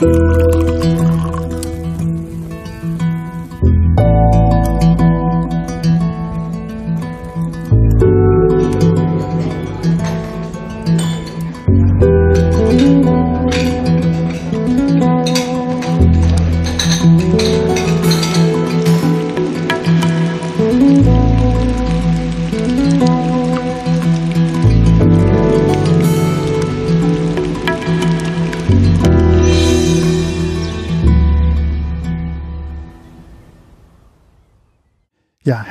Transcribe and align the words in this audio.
Ja, 0.00 0.27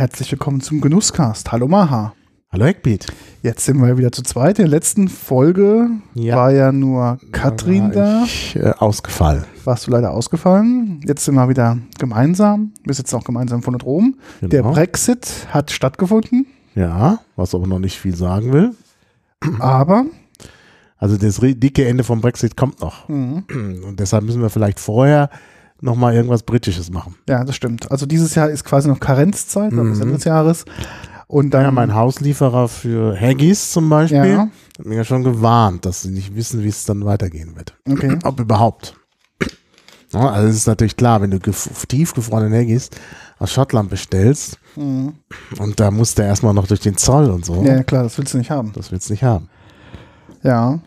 herzlich 0.07 0.31
willkommen 0.31 0.61
zum 0.61 0.79
Genusscast. 0.79 1.52
Hallo 1.52 1.67
Maha. 1.67 2.13
Hallo 2.49 2.63
Eckbeat. 2.63 3.07
Jetzt 3.43 3.66
sind 3.66 3.77
wir 3.81 3.97
wieder 3.97 4.09
zu 4.13 4.23
zweit. 4.23 4.57
In 4.57 4.63
der 4.63 4.70
letzten 4.70 5.09
Folge 5.09 5.89
Ja. 6.13 6.38
war 6.38 6.52
ja 6.53 6.71
nur 6.71 7.20
Katrin 7.33 7.91
da. 7.91 8.23
Ich, 8.23 8.55
äh, 8.55 8.71
ausgefallen. 8.77 9.43
Warst 9.66 9.85
du 9.85 9.91
leider 9.91 10.11
ausgefallen. 10.11 11.02
Jetzt 11.05 11.25
sind 11.25 11.35
wir 11.35 11.49
wieder 11.49 11.77
gemeinsam. 11.99 12.71
Wir 12.85 12.93
sitzen 12.95 13.17
auch 13.17 13.25
gemeinsam 13.25 13.61
von 13.63 13.73
und 13.73 13.83
Rom. 13.85 14.16
Der 14.39 14.61
Genau. 14.61 14.71
Brexit 14.71 15.27
hat 15.49 15.71
stattgefunden, 15.71 16.47
Ja, 16.73 17.19
was 17.35 17.53
aber 17.53 17.67
noch 17.67 17.80
nicht 17.80 17.99
viel 17.99 18.16
sagen 18.16 18.53
will. 18.53 18.71
aber 19.59 20.05
Also 20.99 21.17
das 21.17 21.41
dicke 21.41 21.85
Ende 21.85 22.05
vom 22.05 22.21
Brexit 22.21 22.55
kommt 22.55 22.80
noch. 22.80 23.09
mhm, 23.09 23.44
Und 23.86 23.99
deshalb 23.99 24.23
müssen 24.23 24.42
wir 24.42 24.49
vielleicht 24.49 24.80
vorher 24.80 25.30
nochmal 25.81 26.14
irgendwas 26.16 26.44
Britisches 26.44 26.89
machen. 26.92 27.16
ja, 27.30 27.44
das 27.44 27.56
stimmt. 27.56 27.92
Also 27.92 28.06
dieses 28.06 28.36
Jahr 28.36 28.50
ist 28.50 28.64
quasi 28.66 28.88
noch 28.89 29.00
Karenzzeit, 29.00 29.72
also 29.72 29.83
bis 29.83 29.95
Mhm. 29.97 30.02
Ende 30.02 30.14
des 30.16 30.23
Jahres. 30.23 30.66
Und 31.28 31.53
dann 31.53 31.64
Ja, 31.64 31.72
mein 31.72 31.94
Hauslieferer 31.94 32.67
für 32.70 33.20
Haggis 33.20 33.72
zum 33.72 33.89
Beispiel 33.89 34.25
Ja. 34.25 34.48
hat 34.80 34.86
mir 34.86 34.95
ja 34.95 35.03
schon 35.03 35.23
gewarnt, 35.23 35.86
dass 35.86 36.03
sie 36.03 36.09
nicht 36.11 36.36
wissen, 36.36 36.64
wie 36.64 36.70
es 36.70 36.86
dann 36.86 37.03
weitergehen 37.05 37.55
wird. 37.55 37.75
Okay. 37.89 38.17
Ob 38.23 38.39
überhaupt. 38.39 38.95
Ja, 40.14 40.30
also 40.30 40.48
es 40.48 40.55
ist 40.55 40.67
natürlich 40.67 40.95
klar, 40.95 41.22
wenn 41.22 41.31
du 41.31 41.39
gef 41.39 41.86
tiefgefrorene 41.86 42.58
Haggis 42.58 42.89
aus 43.39 43.52
Schottland 43.52 43.89
bestellst 43.89 44.58
Mhm. 44.78 45.16
und 45.59 45.80
da 45.81 45.92
musst 45.92 46.17
du 46.17 46.22
erstmal 46.23 46.53
noch 46.53 46.66
durch 46.66 46.80
den 46.80 46.95
Zoll 46.95 47.30
und 47.30 47.44
so, 47.44 47.61
Ja, 47.66 47.83
klar, 47.83 48.03
das 48.03 48.17
willst 48.17 48.33
du 48.33 48.38
nicht 48.38 48.50
haben. 48.50 48.72
das 48.73 48.89
willst 48.94 49.09
du 49.09 49.14
nicht 49.14 49.23
haben. 49.23 49.50
Ja. 50.44 50.80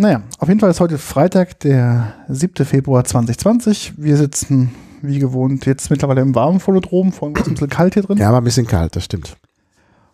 Naja, 0.00 0.22
auf 0.38 0.48
jeden 0.48 0.60
Fall 0.60 0.70
ist 0.70 0.78
heute 0.80 0.96
Freitag, 0.96 1.58
der 1.60 2.14
7. 2.28 2.64
Februar 2.64 3.04
2020. 3.04 3.94
Wir 3.96 4.16
sitzen, 4.16 4.70
wie 5.02 5.18
gewohnt, 5.18 5.66
jetzt 5.66 5.90
mittlerweile 5.90 6.20
im 6.20 6.36
warmen 6.36 6.60
Volodrom, 6.64 7.12
vorhin 7.12 7.34
war 7.34 7.42
es 7.42 7.48
ein 7.48 7.54
bisschen 7.54 7.68
kalt 7.68 7.94
hier 7.94 8.04
drin. 8.04 8.16
Ja, 8.18 8.28
aber 8.28 8.38
ein 8.38 8.44
bisschen 8.44 8.68
kalt, 8.68 8.94
das 8.94 9.04
stimmt. 9.04 9.36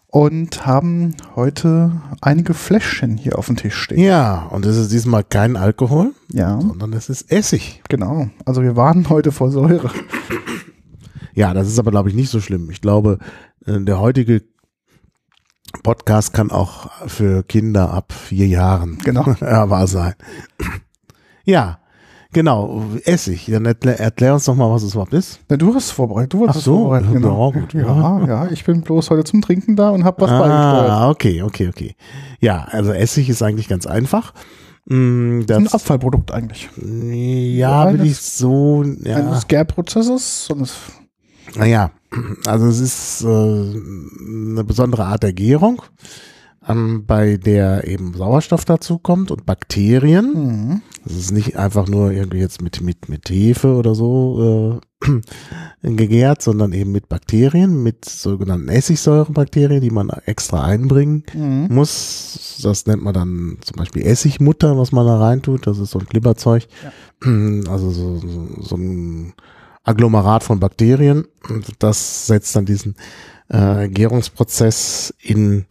Und 0.06 0.64
haben 0.64 1.14
heute 1.36 1.92
einige 2.22 2.54
Fläschchen 2.54 3.18
hier 3.18 3.38
auf 3.38 3.46
dem 3.46 3.56
Tisch 3.56 3.74
stehen. 3.74 3.98
Ja, 3.98 4.46
und 4.50 4.64
es 4.64 4.76
ist 4.78 4.90
diesmal 4.90 5.22
kein 5.24 5.56
Alkohol, 5.56 6.12
Ja, 6.32 6.58
sondern 6.60 6.92
es 6.94 7.10
ist 7.10 7.30
Essig. 7.30 7.82
genau. 7.88 8.28
Also 8.46 8.62
wir 8.62 8.76
warnen 8.76 9.10
heute 9.10 9.32
vor 9.32 9.50
Säure. 9.50 9.90
Ja, 11.34 11.52
das 11.52 11.66
ist 11.66 11.78
aber, 11.78 11.90
glaube 11.90 12.08
ich, 12.08 12.14
nicht 12.14 12.30
so 12.30 12.40
schlimm. 12.40 12.70
Ich 12.70 12.80
glaube, 12.80 13.18
äh, 13.66 13.80
der 13.80 13.98
heutige 14.00 14.44
Podcast 15.82 16.32
kann 16.32 16.50
auch 16.50 16.90
für 17.06 17.42
Kinder 17.42 17.90
ab 17.92 18.12
vier 18.12 18.46
Jahren 18.46 18.98
Genau. 19.04 19.24
hörbar 19.40 19.86
sein. 19.86 20.14
Ja, 21.44 21.78
genau, 22.32 22.82
Essig. 23.04 23.46
Dann 23.50 23.66
erklär, 23.66 24.00
erklär 24.00 24.34
uns 24.34 24.44
doch 24.46 24.54
mal, 24.54 24.70
was 24.70 24.82
es 24.82 24.92
überhaupt 24.94 25.12
ist. 25.14 25.40
Na, 25.48 25.56
du 25.56 25.74
hast 25.74 25.84
es 25.86 25.90
vorbereitet. 25.90 26.32
Du 26.32 26.46
Ach 26.48 26.54
so, 26.54 26.58
es 26.58 26.64
vorbereiten. 26.64 27.06
ja, 27.06 27.12
Genau. 27.12 27.52
gut, 27.52 27.74
ja, 27.74 28.26
ja, 28.26 28.46
ich 28.50 28.64
bin 28.64 28.80
bloß 28.82 29.10
heute 29.10 29.24
zum 29.24 29.42
Trinken 29.42 29.76
da 29.76 29.90
und 29.90 30.04
habe 30.04 30.22
was 30.22 30.30
beigesteuert. 30.30 30.90
ah, 30.90 31.10
okay, 31.10 31.42
okay, 31.42 31.68
okay. 31.68 31.96
Ja, 32.40 32.64
also 32.70 32.92
Essig 32.92 33.28
ist 33.28 33.42
eigentlich 33.42 33.68
ganz 33.68 33.86
einfach. 33.86 34.32
Mm, 34.86 35.42
Das 35.46 35.58
ist 35.62 35.68
ein 35.70 35.74
Abfallprodukt 35.74 36.30
eigentlich. 36.32 36.68
ja, 36.76 37.86
will 37.92 38.00
Eines- 38.00 38.06
ich 38.12 38.20
so, 38.20 38.82
ja. 39.02 39.16
Eines 39.16 39.46
Gärprozesses. 39.48 40.48
Naja, 41.56 41.90
also 42.46 42.66
es 42.66 42.80
ist 42.80 43.22
äh, 43.24 43.26
eine 43.26 44.64
besondere 44.64 45.04
Art 45.04 45.22
der 45.22 45.32
Gärung, 45.32 45.82
ähm, 46.66 47.04
bei 47.06 47.36
der 47.36 47.86
eben 47.86 48.14
Sauerstoff 48.14 48.64
dazu 48.64 48.98
kommt 48.98 49.30
und 49.30 49.46
Bakterien. 49.46 50.32
mhm. 50.34 50.82
Es 51.06 51.16
ist 51.16 51.32
nicht 51.32 51.58
einfach 51.58 51.86
nur 51.86 52.12
irgendwie 52.12 52.38
jetzt 52.38 52.62
mit, 52.62 52.80
mit, 52.80 53.10
mit 53.10 53.28
Hefe 53.28 53.74
oder 53.74 53.94
so 53.94 54.80
äh, 55.02 55.10
gegärt, 55.94 56.40
sondern 56.40 56.72
eben 56.72 56.92
mit 56.92 57.10
Bakterien, 57.10 57.82
mit 57.82 58.06
sogenannten 58.06 58.68
Essigsäurebakterien, 58.70 59.82
die 59.82 59.90
man 59.90 60.08
extra 60.24 60.64
einbringen 60.64 61.24
Mhm. 61.34 61.68
muss. 61.70 62.58
Das 62.62 62.86
nennt 62.86 63.02
man 63.02 63.12
dann 63.12 63.58
zum 63.60 63.76
Beispiel 63.76 64.06
Essigmutter, 64.06 64.78
was 64.78 64.92
man 64.92 65.06
da 65.06 65.18
reintut. 65.18 65.66
Das 65.66 65.78
ist 65.78 65.90
so 65.90 65.98
ein 65.98 66.06
Glibberzeug. 66.06 66.66
Also 67.68 67.90
so, 67.90 68.16
so, 68.18 68.48
so 68.60 68.76
ein 68.76 69.32
Agglomerat 69.84 70.42
von 70.42 70.60
Bakterien. 70.60 71.26
Und 71.48 71.82
das 71.82 72.26
setzt 72.26 72.56
dann 72.56 72.66
diesen 72.66 72.96
äh, 73.48 73.88
Gärungsprozess 73.88 75.14
in, 75.20 75.66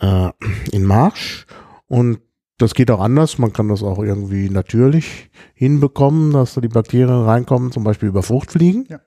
äh, 0.00 0.30
in 0.72 0.84
Marsch. 0.84 1.46
Und 1.86 2.18
das 2.58 2.74
geht 2.74 2.90
auch 2.90 3.00
anders. 3.00 3.38
Man 3.38 3.52
kann 3.52 3.68
das 3.68 3.82
auch 3.82 3.98
irgendwie 3.98 4.50
natürlich 4.50 5.30
hinbekommen, 5.54 6.32
dass 6.32 6.54
da 6.54 6.60
die 6.60 6.68
Bakterien 6.68 7.24
reinkommen, 7.24 7.72
zum 7.72 7.84
Beispiel 7.84 8.08
über 8.08 8.22
Fruchtfliegen. 8.22 8.86
Ja. 8.88 9.00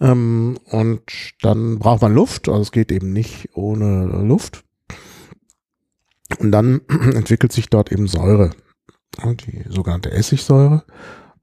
Ähm, 0.00 0.58
und 0.66 1.02
dann 1.42 1.78
braucht 1.78 2.02
man 2.02 2.14
Luft. 2.14 2.48
Also 2.48 2.62
es 2.62 2.72
geht 2.72 2.92
eben 2.92 3.12
nicht 3.12 3.50
ohne 3.54 4.06
Luft. 4.24 4.64
Und 6.38 6.52
dann 6.52 6.80
entwickelt 6.88 7.52
sich 7.52 7.68
dort 7.68 7.90
eben 7.92 8.06
Säure, 8.06 8.50
die 9.24 9.64
sogenannte 9.68 10.10
Essigsäure. 10.10 10.84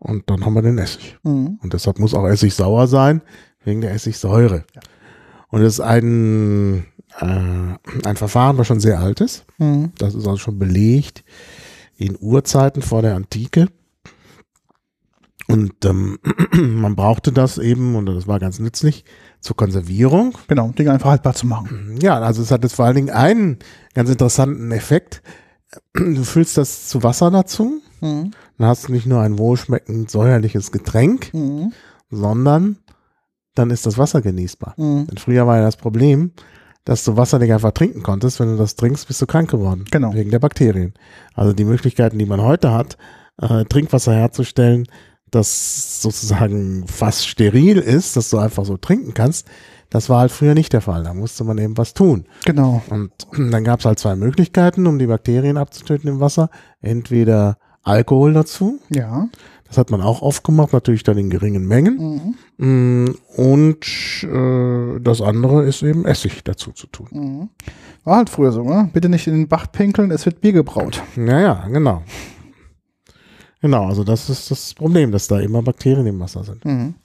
Und 0.05 0.29
dann 0.29 0.45
haben 0.45 0.53
wir 0.53 0.61
den 0.61 0.77
Essig. 0.77 1.17
Mhm. 1.23 1.59
Und 1.63 1.73
deshalb 1.73 1.97
muss 1.97 2.13
auch 2.13 2.27
Essig 2.27 2.53
sauer 2.53 2.87
sein, 2.87 3.21
wegen 3.63 3.81
der 3.81 3.91
Essigsäure. 3.91 4.63
Ja. 4.75 4.81
Und 5.49 5.61
das 5.61 5.73
ist 5.73 5.79
ein, 5.79 6.85
äh, 7.19 7.25
ein 8.03 8.15
Verfahren, 8.15 8.57
was 8.59 8.67
schon 8.67 8.79
sehr 8.79 8.99
alt 8.99 9.19
ist. 9.19 9.45
Mhm. 9.57 9.93
Das 9.97 10.13
ist 10.13 10.27
also 10.27 10.37
schon 10.37 10.59
belegt 10.59 11.23
in 11.97 12.17
Urzeiten 12.19 12.83
vor 12.83 13.01
der 13.01 13.15
Antike. 13.15 13.67
Und 15.47 15.73
ähm, 15.85 16.19
man 16.51 16.95
brauchte 16.95 17.31
das 17.31 17.57
eben, 17.57 17.95
und 17.95 18.05
das 18.05 18.27
war 18.27 18.39
ganz 18.39 18.59
nützlich, 18.59 19.05
zur 19.41 19.55
Konservierung. 19.55 20.37
Genau, 20.47 20.69
Dinge 20.69 20.91
einfach 20.91 21.09
haltbar 21.09 21.33
zu 21.33 21.47
machen. 21.47 21.97
Ja, 21.99 22.19
also 22.19 22.43
es 22.43 22.51
hat 22.51 22.61
jetzt 22.61 22.75
vor 22.75 22.85
allen 22.85 22.95
Dingen 22.95 23.09
einen 23.09 23.57
ganz 23.95 24.09
interessanten 24.11 24.71
Effekt. 24.71 25.23
Du 25.93 26.23
füllst 26.23 26.57
das 26.57 26.87
zu 26.87 27.01
Wasser 27.01 27.31
dazu, 27.31 27.81
Mhm. 28.01 28.31
Dann 28.57 28.67
hast 28.67 28.87
du 28.87 28.91
nicht 28.91 29.05
nur 29.05 29.21
ein 29.21 29.37
wohlschmeckend 29.37 30.09
säuerliches 30.09 30.71
Getränk, 30.71 31.33
Mhm. 31.33 31.73
sondern 32.09 32.77
dann 33.55 33.69
ist 33.69 33.85
das 33.85 33.97
Wasser 33.97 34.21
genießbar. 34.21 34.73
Mhm. 34.77 35.07
Denn 35.07 35.17
früher 35.17 35.47
war 35.47 35.57
ja 35.57 35.63
das 35.63 35.77
Problem, 35.77 36.31
dass 36.83 37.03
du 37.03 37.17
Wasser 37.17 37.39
nicht 37.39 37.53
einfach 37.53 37.71
trinken 37.71 38.03
konntest. 38.03 38.39
Wenn 38.39 38.49
du 38.51 38.57
das 38.57 38.75
trinkst, 38.75 39.07
bist 39.07 39.21
du 39.21 39.25
krank 39.25 39.49
geworden. 39.49 39.85
Genau. 39.91 40.13
Wegen 40.13 40.29
der 40.31 40.39
Bakterien. 40.39 40.93
Also 41.33 41.53
die 41.53 41.65
Möglichkeiten, 41.65 42.19
die 42.19 42.25
man 42.25 42.41
heute 42.41 42.71
hat, 42.73 42.97
äh, 43.41 43.65
Trinkwasser 43.65 44.13
herzustellen, 44.13 44.87
das 45.31 46.01
sozusagen 46.01 46.85
fast 46.87 47.27
steril 47.27 47.77
ist, 47.79 48.15
dass 48.15 48.29
du 48.29 48.37
einfach 48.37 48.65
so 48.65 48.77
trinken 48.77 49.13
kannst, 49.13 49.47
das 49.89 50.09
war 50.09 50.19
halt 50.19 50.31
früher 50.31 50.53
nicht 50.53 50.73
der 50.73 50.81
Fall. 50.81 51.03
Da 51.03 51.13
musste 51.13 51.43
man 51.43 51.57
eben 51.57 51.77
was 51.77 51.93
tun. 51.93 52.25
Genau. 52.45 52.81
Und 52.89 53.11
dann 53.51 53.63
gab 53.63 53.79
es 53.79 53.85
halt 53.85 53.99
zwei 53.99 54.15
Möglichkeiten, 54.15 54.85
um 54.85 54.99
die 54.99 55.07
Bakterien 55.07 55.57
abzutöten 55.57 56.09
im 56.09 56.19
Wasser. 56.19 56.49
Entweder 56.81 57.57
Alkohol 57.85 58.33
dazu, 58.33 58.79
Ja. 58.89 59.29
das 59.67 59.77
hat 59.77 59.91
man 59.91 60.01
auch 60.01 60.21
oft 60.21 60.43
gemacht, 60.43 60.73
natürlich 60.73 61.03
dann 61.03 61.17
in 61.17 61.29
geringen 61.29 61.65
Mengen. 61.67 62.35
Mhm. 62.57 63.05
Mm, 63.05 63.15
Und 63.37 63.85
äh, 64.23 64.99
das 65.01 65.21
andere 65.21 65.63
ist 65.65 65.81
eben 65.83 66.03
Essig 66.05 66.43
dazu 66.43 66.71
zu 66.71 66.87
tun. 66.87 67.07
Mhm. 67.11 67.49
War 68.03 68.17
halt 68.17 68.29
früher 68.29 68.51
so, 68.51 68.63
ne? 68.63 68.89
Bitte 68.91 69.07
nicht 69.09 69.27
in 69.27 69.33
den 69.33 69.47
Bach 69.47 69.71
pinkeln, 69.71 70.11
es 70.11 70.25
wird 70.25 70.41
Bier 70.41 70.51
gebraut. 70.53 71.01
Naja, 71.15 71.65
genau. 71.71 72.03
Genau, 73.61 73.87
also 73.87 74.03
das 74.03 74.29
ist 74.29 74.51
das 74.51 74.73
Problem, 74.73 75.11
dass 75.11 75.27
da 75.27 75.39
immer 75.39 75.61
Bakterien 75.63 76.05
im 76.05 76.19
Wasser 76.19 76.43
sind. 76.43 76.63
Mhm. 76.65 76.95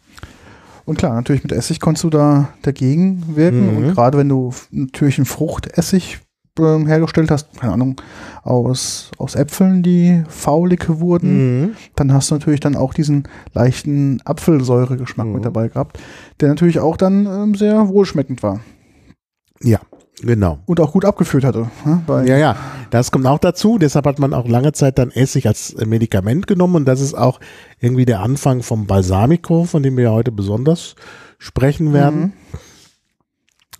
Und 0.84 0.98
klar, 0.98 1.14
natürlich 1.14 1.42
mit 1.42 1.52
Essig 1.52 1.78
konntest 1.80 2.04
du 2.04 2.10
da 2.10 2.52
dagegen 2.62 3.36
wirken. 3.36 3.70
Mhm. 3.70 3.76
Und 3.76 3.94
gerade 3.94 4.18
wenn 4.18 4.28
du 4.28 4.52
natürlich 4.70 5.18
einen 5.18 5.26
Fruchtessig 5.26 6.18
ähm, 6.58 6.86
hergestellt 6.86 7.30
hast, 7.30 7.58
keine 7.58 7.72
Ahnung, 7.74 7.96
aus, 8.42 9.10
aus 9.18 9.34
Äpfeln, 9.34 9.82
die 9.82 10.24
faulig 10.28 10.86
wurden, 10.88 11.60
Mhm. 11.62 11.70
dann 11.96 12.12
hast 12.12 12.30
du 12.30 12.34
natürlich 12.34 12.60
dann 12.60 12.76
auch 12.76 12.92
diesen 12.94 13.28
leichten 13.54 14.20
Apfelsäuregeschmack 14.24 15.26
Mhm. 15.26 15.32
mit 15.34 15.44
dabei 15.44 15.68
gehabt, 15.68 15.98
der 16.40 16.48
natürlich 16.48 16.80
auch 16.80 16.96
dann 16.96 17.26
ähm, 17.26 17.54
sehr 17.54 17.88
wohlschmeckend 17.88 18.42
war 18.42 18.60
Ja, 19.62 19.78
genau. 20.22 20.58
und 20.66 20.80
auch 20.80 20.92
gut 20.92 21.04
abgeführt 21.04 21.44
hatte. 21.44 21.70
Ne? 21.84 22.02
Ja, 22.26 22.36
ja. 22.36 22.56
Das 22.90 23.12
kommt 23.12 23.26
auch 23.26 23.38
dazu. 23.38 23.78
Deshalb 23.78 24.04
hat 24.06 24.18
man 24.18 24.34
auch 24.34 24.48
lange 24.48 24.72
Zeit 24.72 24.98
dann 24.98 25.12
Essig 25.12 25.46
als 25.46 25.76
Medikament 25.86 26.48
genommen. 26.48 26.74
Und 26.74 26.84
das 26.86 27.00
ist 27.00 27.14
auch 27.14 27.38
irgendwie 27.78 28.04
der 28.04 28.18
Anfang 28.20 28.62
vom 28.64 28.86
Balsamico, 28.88 29.62
von 29.64 29.82
dem 29.84 29.96
wir 29.96 30.04
ja 30.04 30.10
heute 30.10 30.32
besonders 30.32 30.96
sprechen 31.38 31.92
werden. 31.92 32.20
Mhm. 32.20 32.32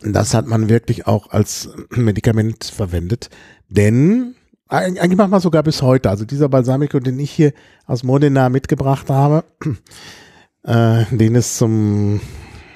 Das 0.03 0.35
hat 0.35 0.47
man 0.47 0.69
wirklich 0.69 1.07
auch 1.07 1.31
als 1.31 1.69
Medikament 1.91 2.65
verwendet. 2.65 3.31
Denn 3.69 4.35
eigentlich 4.69 5.19
macht 5.19 5.31
man 5.31 5.41
sogar 5.41 5.63
bis 5.63 5.83
heute. 5.83 6.11
Also 6.11 6.25
dieser 6.25 6.49
Balsamico, 6.49 7.01
den 7.01 7.19
ich 7.19 7.31
hier 7.31 7.53
aus 7.87 8.05
Modena 8.05 8.49
mitgebracht 8.49 9.11
habe, 9.11 9.45
äh, 10.63 11.05
den 11.11 11.35
es 11.35 11.57
zum 11.57 12.21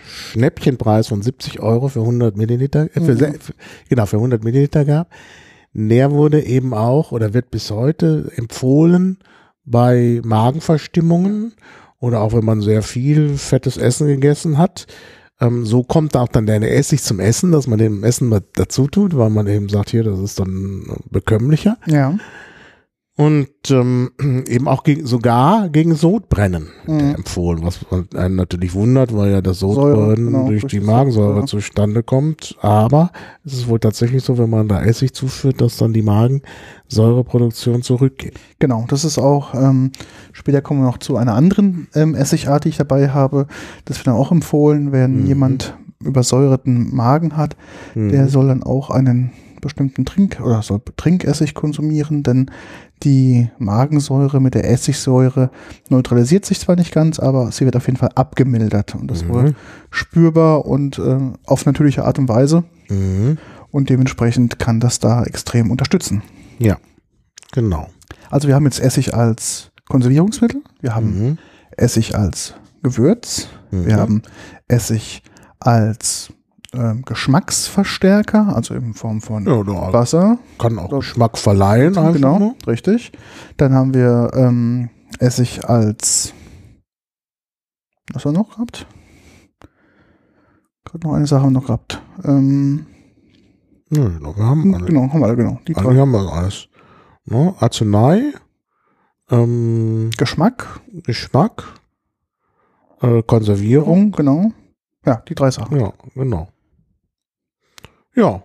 Schnäppchenpreis 0.04 1.08
von 1.08 1.22
70 1.22 1.60
Euro 1.60 1.88
für 1.88 2.00
100 2.00 2.36
Milliliter, 2.36 2.88
äh, 2.94 3.00
für, 3.00 3.14
mhm. 3.14 3.40
für, 3.40 3.54
genau, 3.88 4.06
für 4.06 4.16
100 4.16 4.42
Milliliter 4.42 4.84
gab. 4.84 5.10
Der 5.72 6.10
wurde 6.10 6.44
eben 6.44 6.74
auch 6.74 7.12
oder 7.12 7.34
wird 7.34 7.50
bis 7.50 7.70
heute 7.70 8.30
empfohlen 8.36 9.18
bei 9.64 10.20
Magenverstimmungen 10.24 11.54
oder 11.98 12.20
auch 12.20 12.32
wenn 12.32 12.44
man 12.44 12.60
sehr 12.60 12.82
viel 12.82 13.36
fettes 13.36 13.76
Essen 13.76 14.06
gegessen 14.06 14.58
hat. 14.58 14.86
Ähm, 15.40 15.66
so 15.66 15.82
kommt 15.82 16.16
auch 16.16 16.28
dann 16.28 16.46
der 16.46 16.76
Essig 16.76 17.02
zum 17.02 17.20
Essen, 17.20 17.52
dass 17.52 17.66
man 17.66 17.78
dem 17.78 18.04
Essen 18.04 18.34
dazu 18.54 18.86
tut, 18.86 19.16
weil 19.16 19.30
man 19.30 19.46
eben 19.46 19.68
sagt, 19.68 19.90
hier, 19.90 20.04
das 20.04 20.18
ist 20.20 20.38
dann 20.38 20.84
bekömmlicher. 21.10 21.76
Ja 21.86 22.14
und 23.16 23.48
ähm, 23.70 24.10
eben 24.48 24.66
auch 24.66 24.82
gegen, 24.82 25.06
sogar 25.06 25.68
gegen 25.68 25.94
Sodbrennen 25.94 26.68
mhm. 26.86 27.14
empfohlen, 27.14 27.60
was 27.62 27.80
einen 28.14 28.34
natürlich 28.34 28.74
wundert, 28.74 29.14
weil 29.14 29.30
ja 29.30 29.40
das 29.40 29.60
Sodbrennen 29.60 30.26
genau, 30.26 30.48
durch 30.48 30.64
die 30.66 30.80
Magensäure 30.80 31.40
ja. 31.40 31.46
zustande 31.46 32.02
kommt. 32.02 32.56
Aber 32.60 33.12
es 33.44 33.52
ist 33.52 33.68
wohl 33.68 33.78
tatsächlich 33.78 34.24
so, 34.24 34.36
wenn 34.36 34.50
man 34.50 34.66
da 34.66 34.82
Essig 34.82 35.14
zuführt, 35.14 35.60
dass 35.60 35.76
dann 35.76 35.92
die 35.92 36.02
Magensäureproduktion 36.02 37.82
zurückgeht. 37.82 38.34
Genau, 38.58 38.84
das 38.88 39.04
ist 39.04 39.18
auch, 39.18 39.54
ähm, 39.54 39.92
später 40.32 40.60
kommen 40.60 40.80
wir 40.80 40.86
noch 40.86 40.98
zu 40.98 41.16
einer 41.16 41.34
anderen 41.34 41.86
ähm, 41.94 42.16
Essigart, 42.16 42.64
die 42.64 42.70
ich 42.70 42.78
dabei 42.78 43.10
habe. 43.10 43.46
Das 43.84 43.98
wird 43.98 44.08
dann 44.08 44.14
auch 44.14 44.32
empfohlen, 44.32 44.90
wenn 44.90 45.20
mhm. 45.20 45.26
jemand 45.26 45.78
übersäuerten 46.02 46.94
Magen 46.94 47.36
hat, 47.36 47.56
mhm. 47.94 48.10
der 48.10 48.28
soll 48.28 48.48
dann 48.48 48.64
auch 48.64 48.90
einen 48.90 49.32
bestimmten 49.64 50.04
Trink 50.04 50.40
oder 50.40 50.62
soll 50.62 50.80
Trinkessig 50.96 51.54
konsumieren, 51.54 52.22
denn 52.22 52.50
die 53.02 53.50
Magensäure 53.58 54.40
mit 54.40 54.54
der 54.54 54.70
Essigsäure 54.70 55.50
neutralisiert 55.88 56.44
sich 56.46 56.60
zwar 56.60 56.76
nicht 56.76 56.92
ganz, 56.92 57.18
aber 57.18 57.50
sie 57.52 57.64
wird 57.64 57.76
auf 57.76 57.86
jeden 57.86 57.98
Fall 57.98 58.10
abgemildert 58.14 58.94
und 58.94 59.10
das 59.10 59.24
mhm. 59.24 59.34
wird 59.34 59.56
spürbar 59.90 60.64
und 60.64 60.98
äh, 60.98 61.18
auf 61.44 61.66
natürliche 61.66 62.04
Art 62.04 62.18
und 62.18 62.28
Weise. 62.28 62.64
Mhm. 62.88 63.38
Und 63.70 63.90
dementsprechend 63.90 64.58
kann 64.58 64.78
das 64.78 65.00
da 65.00 65.24
extrem 65.24 65.70
unterstützen. 65.70 66.22
Ja, 66.58 66.78
genau. 67.52 67.88
Also 68.30 68.46
wir 68.46 68.54
haben 68.54 68.64
jetzt 68.64 68.80
Essig 68.80 69.14
als 69.14 69.72
Konservierungsmittel, 69.88 70.62
wir 70.80 70.94
haben 70.94 71.28
mhm. 71.28 71.38
Essig 71.76 72.14
als 72.14 72.54
Gewürz, 72.82 73.48
wir 73.70 73.96
mhm. 73.96 74.00
haben 74.00 74.22
Essig 74.68 75.22
als 75.58 76.32
ähm, 76.74 77.02
Geschmacksverstärker, 77.04 78.54
also 78.54 78.74
in 78.74 78.94
Form 78.94 79.20
von 79.20 79.46
ja, 79.46 79.92
Wasser. 79.92 80.38
Kann 80.58 80.78
auch 80.78 80.90
Geschmack 80.90 81.38
verleihen. 81.38 81.96
Also, 81.96 82.12
genau, 82.12 82.38
ne? 82.38 82.54
richtig. 82.66 83.12
Dann 83.56 83.72
haben 83.72 83.94
wir 83.94 84.30
ähm, 84.34 84.90
Essig 85.18 85.64
als, 85.64 86.34
was 88.12 88.24
haben 88.24 88.34
wir 88.34 88.40
noch 88.40 88.50
gehabt? 88.50 88.86
Gerade 90.84 91.06
noch 91.06 91.14
eine 91.14 91.26
Sache 91.26 91.42
haben 91.42 91.52
wir 91.52 91.60
noch 91.60 91.66
gehabt. 91.66 92.02
Ähm, 92.24 92.86
Nö, 93.90 94.18
wir 94.20 94.44
haben 94.44 94.74
alle. 94.74 94.86
Genau, 94.86 95.02
haben 95.02 95.20
wir 95.20 95.26
alle, 95.26 95.36
genau. 95.36 95.60
Die 95.68 95.72
drei. 95.72 95.96
haben 95.96 96.10
wir 96.10 96.32
alles. 96.32 96.68
Ne? 97.26 97.54
Arznei, 97.58 98.32
ähm, 99.30 100.10
Geschmack, 100.16 100.80
Geschmack, 101.04 101.64
äh, 103.00 103.22
Konservierung. 103.22 104.12
Genau. 104.12 104.52
Ja, 105.06 105.22
die 105.28 105.34
drei 105.34 105.50
Sachen. 105.50 105.78
Ja, 105.78 105.92
genau. 106.14 106.48
Ja. 108.14 108.42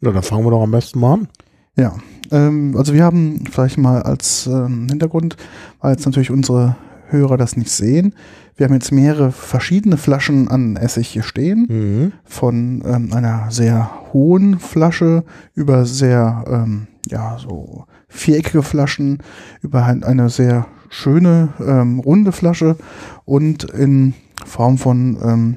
Na, 0.00 0.12
dann 0.12 0.22
fangen 0.22 0.44
wir 0.44 0.50
doch 0.50 0.62
am 0.62 0.70
besten 0.70 1.00
mal 1.00 1.14
an. 1.14 1.28
Ja, 1.76 1.94
ähm, 2.30 2.74
also 2.76 2.92
wir 2.92 3.04
haben 3.04 3.44
vielleicht 3.50 3.78
mal 3.78 4.02
als 4.02 4.46
ähm, 4.46 4.86
Hintergrund, 4.88 5.36
weil 5.80 5.92
jetzt 5.92 6.06
natürlich 6.06 6.30
unsere 6.30 6.76
Hörer 7.08 7.36
das 7.36 7.56
nicht 7.56 7.70
sehen. 7.70 8.14
Wir 8.56 8.66
haben 8.66 8.74
jetzt 8.74 8.92
mehrere 8.92 9.30
verschiedene 9.30 9.96
Flaschen 9.96 10.48
an 10.48 10.76
Essig 10.76 11.08
hier 11.08 11.22
stehen. 11.22 11.66
Mhm. 11.68 12.12
Von 12.24 12.82
ähm, 12.84 13.12
einer 13.12 13.50
sehr 13.50 13.90
hohen 14.12 14.58
Flasche 14.58 15.24
über 15.54 15.86
sehr, 15.86 16.44
ähm, 16.48 16.88
ja, 17.06 17.38
so 17.38 17.84
viereckige 18.08 18.62
Flaschen, 18.62 19.18
über 19.62 19.84
eine 19.84 20.28
sehr 20.28 20.66
schöne, 20.90 21.50
ähm, 21.60 22.00
runde 22.00 22.32
Flasche 22.32 22.76
und 23.24 23.64
in 23.64 24.14
Form 24.44 24.78
von, 24.78 25.18
ähm, 25.22 25.56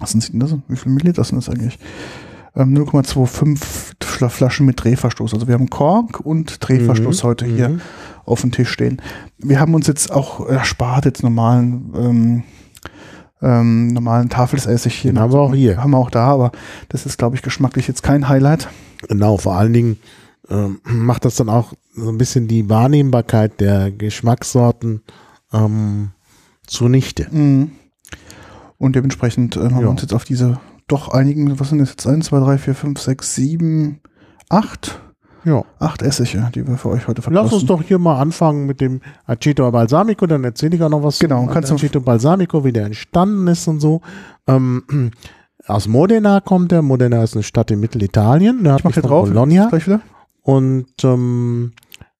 was 0.00 0.10
sind 0.10 0.42
das? 0.42 0.56
Wie 0.68 0.76
viele 0.76 0.94
Milliliter 0.94 1.24
sind 1.24 1.36
das 1.36 1.48
eigentlich? 1.48 1.78
0,25 2.54 4.22
ähm, 4.22 4.30
Flaschen 4.30 4.66
mit 4.66 4.82
Drehverstoß. 4.82 5.34
Also 5.34 5.48
wir 5.48 5.54
haben 5.54 5.70
Kork 5.70 6.20
und 6.20 6.66
Drehverstoß 6.66 7.22
mhm. 7.22 7.26
heute 7.26 7.46
hier 7.46 7.68
mhm. 7.70 7.80
auf 8.24 8.42
dem 8.42 8.52
Tisch 8.52 8.70
stehen. 8.70 9.00
Wir 9.38 9.58
haben 9.58 9.74
uns 9.74 9.86
jetzt 9.86 10.12
auch 10.12 10.46
erspart, 10.46 11.06
jetzt 11.06 11.22
normalen 11.22 11.92
ähm, 11.96 12.42
ähm, 13.42 13.88
normalen 13.88 14.28
Tafelsessig 14.28 14.94
hier. 14.94 15.12
Den 15.12 15.18
haben 15.18 15.32
wir 15.32 15.40
auch 15.40 15.54
hier. 15.54 15.78
Haben 15.78 15.90
wir 15.90 15.98
auch 15.98 16.10
da, 16.10 16.28
aber 16.28 16.52
das 16.88 17.06
ist, 17.06 17.18
glaube 17.18 17.36
ich, 17.36 17.42
geschmacklich 17.42 17.88
jetzt 17.88 18.02
kein 18.02 18.28
Highlight. 18.28 18.68
Genau, 19.08 19.36
vor 19.36 19.54
allen 19.54 19.72
Dingen 19.72 19.98
ähm, 20.48 20.80
macht 20.84 21.24
das 21.24 21.36
dann 21.36 21.48
auch 21.48 21.72
so 21.94 22.08
ein 22.08 22.18
bisschen 22.18 22.48
die 22.48 22.68
Wahrnehmbarkeit 22.70 23.60
der 23.60 23.90
Geschmackssorten 23.90 25.02
ähm, 25.52 26.10
zunichte. 26.66 27.28
Mhm. 27.30 27.72
Und 28.78 28.96
dementsprechend 28.96 29.56
äh, 29.56 29.60
haben 29.60 29.76
ja. 29.76 29.80
wir 29.82 29.90
uns 29.90 30.02
jetzt 30.02 30.14
auf 30.14 30.24
diese 30.24 30.58
doch 30.92 31.08
einigen, 31.08 31.58
was 31.58 31.70
sind 31.70 31.78
das 31.78 31.90
jetzt? 31.90 32.06
1, 32.06 32.26
2, 32.26 32.40
3, 32.40 32.58
4, 32.58 32.74
5, 32.74 33.00
6, 33.00 33.34
7, 33.34 34.00
8? 34.48 35.00
Ja. 35.44 35.64
Acht 35.78 36.02
Essige, 36.02 36.50
die 36.54 36.66
wir 36.66 36.76
für 36.76 36.90
euch 36.90 37.08
heute 37.08 37.20
verkosten. 37.20 37.34
Lass 37.34 37.52
uns 37.52 37.66
doch 37.66 37.82
hier 37.82 37.98
mal 37.98 38.20
anfangen 38.20 38.66
mit 38.66 38.80
dem 38.80 39.00
Aceto 39.26 39.68
Balsamico, 39.70 40.26
dann 40.26 40.44
erzähle 40.44 40.76
ich 40.76 40.82
auch 40.82 40.88
noch 40.88 41.02
was 41.02 41.18
genau, 41.18 41.46
kannst 41.46 41.70
du 41.70 41.74
Aceto 41.74 42.00
Balsamico, 42.00 42.64
wie 42.64 42.72
der 42.72 42.86
entstanden 42.86 43.48
ist 43.48 43.66
und 43.66 43.80
so. 43.80 44.02
Ähm, 44.46 44.84
aus 45.66 45.88
Modena 45.88 46.40
kommt 46.40 46.70
der. 46.70 46.82
Modena 46.82 47.22
ist 47.24 47.34
eine 47.34 47.42
Stadt 47.42 47.70
in 47.70 47.80
Mittelitalien. 47.80 48.62
Da 48.62 48.76
ich 48.76 48.84
mach 48.84 48.94
hier 48.94 49.02
drauf. 49.02 49.28
Bologna. 49.28 49.68
Gleich 49.68 49.86
wieder. 49.86 50.00
Und 50.42 50.92
ähm, 51.02 51.72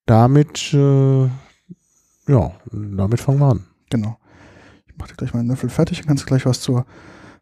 damit, 0.07 0.73
äh, 0.75 1.23
ja, 1.25 2.53
damit 2.73 3.21
fangen 3.21 3.39
wir 3.39 3.51
an. 3.51 3.65
Genau. 3.91 4.17
Ich 4.87 4.97
mache 4.97 5.11
dir 5.11 5.17
gleich 5.17 5.33
mal 5.33 5.41
einen 5.41 5.49
Löffel 5.49 5.71
fertig 5.71 6.01
und 6.01 6.09
kannst 6.09 6.27
gleich 6.27 6.45
was 6.45 6.61
zur 6.61 6.87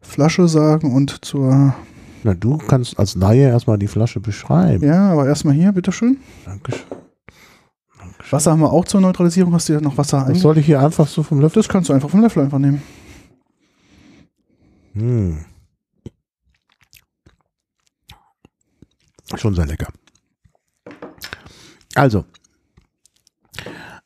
Flasche 0.00 0.48
sagen 0.48 0.94
und 0.94 1.24
zur. 1.24 1.74
Na, 2.22 2.34
du 2.34 2.58
kannst 2.58 2.98
als 2.98 3.14
Laie 3.14 3.48
erstmal 3.48 3.78
die 3.78 3.88
Flasche 3.88 4.20
beschreiben. 4.20 4.84
Ja, 4.84 5.12
aber 5.12 5.26
erstmal 5.26 5.54
hier, 5.54 5.72
bitteschön. 5.72 6.18
Dankeschön. 6.44 6.82
Dankeschön. 7.98 8.32
Wasser 8.32 8.50
haben 8.52 8.60
wir 8.60 8.72
auch 8.72 8.84
zur 8.84 9.00
Neutralisierung. 9.00 9.52
Hast 9.54 9.68
du 9.68 9.74
ja 9.74 9.80
noch 9.80 9.96
Wasser 9.96 10.26
Das 10.28 10.40
soll 10.40 10.58
ich 10.58 10.66
hier 10.66 10.80
einfach 10.80 11.06
so 11.06 11.22
vom 11.22 11.40
Löffel? 11.40 11.62
Das 11.62 11.68
kannst 11.68 11.88
du 11.88 11.92
einfach 11.92 12.10
vom 12.10 12.20
Löffel 12.20 12.42
einfach 12.42 12.58
nehmen. 12.58 12.82
Hm. 14.94 15.44
Schon 19.36 19.54
sehr 19.54 19.66
lecker. 19.66 19.88
Also, 21.94 22.24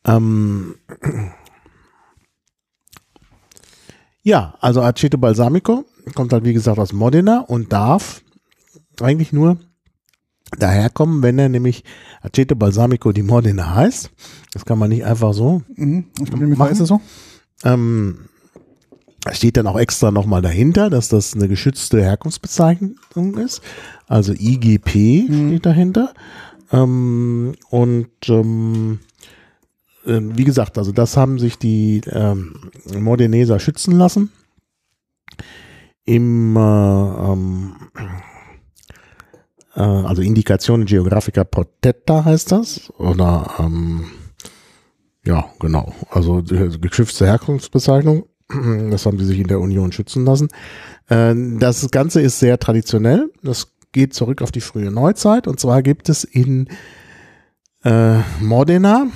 ähm, 0.07 0.75
ja, 4.25 4.55
also 4.61 4.83
Aceto 4.83 5.19
Balsamico 5.19 5.85
kommt 6.15 6.33
halt 6.33 6.45
wie 6.45 6.55
gesagt 6.55 6.79
aus 6.79 6.93
Modena 6.93 7.41
und 7.41 7.73
darf 7.73 8.23
eigentlich 9.01 9.33
nur 9.33 9.59
daherkommen, 10.59 11.23
wenn 11.23 11.39
er 11.39 11.49
nämlich 11.49 11.85
Aceto 12.23 12.57
Balsamico 12.57 13.13
di 13.13 13.23
Modena 13.23 13.75
heißt. 13.75 14.11
Das 14.53 14.65
kann 14.65 14.79
man 14.79 14.89
nicht 14.89 15.05
einfach 15.05 15.35
so. 15.35 15.63
Mhm. 15.77 16.07
Ich 16.21 16.31
glaube, 16.31 16.47
machen. 16.47 16.73
ist 16.73 16.81
es 16.81 16.89
so. 16.89 17.01
Ähm, 17.65 18.29
steht 19.33 19.57
dann 19.57 19.67
auch 19.67 19.79
extra 19.79 20.11
nochmal 20.11 20.43
dahinter, 20.43 20.91
dass 20.91 21.09
das 21.09 21.35
eine 21.35 21.49
geschützte 21.49 22.03
Herkunftsbezeichnung 22.03 23.37
ist. 23.37 23.63
Also 24.07 24.33
IGP 24.33 25.29
mhm. 25.29 25.49
steht 25.49 25.67
dahinter. 25.67 26.15
Ähm, 26.73 27.55
und 27.69 28.09
ähm, 28.29 29.01
äh, 30.07 30.21
wie 30.23 30.45
gesagt, 30.45 30.79
also 30.79 30.93
das 30.93 31.17
haben 31.17 31.39
sich 31.39 31.59
die 31.59 32.03
ähm, 32.11 32.71
Modeneser 32.99 33.59
schützen 33.59 33.97
lassen. 33.97 34.31
Im, 36.05 36.57
äh, 36.57 36.61
ähm, 36.61 37.77
äh, 39.75 39.81
also 39.81 40.23
Indikation 40.23 40.85
Geographica 40.85 41.45
Protetta 41.45 42.25
heißt 42.25 42.53
das. 42.53 42.91
Oder, 42.99 43.51
ähm, 43.59 44.05
ja, 45.25 45.47
genau. 45.59 45.95
Also 46.11 46.43
geschützte 46.81 47.27
Herkunftsbezeichnung. 47.27 48.27
Das 48.91 49.07
haben 49.07 49.19
sie 49.19 49.25
sich 49.25 49.39
in 49.39 49.49
der 49.49 49.59
Union 49.59 49.91
schützen 49.91 50.27
lassen. 50.27 50.49
Äh, 51.09 51.35
das 51.59 51.91
Ganze 51.91 52.21
ist 52.21 52.39
sehr 52.39 52.59
traditionell. 52.59 53.31
Das 53.43 53.73
geht 53.93 54.13
zurück 54.13 54.43
auf 54.43 54.53
die 54.53 54.61
frühe 54.61 54.91
Neuzeit. 54.91 55.47
Und 55.47 55.59
zwar 55.59 55.83
gibt 55.83 56.11
es 56.11 56.25
in 56.25 56.69
äh, 57.85 58.19
Modena 58.41 59.07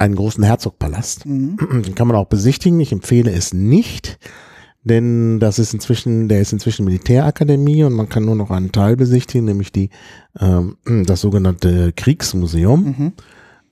einen 0.00 0.16
großen 0.16 0.42
Herzogpalast. 0.42 1.26
Mhm. 1.26 1.56
Den 1.84 1.94
kann 1.94 2.08
man 2.08 2.16
auch 2.16 2.26
besichtigen. 2.26 2.80
Ich 2.80 2.92
empfehle 2.92 3.30
es 3.30 3.52
nicht, 3.52 4.18
denn 4.82 5.40
das 5.40 5.58
ist 5.58 5.74
inzwischen, 5.74 6.28
der 6.28 6.40
ist 6.40 6.52
inzwischen 6.52 6.86
Militärakademie 6.86 7.84
und 7.84 7.92
man 7.92 8.08
kann 8.08 8.24
nur 8.24 8.34
noch 8.34 8.50
einen 8.50 8.72
Teil 8.72 8.96
besichtigen, 8.96 9.44
nämlich 9.44 9.72
die 9.72 9.90
ähm, 10.38 10.76
das 11.06 11.20
sogenannte 11.20 11.92
Kriegsmuseum, 11.92 12.84
mhm. 12.98 13.12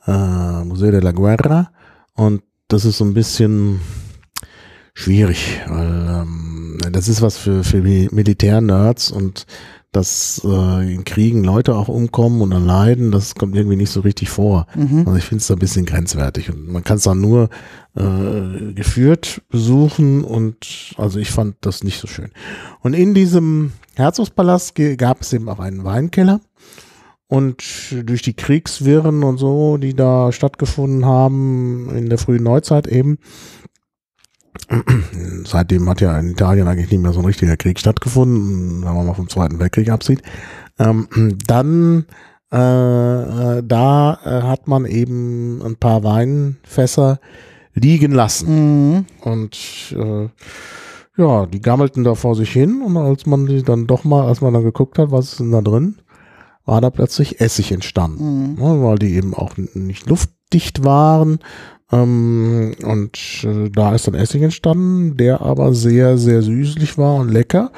äh, 0.06 0.64
Museo 0.64 0.90
de 0.90 1.00
la 1.00 1.12
Guerra. 1.12 1.70
Und 2.14 2.42
das 2.68 2.84
ist 2.84 2.98
so 2.98 3.04
ein 3.04 3.14
bisschen 3.14 3.80
schwierig, 4.92 5.62
weil 5.66 6.08
ähm, 6.08 6.78
das 6.92 7.08
ist 7.08 7.22
was 7.22 7.38
für, 7.38 7.64
für 7.64 7.80
Militär-Nerds 7.80 9.10
und 9.10 9.46
dass 9.92 10.42
äh, 10.44 10.94
in 10.94 11.04
Kriegen 11.04 11.44
Leute 11.44 11.74
auch 11.74 11.88
umkommen 11.88 12.42
und 12.42 12.50
dann 12.50 12.66
leiden, 12.66 13.10
das 13.10 13.34
kommt 13.34 13.56
irgendwie 13.56 13.76
nicht 13.76 13.90
so 13.90 14.00
richtig 14.00 14.28
vor. 14.28 14.66
Mhm. 14.74 15.04
Also 15.06 15.16
ich 15.16 15.24
finde 15.24 15.40
es 15.40 15.46
da 15.46 15.54
ein 15.54 15.60
bisschen 15.60 15.86
grenzwertig 15.86 16.50
und 16.50 16.68
man 16.68 16.84
kann 16.84 16.98
es 16.98 17.04
dann 17.04 17.20
nur 17.20 17.48
äh, 17.96 18.72
geführt 18.74 19.42
besuchen 19.48 20.24
und 20.24 20.94
also 20.98 21.18
ich 21.18 21.30
fand 21.30 21.56
das 21.62 21.84
nicht 21.84 22.00
so 22.00 22.06
schön. 22.06 22.30
Und 22.80 22.92
in 22.92 23.14
diesem 23.14 23.72
Herzogspalast 23.96 24.74
gab 24.98 25.22
es 25.22 25.32
eben 25.32 25.48
auch 25.48 25.58
einen 25.58 25.84
Weinkeller 25.84 26.40
und 27.26 27.62
durch 28.04 28.22
die 28.22 28.34
Kriegswirren 28.34 29.22
und 29.22 29.38
so, 29.38 29.76
die 29.78 29.94
da 29.94 30.32
stattgefunden 30.32 31.06
haben 31.06 31.90
in 31.94 32.08
der 32.08 32.18
frühen 32.18 32.42
Neuzeit 32.42 32.86
eben, 32.86 33.18
Seitdem 35.44 35.88
hat 35.88 36.00
ja 36.00 36.18
in 36.18 36.30
Italien 36.30 36.68
eigentlich 36.68 36.90
nicht 36.90 37.02
mehr 37.02 37.12
so 37.12 37.20
ein 37.20 37.26
richtiger 37.26 37.56
Krieg 37.56 37.78
stattgefunden, 37.78 38.84
wenn 38.84 38.94
man 38.94 39.06
mal 39.06 39.14
vom 39.14 39.28
Zweiten 39.28 39.58
Weltkrieg 39.58 39.90
absieht. 39.90 40.22
Ähm, 40.78 41.08
dann 41.46 42.06
äh, 42.50 43.62
da 43.62 44.18
äh, 44.24 44.42
hat 44.42 44.68
man 44.68 44.86
eben 44.86 45.60
ein 45.62 45.76
paar 45.76 46.02
Weinfässer 46.02 47.20
liegen 47.74 48.12
lassen. 48.12 48.94
Mhm. 48.94 49.04
Und 49.20 49.94
äh, 49.96 50.28
ja, 51.16 51.46
die 51.46 51.60
gammelten 51.60 52.04
da 52.04 52.14
vor 52.14 52.34
sich 52.34 52.50
hin 52.50 52.80
und 52.82 52.96
als 52.96 53.26
man 53.26 53.46
die 53.46 53.62
dann 53.62 53.86
doch 53.86 54.04
mal, 54.04 54.26
als 54.26 54.40
man 54.40 54.54
dann 54.54 54.62
geguckt 54.62 54.98
hat, 54.98 55.10
was 55.10 55.32
ist 55.32 55.40
denn 55.40 55.52
da 55.52 55.60
drin, 55.60 55.96
war 56.64 56.80
da 56.80 56.90
plötzlich 56.90 57.40
Essig 57.40 57.72
entstanden. 57.72 58.52
Mhm. 58.52 58.62
Ja, 58.62 58.82
weil 58.82 58.98
die 58.98 59.14
eben 59.14 59.34
auch 59.34 59.56
nicht 59.74 60.08
luftdicht 60.08 60.84
waren 60.84 61.40
ähm, 61.90 62.74
und 62.82 63.44
äh, 63.44 63.70
da 63.70 63.94
ist 63.94 64.06
dann 64.06 64.14
Essig 64.14 64.42
entstanden, 64.42 65.16
der 65.16 65.40
aber 65.40 65.72
sehr, 65.72 66.18
sehr 66.18 66.42
süßlich 66.42 66.98
war 66.98 67.16
und 67.16 67.30
lecker. 67.30 67.72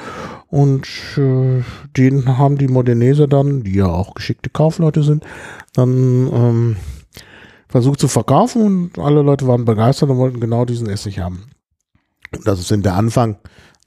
Und 0.47 0.85
äh, 1.17 1.63
den 1.95 2.37
haben 2.37 2.57
die 2.57 2.67
Modenese 2.67 3.27
dann, 3.27 3.63
die 3.63 3.75
ja 3.75 3.87
auch 3.87 4.13
geschickte 4.13 4.49
Kaufleute 4.49 5.01
sind, 5.01 5.23
dann 5.73 6.29
ähm, 6.33 6.75
versucht 7.69 8.01
zu 8.01 8.09
verkaufen 8.09 8.65
und 8.65 8.99
alle 8.99 9.21
Leute 9.21 9.47
waren 9.47 9.63
begeistert 9.63 10.09
und 10.09 10.17
wollten 10.17 10.41
genau 10.41 10.65
diesen 10.65 10.89
Essig 10.89 11.19
haben. 11.19 11.45
Das 12.43 12.59
ist 12.59 12.71
in 12.71 12.81
der 12.81 12.95
Anfang 12.95 13.37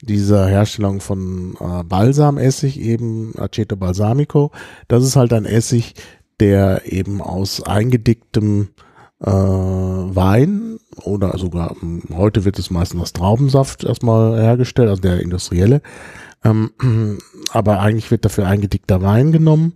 dieser 0.01 0.47
Herstellung 0.47 1.01
von 1.01 1.55
äh, 1.59 1.83
Balsamessig, 1.83 2.79
eben 2.79 3.33
Aceto 3.37 3.75
Balsamico. 3.75 4.51
Das 4.87 5.03
ist 5.03 5.15
halt 5.15 5.33
ein 5.33 5.45
Essig, 5.45 5.93
der 6.39 6.91
eben 6.91 7.21
aus 7.21 7.61
eingedicktem 7.61 8.69
äh, 9.21 9.27
Wein 9.27 10.77
oder 11.03 11.37
sogar 11.37 11.75
hm, 11.79 12.03
heute 12.13 12.45
wird 12.45 12.59
es 12.59 12.69
meistens 12.69 13.01
aus 13.01 13.13
Traubensaft 13.13 13.83
erstmal 13.83 14.39
hergestellt, 14.41 14.89
also 14.89 15.01
der 15.01 15.21
industrielle. 15.21 15.81
Ähm, 16.43 16.71
aber 17.51 17.79
eigentlich 17.79 18.11
wird 18.11 18.25
dafür 18.25 18.47
eingedickter 18.47 19.01
Wein 19.01 19.31
genommen 19.31 19.73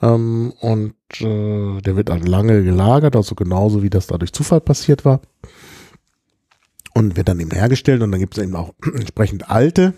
ähm, 0.00 0.52
und 0.60 0.94
äh, 1.20 1.80
der 1.80 1.96
wird 1.96 2.08
dann 2.10 2.22
lange 2.22 2.62
gelagert, 2.62 3.16
also 3.16 3.34
genauso 3.34 3.82
wie 3.82 3.90
das 3.90 4.06
da 4.08 4.18
durch 4.18 4.32
Zufall 4.32 4.60
passiert 4.60 5.04
war. 5.04 5.20
Und 6.94 7.16
wird 7.16 7.28
dann 7.28 7.40
eben 7.40 7.52
hergestellt 7.52 8.02
und 8.02 8.10
dann 8.10 8.20
gibt 8.20 8.36
es 8.36 8.44
eben 8.44 8.54
auch 8.54 8.74
entsprechend 8.94 9.50
alte, 9.50 9.94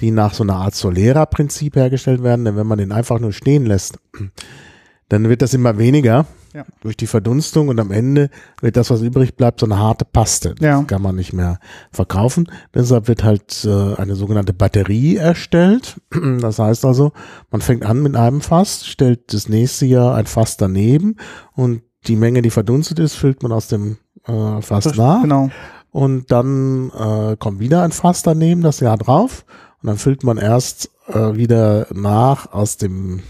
die 0.00 0.10
nach 0.10 0.34
so 0.34 0.42
einer 0.42 0.56
Art 0.56 0.74
Solera-Prinzip 0.74 1.76
hergestellt 1.76 2.22
werden, 2.22 2.44
denn 2.44 2.56
wenn 2.56 2.66
man 2.66 2.78
den 2.78 2.92
einfach 2.92 3.20
nur 3.20 3.32
stehen 3.32 3.66
lässt, 3.66 3.98
dann 5.08 5.28
wird 5.28 5.42
das 5.42 5.54
immer 5.54 5.78
weniger 5.78 6.26
ja. 6.54 6.64
durch 6.80 6.96
die 6.96 7.06
Verdunstung 7.06 7.68
und 7.68 7.78
am 7.80 7.90
Ende 7.90 8.30
wird 8.60 8.76
das, 8.76 8.90
was 8.90 9.02
übrig 9.02 9.36
bleibt, 9.36 9.60
so 9.60 9.66
eine 9.66 9.78
harte 9.78 10.04
Paste. 10.04 10.54
Das 10.58 10.64
ja. 10.64 10.82
kann 10.82 11.02
man 11.02 11.16
nicht 11.16 11.32
mehr 11.32 11.58
verkaufen. 11.92 12.50
Deshalb 12.74 13.08
wird 13.08 13.24
halt 13.24 13.64
äh, 13.64 13.94
eine 13.96 14.14
sogenannte 14.14 14.52
Batterie 14.52 15.16
erstellt. 15.16 16.00
Das 16.40 16.58
heißt 16.58 16.84
also, 16.84 17.12
man 17.50 17.60
fängt 17.60 17.84
an 17.84 18.02
mit 18.02 18.14
einem 18.14 18.40
Fass, 18.40 18.86
stellt 18.86 19.32
das 19.32 19.48
nächste 19.48 19.86
Jahr 19.86 20.14
ein 20.14 20.26
Fass 20.26 20.56
daneben 20.56 21.16
und 21.54 21.82
die 22.06 22.16
Menge, 22.16 22.42
die 22.42 22.50
verdunstet 22.50 22.98
ist, 22.98 23.14
füllt 23.14 23.42
man 23.42 23.52
aus 23.52 23.68
dem 23.68 23.98
äh, 24.26 24.62
Fass 24.62 24.84
das, 24.84 24.96
nach. 24.96 25.22
Genau. 25.22 25.50
Und 25.90 26.30
dann 26.30 26.90
äh, 26.90 27.36
kommt 27.38 27.60
wieder 27.60 27.82
ein 27.82 27.92
Fass 27.92 28.22
daneben, 28.22 28.62
das 28.62 28.80
Jahr 28.80 28.96
drauf. 28.96 29.44
Und 29.82 29.88
dann 29.88 29.98
füllt 29.98 30.22
man 30.24 30.38
erst 30.38 30.90
äh, 31.08 31.34
wieder 31.34 31.86
nach 31.92 32.52
aus 32.52 32.76
dem 32.76 33.22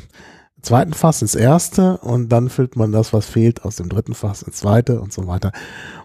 zweiten 0.68 0.92
Fass 0.92 1.22
ins 1.22 1.34
erste 1.34 1.98
und 1.98 2.28
dann 2.28 2.50
füllt 2.50 2.76
man 2.76 2.92
das, 2.92 3.12
was 3.12 3.26
fehlt, 3.26 3.64
aus 3.64 3.76
dem 3.76 3.88
dritten 3.88 4.14
Fass 4.14 4.42
ins 4.42 4.58
zweite 4.58 5.00
und 5.00 5.12
so 5.12 5.26
weiter. 5.26 5.52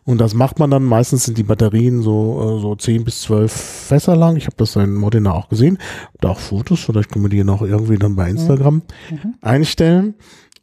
Und 0.06 0.20
das 0.20 0.34
macht 0.34 0.58
man 0.60 0.72
dann, 0.72 0.84
meistens 0.84 1.26
sind 1.26 1.38
die 1.38 1.44
Batterien 1.44 2.02
so, 2.02 2.58
äh, 2.58 2.62
so 2.62 2.76
zehn 2.76 3.04
bis 3.04 3.22
zwölf 3.22 3.52
Fässer 3.52 4.16
lang. 4.16 4.38
Ich 4.38 4.46
habe 4.46 4.56
das 4.58 4.76
in 4.76 4.96
Modena 4.96 5.34
auch 5.34 5.50
gesehen. 5.50 5.78
Da 6.22 6.30
auch 6.30 6.40
Fotos, 6.40 6.80
vielleicht 6.80 7.12
können 7.12 7.26
wir 7.26 7.30
die 7.30 7.44
noch 7.44 7.62
irgendwie 7.62 7.98
dann 7.98 8.16
bei 8.16 8.30
Instagram 8.30 8.84
mhm. 9.10 9.36
einstellen. 9.42 10.16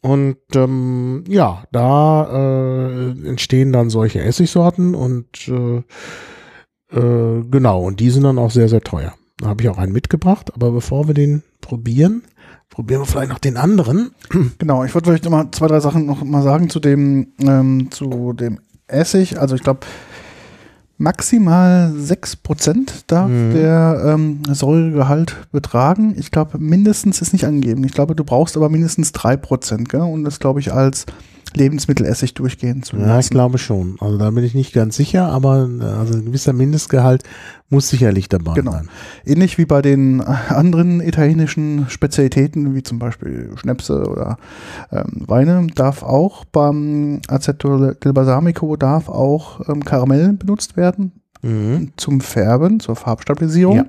Und 0.02 0.38
ähm, 0.54 1.24
ja, 1.28 1.64
da 1.72 2.24
äh, 2.32 3.10
entstehen 3.28 3.72
dann 3.72 3.90
solche 3.90 4.22
Essigsorten 4.22 4.94
und 4.94 5.46
äh, 5.48 5.82
äh, 6.96 7.44
genau, 7.50 7.82
und 7.82 8.00
die 8.00 8.08
sind 8.08 8.22
dann 8.22 8.38
auch 8.38 8.50
sehr, 8.50 8.70
sehr 8.70 8.80
teuer. 8.80 9.12
Da 9.38 9.48
habe 9.48 9.62
ich 9.62 9.68
auch 9.68 9.78
einen 9.78 9.92
mitgebracht, 9.92 10.54
aber 10.54 10.70
bevor 10.70 11.06
wir 11.06 11.14
den 11.14 11.42
probieren, 11.60 12.22
Probieren 12.70 13.02
wir 13.02 13.06
vielleicht 13.06 13.30
noch 13.30 13.38
den 13.38 13.56
anderen. 13.56 14.12
Genau, 14.58 14.84
ich 14.84 14.94
wollte 14.94 15.10
vielleicht 15.10 15.24
noch 15.24 15.32
mal 15.32 15.50
zwei, 15.50 15.66
drei 15.66 15.80
Sachen 15.80 16.06
noch 16.06 16.22
mal 16.22 16.42
sagen 16.42 16.70
zu 16.70 16.78
dem, 16.80 17.28
ähm, 17.40 17.90
zu 17.90 18.32
dem 18.32 18.60
Essig. 18.86 19.40
Also 19.40 19.56
ich 19.56 19.62
glaube, 19.62 19.80
maximal 20.96 21.92
6% 21.92 23.04
darf 23.06 23.28
mhm. 23.28 23.52
der 23.54 24.02
ähm, 24.04 24.42
Säuregehalt 24.48 25.34
betragen. 25.50 26.14
Ich 26.16 26.30
glaube, 26.30 26.58
mindestens 26.58 27.22
ist 27.22 27.32
nicht 27.32 27.46
angegeben. 27.46 27.82
Ich 27.84 27.92
glaube, 27.92 28.14
du 28.14 28.22
brauchst 28.22 28.56
aber 28.56 28.68
mindestens 28.68 29.12
3%, 29.14 29.88
gell? 29.88 30.02
Und 30.02 30.24
das 30.24 30.38
glaube 30.38 30.60
ich 30.60 30.72
als 30.72 31.06
Lebensmittelessig 31.54 32.34
durchgehen 32.34 32.82
zu 32.82 32.96
lassen. 32.96 33.08
Ja, 33.08 33.18
ich 33.18 33.30
glaube 33.30 33.58
schon. 33.58 33.96
Also 34.00 34.18
da 34.18 34.30
bin 34.30 34.44
ich 34.44 34.54
nicht 34.54 34.72
ganz 34.72 34.96
sicher, 34.96 35.26
aber 35.26 35.68
also 35.98 36.14
ein 36.14 36.26
gewisser 36.26 36.52
Mindestgehalt 36.52 37.24
muss 37.68 37.88
sicherlich 37.88 38.28
dabei 38.28 38.54
genau. 38.54 38.72
sein. 38.72 38.88
Ähnlich 39.24 39.58
wie 39.58 39.64
bei 39.64 39.82
den 39.82 40.20
anderen 40.20 41.00
italienischen 41.00 41.86
Spezialitäten, 41.88 42.74
wie 42.74 42.82
zum 42.82 42.98
Beispiel 42.98 43.50
Schnäpse 43.56 44.04
oder 44.08 44.38
ähm, 44.90 45.22
Weine, 45.26 45.66
darf 45.74 46.02
auch 46.02 46.44
beim 46.44 47.20
Aceto 47.28 47.92
del 47.92 48.12
Balsamico 48.12 48.76
darf 48.76 49.08
auch 49.08 49.68
ähm, 49.68 49.84
Karamell 49.84 50.32
benutzt 50.32 50.76
werden 50.76 51.12
mhm. 51.42 51.92
zum 51.96 52.20
Färben, 52.20 52.80
zur 52.80 52.96
Farbstabilisierung. 52.96 53.76
Ja. 53.76 53.86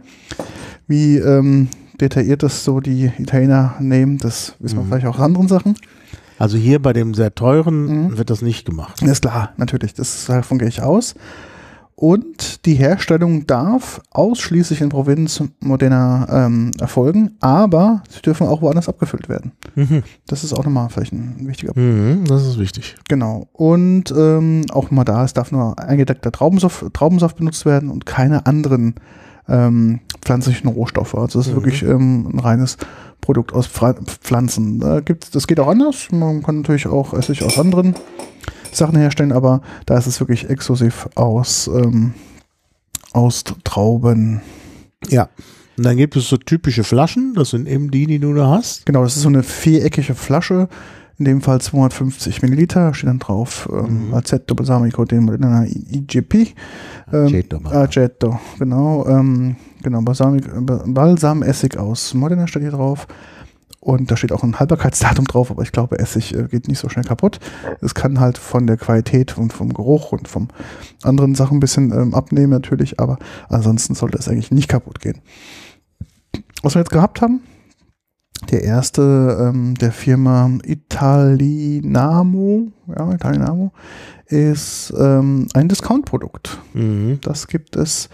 Wie 0.87 1.17
ähm, 1.17 1.69
detailliert 1.99 2.43
das 2.43 2.63
so 2.63 2.79
die 2.79 3.11
Italiener 3.17 3.75
nehmen, 3.79 4.17
das 4.17 4.55
wissen 4.59 4.77
wir 4.77 4.83
mhm. 4.83 4.87
vielleicht 4.89 5.05
auch 5.07 5.15
aus 5.15 5.25
anderen 5.25 5.47
Sachen. 5.47 5.75
Also 6.41 6.57
hier 6.57 6.81
bei 6.81 6.91
dem 6.91 7.13
sehr 7.13 7.35
teuren 7.35 8.07
mhm. 8.07 8.17
wird 8.17 8.31
das 8.31 8.41
nicht 8.41 8.65
gemacht. 8.65 8.99
Das 8.99 9.11
ist 9.11 9.21
klar, 9.21 9.53
natürlich. 9.57 9.93
Das 9.93 10.25
davon 10.25 10.57
gehe 10.57 10.67
ich 10.67 10.81
aus. 10.81 11.13
Und 11.93 12.65
die 12.65 12.73
Herstellung 12.73 13.45
darf 13.45 14.01
ausschließlich 14.09 14.81
in 14.81 14.89
Provinz 14.89 15.43
Modena 15.59 16.45
ähm, 16.47 16.71
erfolgen, 16.79 17.37
aber 17.41 18.01
sie 18.09 18.23
dürfen 18.23 18.47
auch 18.47 18.63
woanders 18.63 18.89
abgefüllt 18.89 19.29
werden. 19.29 19.51
Mhm. 19.75 20.01
Das 20.25 20.43
ist 20.43 20.53
auch 20.53 20.63
nochmal 20.65 20.89
vielleicht 20.89 21.13
ein 21.13 21.47
wichtiger 21.47 21.73
Punkt. 21.73 21.87
Mhm, 21.87 22.25
das 22.25 22.43
ist 22.47 22.57
wichtig. 22.57 22.95
Genau. 23.07 23.47
Und 23.53 24.11
ähm, 24.17 24.65
auch 24.71 24.89
mal 24.89 25.03
da, 25.03 25.23
es 25.23 25.33
darf 25.33 25.51
nur 25.51 25.77
eingedeckter 25.77 26.31
Traubensaft, 26.31 26.91
Traubensaft 26.91 27.37
benutzt 27.37 27.67
werden 27.67 27.89
und 27.89 28.07
keine 28.07 28.47
anderen 28.47 28.95
ähm, 29.47 29.99
pflanzlichen 30.23 30.69
Rohstoffe. 30.69 31.13
Also 31.13 31.39
es 31.39 31.45
ist 31.45 31.53
mhm. 31.53 31.57
wirklich 31.57 31.83
ähm, 31.83 32.29
ein 32.33 32.39
reines 32.39 32.77
Produkt 33.21 33.53
aus 33.53 33.67
Pflanzen. 33.67 34.79
Da 34.79 34.99
gibt's, 34.99 35.31
das 35.31 35.47
geht 35.47 35.59
auch 35.59 35.67
anders. 35.67 36.07
Man 36.11 36.43
kann 36.43 36.57
natürlich 36.57 36.87
auch 36.87 37.13
Essig 37.13 37.43
aus 37.43 37.57
anderen 37.59 37.95
Sachen 38.71 38.97
herstellen, 38.97 39.31
aber 39.31 39.61
da 39.85 39.97
ist 39.97 40.07
es 40.07 40.19
wirklich 40.19 40.49
exklusiv 40.49 41.07
aus, 41.15 41.67
ähm, 41.67 42.13
aus 43.13 43.43
Trauben. 43.63 44.41
Ja. 45.09 45.29
Und 45.77 45.85
dann 45.85 45.97
gibt 45.97 46.15
es 46.15 46.27
so 46.27 46.37
typische 46.37 46.83
Flaschen, 46.83 47.33
das 47.33 47.51
sind 47.51 47.67
eben 47.67 47.91
die, 47.91 48.05
die 48.05 48.19
du 48.19 48.33
da 48.33 48.49
hast. 48.49 48.85
Genau, 48.85 49.03
das 49.03 49.15
ist 49.15 49.23
so 49.23 49.29
eine 49.29 49.43
viereckige 49.43 50.15
Flasche, 50.15 50.67
in 51.21 51.25
dem 51.25 51.41
Fall 51.41 51.61
250 51.61 52.41
Milliliter, 52.41 52.95
steht 52.95 53.07
dann 53.07 53.19
drauf 53.19 53.69
ähm, 53.71 54.07
mhm. 54.07 54.13
Aceto 54.15 54.55
Balsamico 54.55 55.03
in 55.03 55.29
einer 55.29 55.67
IGP. 55.67 56.55
Ähm, 57.13 57.25
Aceto, 57.25 57.57
Aceto, 57.65 58.39
genau. 58.57 59.05
Ähm, 59.07 59.55
genau, 59.83 60.01
Balsamic, 60.01 60.45
Balsamessig 60.65 61.77
aus 61.77 62.15
Modena 62.15 62.47
steht 62.47 62.63
hier 62.63 62.71
drauf. 62.71 63.07
Und 63.79 64.09
da 64.09 64.17
steht 64.17 64.31
auch 64.31 64.43
ein 64.43 64.59
Haltbarkeitsdatum 64.59 65.25
drauf, 65.25 65.51
aber 65.51 65.61
ich 65.61 65.71
glaube, 65.71 65.99
Essig 65.99 66.35
äh, 66.35 66.47
geht 66.47 66.67
nicht 66.67 66.79
so 66.79 66.89
schnell 66.89 67.05
kaputt. 67.05 67.39
Es 67.81 67.93
kann 67.93 68.19
halt 68.19 68.39
von 68.39 68.65
der 68.65 68.77
Qualität 68.77 69.37
und 69.37 69.53
vom 69.53 69.73
Geruch 69.73 70.11
und 70.11 70.27
vom 70.27 70.47
anderen 71.03 71.35
Sachen 71.35 71.57
ein 71.57 71.59
bisschen 71.59 71.91
ähm, 71.91 72.15
abnehmen 72.15 72.51
natürlich, 72.51 72.99
aber 72.99 73.19
ansonsten 73.47 73.93
sollte 73.93 74.17
es 74.17 74.27
eigentlich 74.27 74.51
nicht 74.51 74.69
kaputt 74.69 75.01
gehen. 75.01 75.19
Was 76.63 76.73
wir 76.73 76.79
jetzt 76.79 76.91
gehabt 76.91 77.21
haben, 77.21 77.41
der 78.49 78.63
erste 78.63 79.37
ähm, 79.39 79.75
der 79.75 79.91
Firma 79.91 80.49
Italinamo, 80.63 82.71
ja, 82.87 83.13
Italinamo, 83.13 83.71
ist 84.27 84.93
ähm, 84.97 85.47
ein 85.53 85.67
Discount-Produkt. 85.67 86.59
Mhm. 86.73 87.19
Das 87.21 87.47
gibt 87.47 87.75
es, 87.75 88.09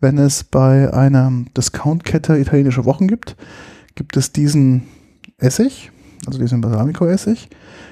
wenn 0.00 0.18
es 0.18 0.44
bei 0.44 0.92
einer 0.92 1.32
Discount-Kette 1.56 2.38
italienische 2.38 2.84
Wochen 2.84 3.08
gibt, 3.08 3.36
gibt 3.94 4.16
es 4.16 4.32
diesen 4.32 4.82
Essig, 5.38 5.90
also 6.26 6.38
diesen 6.38 6.60
Balsamico-Essig, 6.60 7.48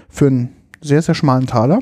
für 0.09 0.27
einen 0.27 0.51
sehr, 0.81 1.03
sehr 1.03 1.15
schmalen 1.15 1.47
Taler. 1.47 1.81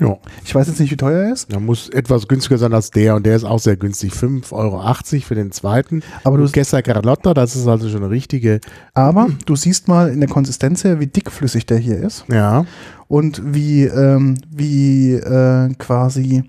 Ja. 0.00 0.16
Ich 0.44 0.52
weiß 0.52 0.66
jetzt 0.66 0.80
nicht, 0.80 0.90
wie 0.90 0.96
teuer 0.96 1.26
er 1.26 1.32
ist. 1.32 1.52
Der 1.52 1.60
muss 1.60 1.88
etwas 1.88 2.26
günstiger 2.26 2.58
sein 2.58 2.74
als 2.74 2.90
der 2.90 3.14
und 3.14 3.24
der 3.24 3.36
ist 3.36 3.44
auch 3.44 3.60
sehr 3.60 3.76
günstig. 3.76 4.12
5,80 4.12 4.52
Euro 4.52 4.82
für 5.22 5.34
den 5.36 5.52
zweiten. 5.52 6.02
Aber 6.24 6.36
du, 6.36 6.50
Gessa 6.50 6.82
Carlotta, 6.82 7.32
das 7.32 7.54
ist 7.54 7.68
also 7.68 7.88
schon 7.88 8.02
eine 8.02 8.10
richtige. 8.10 8.60
aber 8.92 9.28
du 9.46 9.54
siehst 9.54 9.86
mal 9.86 10.08
in 10.10 10.18
der 10.20 10.28
Konsistenz 10.28 10.82
her, 10.82 10.98
wie 10.98 11.06
dickflüssig 11.06 11.66
der 11.66 11.78
hier 11.78 11.98
ist 11.98 12.24
Ja. 12.28 12.66
und 13.06 13.40
wie, 13.54 13.84
ähm, 13.84 14.36
wie 14.50 15.12
äh, 15.12 15.72
quasi, 15.78 16.42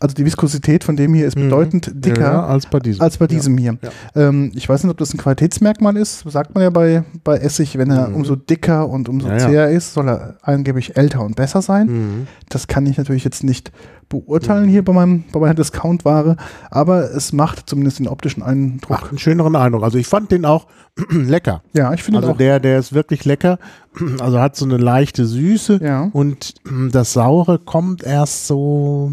also 0.00 0.14
die 0.14 0.24
Viskosität 0.24 0.82
von 0.82 0.96
dem 0.96 1.14
hier 1.14 1.26
ist 1.26 1.36
Mhm. 1.36 1.42
bedeutend 1.44 1.90
dicker. 1.94 2.20
ja, 2.22 2.46
als 2.46 2.66
bei 2.66 2.80
diesem. 2.80 3.02
als 3.02 3.18
bei 3.18 3.26
diesem 3.26 3.56
hier. 3.58 3.76
Ja. 3.82 4.28
Ähm, 4.28 4.50
ich 4.54 4.68
weiß 4.68 4.82
nicht, 4.82 4.90
ob 4.90 4.96
das 4.98 5.14
ein 5.14 5.18
Qualitätsmerkmal 5.18 5.96
ist. 5.96 6.24
Sagt 6.28 6.54
man 6.54 6.62
ja 6.64 6.70
bei, 6.70 7.04
bei 7.22 7.36
Essig, 7.36 7.76
wenn 7.78 7.90
er 7.90 8.08
Mhm. 8.08 8.14
umso 8.16 8.34
dicker 8.36 8.88
und 8.88 9.08
umso 9.08 9.28
Ja, 9.28 9.34
ja. 9.34 9.38
zäher 9.48 9.70
ist, 9.70 9.94
soll 9.94 10.08
er 10.08 10.36
angeblich 10.42 10.96
älter 10.96 11.20
und 11.22 11.36
besser 11.36 11.62
sein. 11.62 11.86
Mhm. 11.86 12.26
Das 12.48 12.66
kann 12.66 12.86
ich 12.86 12.96
natürlich 12.98 13.24
jetzt 13.24 13.44
nicht 13.44 13.70
beurteilen 14.08 14.68
hier 14.68 14.84
bei, 14.84 14.92
meinem, 14.92 15.22
bei 15.30 15.38
meiner 15.38 15.54
Discount-Ware, 15.54 16.36
aber 16.70 17.14
es 17.14 17.32
macht 17.32 17.68
zumindest 17.68 18.00
den 18.00 18.08
optischen 18.08 18.42
Eindruck. 18.42 18.90
Macht 18.90 19.08
einen 19.10 19.18
schöneren 19.18 19.54
Eindruck. 19.54 19.84
Also 19.84 19.98
ich 19.98 20.08
fand 20.08 20.32
den 20.32 20.44
auch 20.44 20.66
lecker. 21.10 21.62
Ja, 21.74 21.92
ich 21.94 22.02
finde 22.02 22.18
Also 22.18 22.32
auch. 22.32 22.36
der, 22.36 22.58
der 22.58 22.78
ist 22.80 22.92
wirklich 22.92 23.24
lecker. 23.24 23.58
Also 24.20 24.40
hat 24.40 24.56
so 24.56 24.64
eine 24.64 24.76
leichte 24.78 25.26
Süße 25.26 25.80
ja, 25.82 26.08
und 26.12 26.54
das 26.92 27.12
Saure 27.12 27.58
kommt 27.58 28.02
erst 28.02 28.46
so 28.48 29.12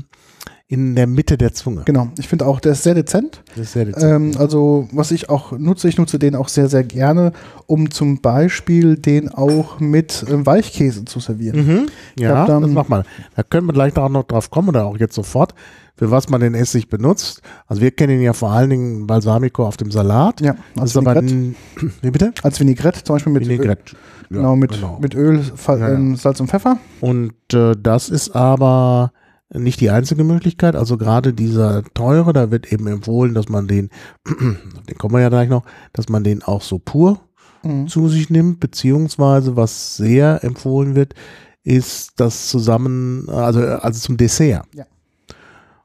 in 0.70 0.96
der 0.96 1.08
Mitte 1.08 1.38
der 1.38 1.54
Zunge. 1.54 1.84
genau. 1.86 2.10
Ich 2.20 2.28
finde 2.28 2.46
auch, 2.46 2.60
der 2.60 2.74
ist 2.74 2.84
sehr 2.84 2.94
dezent. 2.94 3.42
Das 3.56 3.68
ist 3.68 3.72
sehr 3.74 3.86
dezent. 3.86 4.04
Ähm, 4.04 4.32
also, 4.38 4.90
was 4.92 5.12
ich 5.12 5.30
auch 5.30 5.54
nutze, 5.54 5.88
ich 5.88 5.98
nutze 5.98 6.20
den 6.20 6.36
auch 6.36 6.50
sehr, 6.50 6.68
sehr 6.68 6.84
gerne, 6.84 7.32
um 7.68 7.90
zum 7.90 8.20
Beispiel 8.22 8.98
den 8.98 9.30
auch 9.30 9.80
mit 9.80 10.26
ähm, 10.30 10.46
Weichkäse 10.46 11.06
zu 11.06 11.22
servieren. 11.22 11.66
Mhm. 11.66 11.86
Ja, 12.20 12.46
dann- 12.46 12.64
das 12.64 12.72
mach 12.72 12.90
mal. 12.90 13.04
Da 13.38 13.44
können 13.44 13.66
wir 13.68 13.72
gleich 13.74 13.96
auch 13.96 14.10
noch 14.10 14.24
drauf 14.24 14.50
kommen 14.52 14.68
oder 14.68 14.86
auch 14.86 14.98
jetzt 14.98 15.16
sofort, 15.16 15.54
für 15.96 16.12
was 16.12 16.28
man 16.28 16.42
den 16.42 16.54
Essig 16.54 16.90
benutzt. 16.90 17.42
Also 17.68 17.82
wir 17.82 17.92
kennen 17.92 18.18
ihn 18.18 18.22
ja 18.24 18.34
vor 18.34 18.52
allen 18.52 18.70
Dingen 18.70 19.08
Balsamico 19.08 19.66
auf 19.66 19.78
dem 19.78 19.90
Salat. 19.90 20.42
Ja, 20.42 20.58
Das 20.76 20.82
als 20.96 20.98
aber 20.98 21.16
Vinaigrette. 21.16 21.34
ein, 21.34 21.56
wie 22.02 22.12
bitte? 22.12 22.34
Als 22.44 22.60
Vinaigrette, 22.60 23.04
zum 23.06 23.16
Beispiel 23.16 23.32
mit 23.32 23.44
Öl, 23.44 23.50
Vinaigrette. 23.52 23.94
Ja, 24.30 24.38
genau, 24.38 24.56
mit, 24.58 24.72
genau. 24.74 25.00
mit 25.02 25.16
Öl, 25.16 25.42
Fa 25.56 25.78
Ja, 25.78 25.88
ja. 25.88 25.94
ähm, 25.96 26.18
Salz 26.18 26.42
und 26.42 26.50
Pfeffer. 26.50 26.78
Und 27.00 27.32
äh, 27.54 27.74
das 27.82 28.10
ist 28.10 28.32
aber 28.36 29.14
nicht 29.54 29.80
die 29.80 29.90
einzige 29.90 30.24
Möglichkeit. 30.24 30.76
Also 30.76 30.98
gerade 30.98 31.34
dieser 31.34 31.84
teure, 31.94 32.34
da 32.34 32.52
wird 32.52 32.72
eben 32.72 32.88
empfohlen, 32.88 33.34
dass 33.34 33.48
man 33.50 33.68
den, 33.68 33.90
den 34.28 34.98
kommen 34.98 35.14
wir 35.16 35.22
ja 35.22 35.30
gleich 35.30 35.50
noch, 35.50 35.64
dass 35.94 36.10
man 36.10 36.24
den 36.24 36.44
auch 36.44 36.62
so 36.62 36.80
pur 36.80 37.20
Mhm. 37.64 37.88
zu 37.88 38.08
sich 38.08 38.30
nimmt, 38.30 38.60
beziehungsweise 38.60 39.56
was 39.56 39.98
sehr 39.98 40.44
empfohlen 40.44 40.94
wird, 40.94 41.16
ist 41.64 42.20
das 42.20 42.50
zusammen, 42.50 43.28
also, 43.30 43.62
also 43.62 44.00
zum 44.00 44.16
Dessert. 44.16 44.66
Ja. 44.76 44.86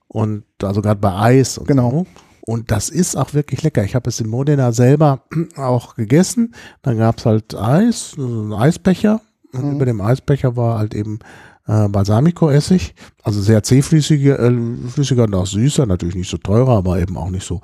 Und 0.06 0.44
also 0.62 0.82
gerade 0.82 1.00
bei 1.00 1.14
Eis 1.14 1.56
und 1.58 1.66
Genau. 1.66 1.90
so. 1.90 2.06
Und 2.44 2.70
das 2.70 2.88
ist 2.88 3.16
auch 3.16 3.34
wirklich 3.34 3.62
lecker. 3.62 3.84
Ich 3.84 3.94
habe 3.94 4.10
es 4.10 4.20
in 4.20 4.28
Modena 4.28 4.72
selber 4.72 5.22
auch 5.56 5.94
gegessen. 5.94 6.54
Dann 6.82 6.98
gab 6.98 7.18
es 7.18 7.26
halt 7.26 7.54
Eis, 7.54 8.10
so 8.12 8.22
einen 8.26 8.52
Eisbecher. 8.52 9.20
Und 9.52 9.64
Mhm. 9.64 9.76
über 9.76 9.86
dem 9.86 10.00
Eisbecher 10.00 10.56
war 10.56 10.78
halt 10.78 10.94
eben 10.94 11.20
äh, 11.68 11.88
Balsamico-Essig. 11.88 12.94
Also 13.22 13.40
sehr 13.40 13.62
zähflüssiger 13.62 14.38
äh, 14.40 14.52
flüssiger 14.88 15.24
und 15.24 15.34
auch 15.34 15.46
süßer. 15.46 15.86
Natürlich 15.86 16.14
nicht 16.16 16.30
so 16.30 16.36
teurer, 16.38 16.76
aber 16.78 17.00
eben 17.00 17.16
auch 17.16 17.30
nicht 17.30 17.46
so 17.46 17.60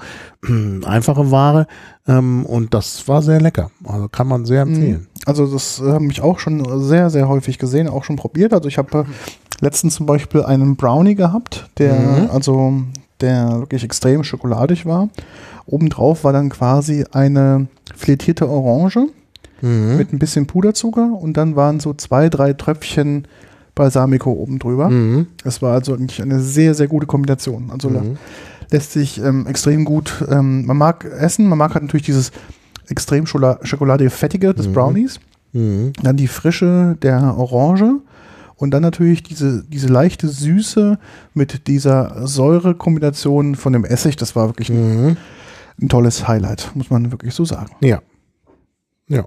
einfache 0.85 1.31
Ware. 1.31 1.67
Ähm, 2.07 2.45
und 2.47 2.75
das 2.75 3.07
war 3.09 3.23
sehr 3.23 3.41
lecker. 3.41 3.71
Also 3.85 4.09
kann 4.09 4.29
man 4.29 4.45
sehr 4.47 4.63
empfehlen. 4.63 5.07
Also 5.27 5.47
das 5.47 5.81
äh, 5.81 5.91
habe 5.93 6.07
ich 6.07 6.21
auch 6.21 6.39
schon 6.39 6.83
sehr, 6.83 7.11
sehr 7.11 7.29
häufig 7.29 7.59
gesehen, 7.59 7.89
auch 7.89 8.05
schon 8.05 8.17
probiert. 8.17 8.53
Also 8.53 8.69
ich 8.69 8.79
habe 8.79 8.99
äh, 9.01 9.05
letztens 9.61 9.95
zum 9.97 10.07
Beispiel 10.07 10.43
einen 10.43 10.77
Brownie 10.77 11.15
gehabt, 11.17 11.69
der 11.79 11.95
Mhm. 11.95 12.31
also 12.31 12.73
der 13.21 13.59
wirklich 13.59 13.83
extrem 13.83 14.23
schokoladig 14.23 14.87
war. 14.87 15.09
Obendrauf 15.67 16.23
war 16.23 16.33
dann 16.33 16.51
quasi 16.51 17.05
eine 17.11 17.67
filetierte 17.97 18.49
Orange 18.49 19.09
Mhm. 19.61 19.97
mit 19.97 20.13
ein 20.13 20.21
bisschen 20.21 20.47
Puderzucker 20.47 21.11
und 21.21 21.37
dann 21.37 21.57
waren 21.57 21.81
so 21.81 21.93
zwei, 21.93 22.29
drei 22.29 22.53
Tröpfchen 22.53 23.27
Balsamico 23.79 24.31
oben 24.33 24.59
drüber. 24.59 24.91
Mhm. 24.91 25.29
Es 25.45 25.63
war 25.63 25.73
also 25.75 25.95
eigentlich 25.95 26.21
eine 26.21 26.41
sehr, 26.41 26.75
sehr 26.75 26.89
gute 26.89 27.07
Kombination. 27.07 27.71
Also 27.71 27.89
Mhm. 27.89 28.19
lässt 28.71 28.93
sich 28.93 29.19
ähm, 29.23 29.47
extrem 29.47 29.85
gut, 29.87 30.23
ähm, 30.29 30.67
man 30.67 30.77
mag 30.77 31.05
essen, 31.05 31.49
man 31.49 31.57
mag 31.59 31.73
halt 31.75 31.85
natürlich 31.85 32.05
dieses 32.07 32.33
extrem 32.89 33.27
schokoladige 33.27 34.11
Fettige 34.11 34.53
des 34.53 34.69
Mhm. 34.69 34.73
Brownies, 34.75 35.21
Mhm. 35.53 35.93
dann 36.03 36.17
die 36.17 36.29
Frische 36.29 36.97
der 37.03 37.37
Orange 37.39 38.01
und 38.57 38.73
dann 38.73 38.83
natürlich 38.83 39.23
diese, 39.23 39.65
diese 39.65 39.89
leichte 39.89 40.29
Süße 40.29 40.99
mit 41.33 41.67
dieser 41.69 42.27
Säure-Kombination 42.27 43.55
von 43.55 43.73
dem 43.73 43.85
Essig. 43.85 44.17
Das 44.17 44.35
war 44.37 44.49
wirklich 44.49 44.69
ein, 44.71 45.07
Mhm. 45.07 45.17
ein 45.81 45.89
tolles 45.89 46.27
Highlight, 46.29 46.73
muss 46.75 46.91
man 46.91 47.11
wirklich 47.13 47.35
so 47.35 47.45
sagen. 47.45 47.71
Ja. 47.81 48.01
Ja. 49.09 49.27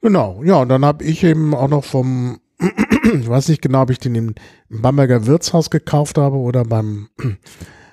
Genau. 0.00 0.42
Ja, 0.44 0.56
und 0.56 0.68
dann 0.68 0.84
habe 0.84 1.04
ich 1.04 1.22
eben 1.24 1.54
auch 1.54 1.68
noch 1.68 1.84
vom, 1.84 2.38
ich 2.60 3.28
weiß 3.28 3.48
nicht 3.48 3.62
genau, 3.62 3.82
ob 3.82 3.90
ich 3.90 3.98
den 3.98 4.14
im 4.14 4.34
Bamberger 4.68 5.26
Wirtshaus 5.26 5.70
gekauft 5.70 6.18
habe 6.18 6.36
oder 6.36 6.64
beim 6.64 7.08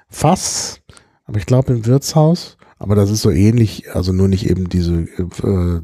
Fass, 0.10 0.80
aber 1.26 1.38
ich 1.38 1.46
glaube 1.46 1.74
im 1.74 1.86
Wirtshaus. 1.86 2.58
Aber 2.78 2.96
das 2.96 3.10
ist 3.10 3.22
so 3.22 3.32
ähnlich, 3.32 3.94
also 3.96 4.12
nur 4.12 4.28
nicht 4.28 4.50
eben 4.50 4.68
diese, 4.68 5.08
äh, 5.44 5.82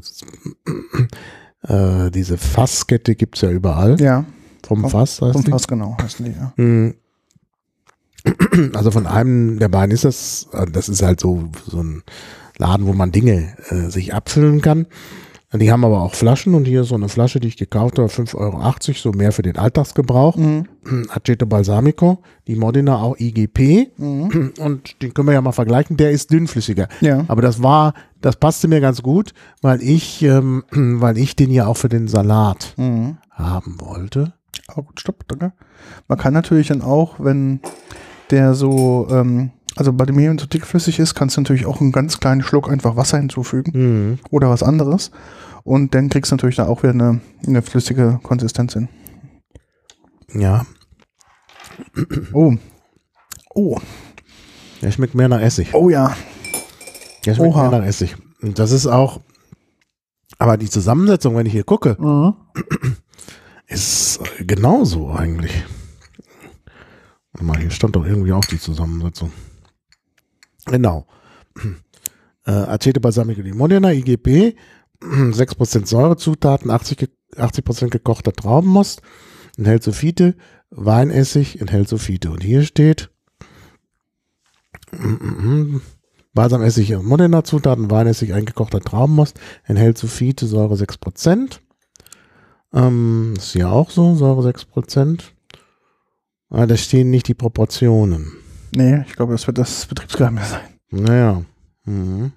äh, 1.72 2.10
diese 2.10 2.36
Fasskette 2.38 3.14
gibt's 3.14 3.40
ja 3.40 3.50
überall. 3.50 4.00
Ja, 4.00 4.24
vom 4.66 4.82
vom- 4.82 4.90
Fass 4.90 5.20
heißt 5.22 5.32
vom 5.32 5.44
die. 5.44 5.50
Fass 5.50 5.66
genau 5.66 5.96
heißen 6.00 6.24
die, 6.24 6.32
ja. 6.32 6.52
Mm. 6.62 6.94
Also 8.74 8.90
von 8.92 9.06
einem 9.06 9.58
der 9.58 9.68
beiden 9.68 9.92
ist 9.92 10.04
das, 10.04 10.48
äh, 10.52 10.66
das 10.70 10.88
ist 10.88 11.02
halt 11.02 11.18
so, 11.20 11.50
so 11.66 11.82
ein 11.82 12.02
Laden, 12.58 12.86
wo 12.86 12.92
man 12.92 13.10
Dinge 13.10 13.56
äh, 13.70 13.88
sich 13.90 14.14
abfüllen 14.14 14.60
kann. 14.60 14.86
Die 15.54 15.70
haben 15.70 15.84
aber 15.84 16.00
auch 16.00 16.14
Flaschen 16.14 16.54
und 16.54 16.64
hier 16.64 16.84
so 16.84 16.94
eine 16.94 17.08
Flasche, 17.10 17.38
die 17.38 17.48
ich 17.48 17.56
gekauft 17.58 17.98
habe, 17.98 18.08
5,80 18.08 18.34
Euro, 18.36 18.72
so 18.94 19.12
mehr 19.12 19.32
für 19.32 19.42
den 19.42 19.58
Alltagsgebrauch. 19.58 20.36
Mhm. 20.36 20.66
Aceto 21.10 21.44
Balsamico, 21.46 22.22
die 22.46 22.56
Modena 22.56 23.00
auch 23.02 23.16
IGP 23.18 23.90
Mhm. 23.98 24.54
und 24.58 25.02
den 25.02 25.12
können 25.12 25.28
wir 25.28 25.34
ja 25.34 25.40
mal 25.42 25.52
vergleichen, 25.52 25.96
der 25.96 26.10
ist 26.10 26.30
dünnflüssiger. 26.30 26.88
Ja. 27.00 27.24
Aber 27.28 27.42
das 27.42 27.62
war, 27.62 27.92
das 28.22 28.36
passte 28.36 28.66
mir 28.68 28.80
ganz 28.80 29.02
gut, 29.02 29.34
weil 29.60 29.82
ich, 29.82 30.22
ähm, 30.22 30.64
weil 30.70 31.18
ich 31.18 31.36
den 31.36 31.50
ja 31.50 31.66
auch 31.66 31.76
für 31.76 31.88
den 31.90 32.08
Salat 32.08 32.74
Mhm. 32.78 33.18
haben 33.30 33.76
wollte. 33.80 34.32
Aber 34.68 34.82
gut, 34.84 35.00
stopp, 35.00 35.24
danke. 35.28 35.52
Man 36.08 36.18
kann 36.18 36.32
natürlich 36.32 36.68
dann 36.68 36.80
auch, 36.82 37.16
wenn 37.18 37.60
der 38.30 38.54
so, 38.54 39.06
ähm, 39.10 39.50
also 39.76 39.92
bei 39.92 40.04
dem 40.04 40.16
Mehl 40.16 40.38
so 40.38 40.46
dickflüssig 40.46 40.98
ist, 40.98 41.14
kannst 41.14 41.36
du 41.36 41.40
natürlich 41.40 41.66
auch 41.66 41.80
einen 41.80 41.92
ganz 41.92 42.20
kleinen 42.20 42.42
Schluck 42.42 42.68
einfach 42.70 42.96
Wasser 42.96 43.18
hinzufügen 43.18 43.72
Mhm. 43.74 44.18
oder 44.30 44.50
was 44.50 44.62
anderes. 44.62 45.10
Und 45.64 45.94
dann 45.94 46.08
kriegst 46.08 46.30
du 46.32 46.36
natürlich 46.36 46.56
da 46.56 46.66
auch 46.66 46.82
wieder 46.82 46.92
eine, 46.92 47.20
eine 47.46 47.62
flüssige 47.62 48.18
Konsistenz 48.22 48.72
hin. 48.74 48.88
Ja, 50.34 50.66
Oh. 52.32 52.54
Oh. 53.54 53.78
der 54.82 54.90
schmeckt 54.90 55.14
mehr 55.14 55.28
nach 55.28 55.40
Essig. 55.40 55.72
Oh 55.74 55.88
ja. 55.90 56.14
Der 57.24 57.34
schmeckt 57.34 57.54
Oha. 57.54 57.68
mehr 57.70 57.80
nach 57.80 57.86
Essig. 57.86 58.16
Und 58.42 58.58
das 58.58 58.72
ist 58.72 58.86
auch, 58.86 59.20
aber 60.38 60.56
die 60.56 60.68
Zusammensetzung, 60.68 61.36
wenn 61.36 61.46
ich 61.46 61.52
hier 61.52 61.64
gucke, 61.64 61.96
Mhm. 61.98 62.34
ist 63.68 64.20
genauso 64.40 65.10
eigentlich. 65.12 65.64
Warte 67.32 67.44
mal, 67.46 67.58
hier 67.58 67.70
stand 67.70 67.96
doch 67.96 68.04
irgendwie 68.04 68.32
auch 68.32 68.44
die 68.44 68.58
Zusammensetzung. 68.58 69.32
Genau. 70.66 71.06
Äh, 72.46 72.50
Aceto 72.50 73.00
Balsamico 73.00 73.42
di 73.42 73.52
Modena, 73.52 73.92
IGP, 73.92 74.56
6% 75.00 75.86
Säurezutaten, 75.86 76.70
80, 76.70 76.96
ge- 76.96 77.08
80% 77.36 77.88
gekochter 77.90 78.32
Traubenmost, 78.32 79.02
enthält 79.56 79.82
Sulfite, 79.82 80.36
Weinessig, 80.70 81.60
enthält 81.60 81.88
Sulfite. 81.88 82.30
Und 82.30 82.42
hier 82.42 82.62
steht 82.62 83.10
Balsamessig 86.34 86.94
und 86.94 87.04
Modena-Zutaten, 87.06 87.90
Weinessig, 87.90 88.32
eingekochter 88.34 88.80
Traubenmost, 88.80 89.38
enthält 89.64 89.98
Sulfite, 89.98 90.46
Säure 90.46 90.74
6%. 90.74 91.60
Ähm, 92.74 93.34
ist 93.36 93.52
hier 93.52 93.70
auch 93.70 93.90
so, 93.90 94.14
Säure 94.14 94.42
6%. 94.48 95.20
Aber 96.48 96.66
da 96.66 96.76
stehen 96.76 97.10
nicht 97.10 97.28
die 97.28 97.34
Proportionen. 97.34 98.32
Nee, 98.74 99.04
ich 99.06 99.14
glaube, 99.14 99.32
das 99.32 99.46
wird 99.46 99.58
das 99.58 99.86
Betriebsgeheimnis 99.86 100.50
sein. 100.50 100.60
Naja. 100.90 101.42
Mhm. 101.84 102.32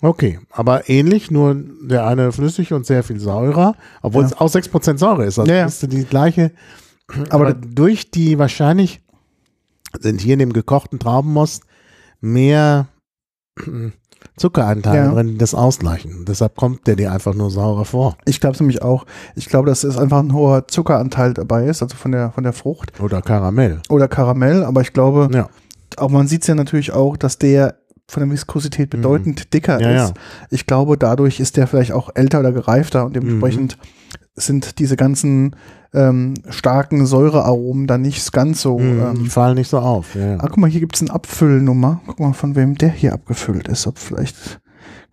Okay, 0.00 0.40
aber 0.50 0.88
ähnlich, 0.88 1.30
nur 1.30 1.54
der 1.54 2.06
eine 2.06 2.32
flüssig 2.32 2.72
und 2.72 2.84
sehr 2.86 3.04
viel 3.04 3.20
saurer, 3.20 3.76
obwohl 4.02 4.22
Ja. 4.22 4.28
es 4.28 4.34
auch 4.40 4.48
6% 4.48 4.98
Säure 4.98 5.24
ist. 5.24 5.38
Also 5.38 5.50
Ja, 5.52 5.64
ist 5.64 5.82
die 5.92 6.04
gleiche. 6.04 6.50
Aber 7.30 7.48
Aber 7.48 7.54
durch 7.54 8.10
die 8.10 8.38
wahrscheinlich 8.38 9.00
sind 10.00 10.20
hier 10.20 10.32
in 10.32 10.38
dem 10.40 10.52
gekochten 10.52 10.98
Traubenmost 10.98 11.62
mehr 12.20 12.88
Zuckeranteile 14.36 14.96
Ja. 15.06 15.12
drin, 15.12 15.28
die 15.28 15.38
das 15.38 15.54
ausgleichen. 15.54 16.24
Deshalb 16.26 16.56
kommt 16.56 16.86
der 16.86 16.96
dir 16.96 17.12
einfach 17.12 17.34
nur 17.34 17.50
saurer 17.50 17.84
vor. 17.84 18.16
Ich 18.24 18.40
glaube 18.40 18.54
es 18.54 18.60
nämlich 18.60 18.82
auch. 18.82 19.04
Ich 19.36 19.46
glaube, 19.48 19.68
dass 19.68 19.84
es 19.84 19.98
einfach 19.98 20.20
ein 20.20 20.32
hoher 20.32 20.66
Zuckeranteil 20.68 21.34
dabei 21.34 21.66
ist, 21.66 21.82
also 21.82 21.96
von 21.96 22.12
der, 22.12 22.32
von 22.32 22.42
der 22.44 22.52
Frucht. 22.54 22.98
Oder 23.00 23.20
Karamell. 23.22 23.80
Oder 23.90 24.08
Karamell, 24.08 24.64
aber 24.64 24.80
ich 24.80 24.92
glaube, 24.92 25.28
Ja. 25.32 25.48
auch 25.98 26.10
man 26.10 26.26
sieht 26.28 26.42
es 26.42 26.48
ja 26.48 26.54
natürlich 26.54 26.92
auch, 26.92 27.16
dass 27.16 27.38
der 27.38 27.76
von 28.08 28.22
der 28.22 28.30
Viskosität 28.32 28.90
bedeutend 28.90 29.52
dicker 29.54 29.76
Mhm. 29.76 29.80
Ja, 29.82 30.04
ist. 30.06 30.14
Ich 30.50 30.66
glaube, 30.66 30.98
dadurch 30.98 31.38
ist 31.40 31.56
der 31.56 31.66
vielleicht 31.66 31.92
auch 31.92 32.10
älter 32.14 32.40
oder 32.40 32.52
gereifter 32.52 33.04
und 33.06 33.14
dementsprechend 33.16 33.76
Mhm. 33.78 34.20
sind 34.34 34.78
diese 34.78 34.96
ganzen 34.96 35.56
ähm, 35.94 36.34
starken 36.48 37.04
Säurearomen 37.06 37.86
dann 37.86 38.02
nicht 38.02 38.32
ganz 38.32 38.62
so. 38.62 38.78
Mhm, 38.78 39.14
die 39.16 39.24
Ähm, 39.24 39.30
fallen 39.30 39.56
nicht 39.56 39.68
so 39.68 39.78
auf. 39.78 40.14
Ja, 40.14 40.36
ah, 40.38 40.46
guck 40.48 40.56
mal, 40.56 40.70
hier 40.70 40.80
gibt 40.80 40.96
es 40.96 41.02
eine 41.02 41.12
Abfüllnummer. 41.12 42.00
Guck 42.06 42.20
mal, 42.20 42.32
von 42.32 42.56
wem 42.56 42.76
der 42.76 42.90
hier 42.90 43.12
abgefüllt 43.12 43.68
ist. 43.68 43.86
Ob 43.86 43.98
vielleicht 43.98 44.60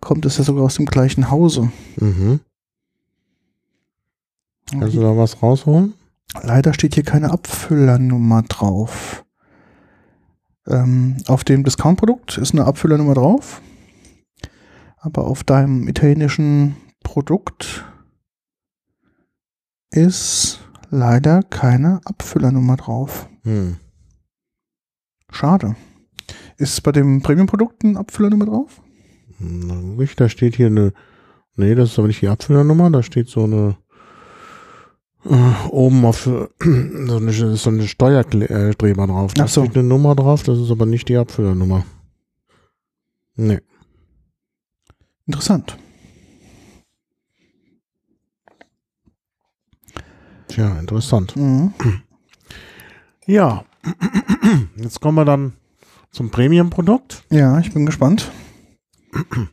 kommt 0.00 0.24
es 0.24 0.38
ja 0.38 0.44
sogar 0.44 0.64
aus 0.64 0.76
dem 0.76 0.86
gleichen 0.86 1.30
Hause. 1.30 1.70
Mhm. 1.96 2.40
Kannst 4.70 4.96
du 4.96 5.00
da 5.00 5.16
was 5.16 5.42
rausholen? 5.42 5.94
Leider 6.42 6.72
steht 6.72 6.94
hier 6.94 7.02
keine 7.02 7.30
Abfüllernummer 7.30 8.42
drauf. 8.42 9.24
Ähm, 10.66 11.16
auf 11.26 11.42
dem 11.44 11.64
Discount-Produkt 11.64 12.38
ist 12.38 12.54
eine 12.54 12.64
Abfüllernummer 12.64 13.14
drauf. 13.14 13.60
Aber 14.96 15.26
auf 15.26 15.44
deinem 15.44 15.88
italienischen 15.88 16.76
Produkt 17.02 17.84
ist 19.90 20.60
leider 20.90 21.42
keine 21.42 22.00
Abfüllernummer 22.04 22.76
drauf. 22.76 23.28
Hm. 23.44 23.76
Schade. 25.30 25.76
Ist 26.56 26.82
bei 26.82 26.92
dem 26.92 27.22
Premium-Produkt 27.22 27.84
eine 27.84 27.98
Abfüllernummer 27.98 28.46
drauf? 28.46 28.82
Ich, 29.98 30.16
da 30.16 30.28
steht 30.28 30.56
hier 30.56 30.66
eine. 30.66 30.92
Nee, 31.56 31.74
das 31.74 31.92
ist 31.92 31.98
aber 31.98 32.08
nicht 32.08 32.20
die 32.20 32.28
Abfüllernummer, 32.28 32.90
da 32.90 33.02
steht 33.02 33.28
so 33.28 33.44
eine. 33.44 33.76
Äh, 35.24 35.68
oben 35.68 36.04
auf 36.04 36.22
so 36.24 36.48
eine, 36.60 37.56
so 37.56 37.70
eine 37.70 37.86
Steuerstreber 37.86 39.06
drauf. 39.06 39.34
Da 39.34 39.44
Ach 39.44 39.48
so. 39.48 39.64
steht 39.64 39.76
eine 39.76 39.86
Nummer 39.88 40.14
drauf, 40.14 40.42
das 40.42 40.58
ist 40.58 40.70
aber 40.70 40.86
nicht 40.86 41.08
die 41.08 41.16
Abfüllernummer. 41.16 41.84
Nee. 43.36 43.60
Interessant. 45.26 45.78
Tja, 50.50 50.78
interessant. 50.78 51.36
Mhm. 51.36 51.72
Ja. 53.26 53.64
Jetzt 54.76 55.00
kommen 55.00 55.16
wir 55.16 55.24
dann 55.24 55.52
zum 56.10 56.30
Premium-Produkt. 56.30 57.22
Ja, 57.30 57.60
ich 57.60 57.72
bin 57.72 57.86
gespannt. 57.86 58.30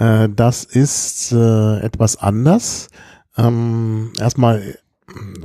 Äh, 0.00 0.28
das 0.28 0.62
ist 0.62 1.32
äh, 1.32 1.80
etwas 1.80 2.14
anders. 2.14 2.86
Ähm, 3.36 4.12
erstmal, 4.20 4.78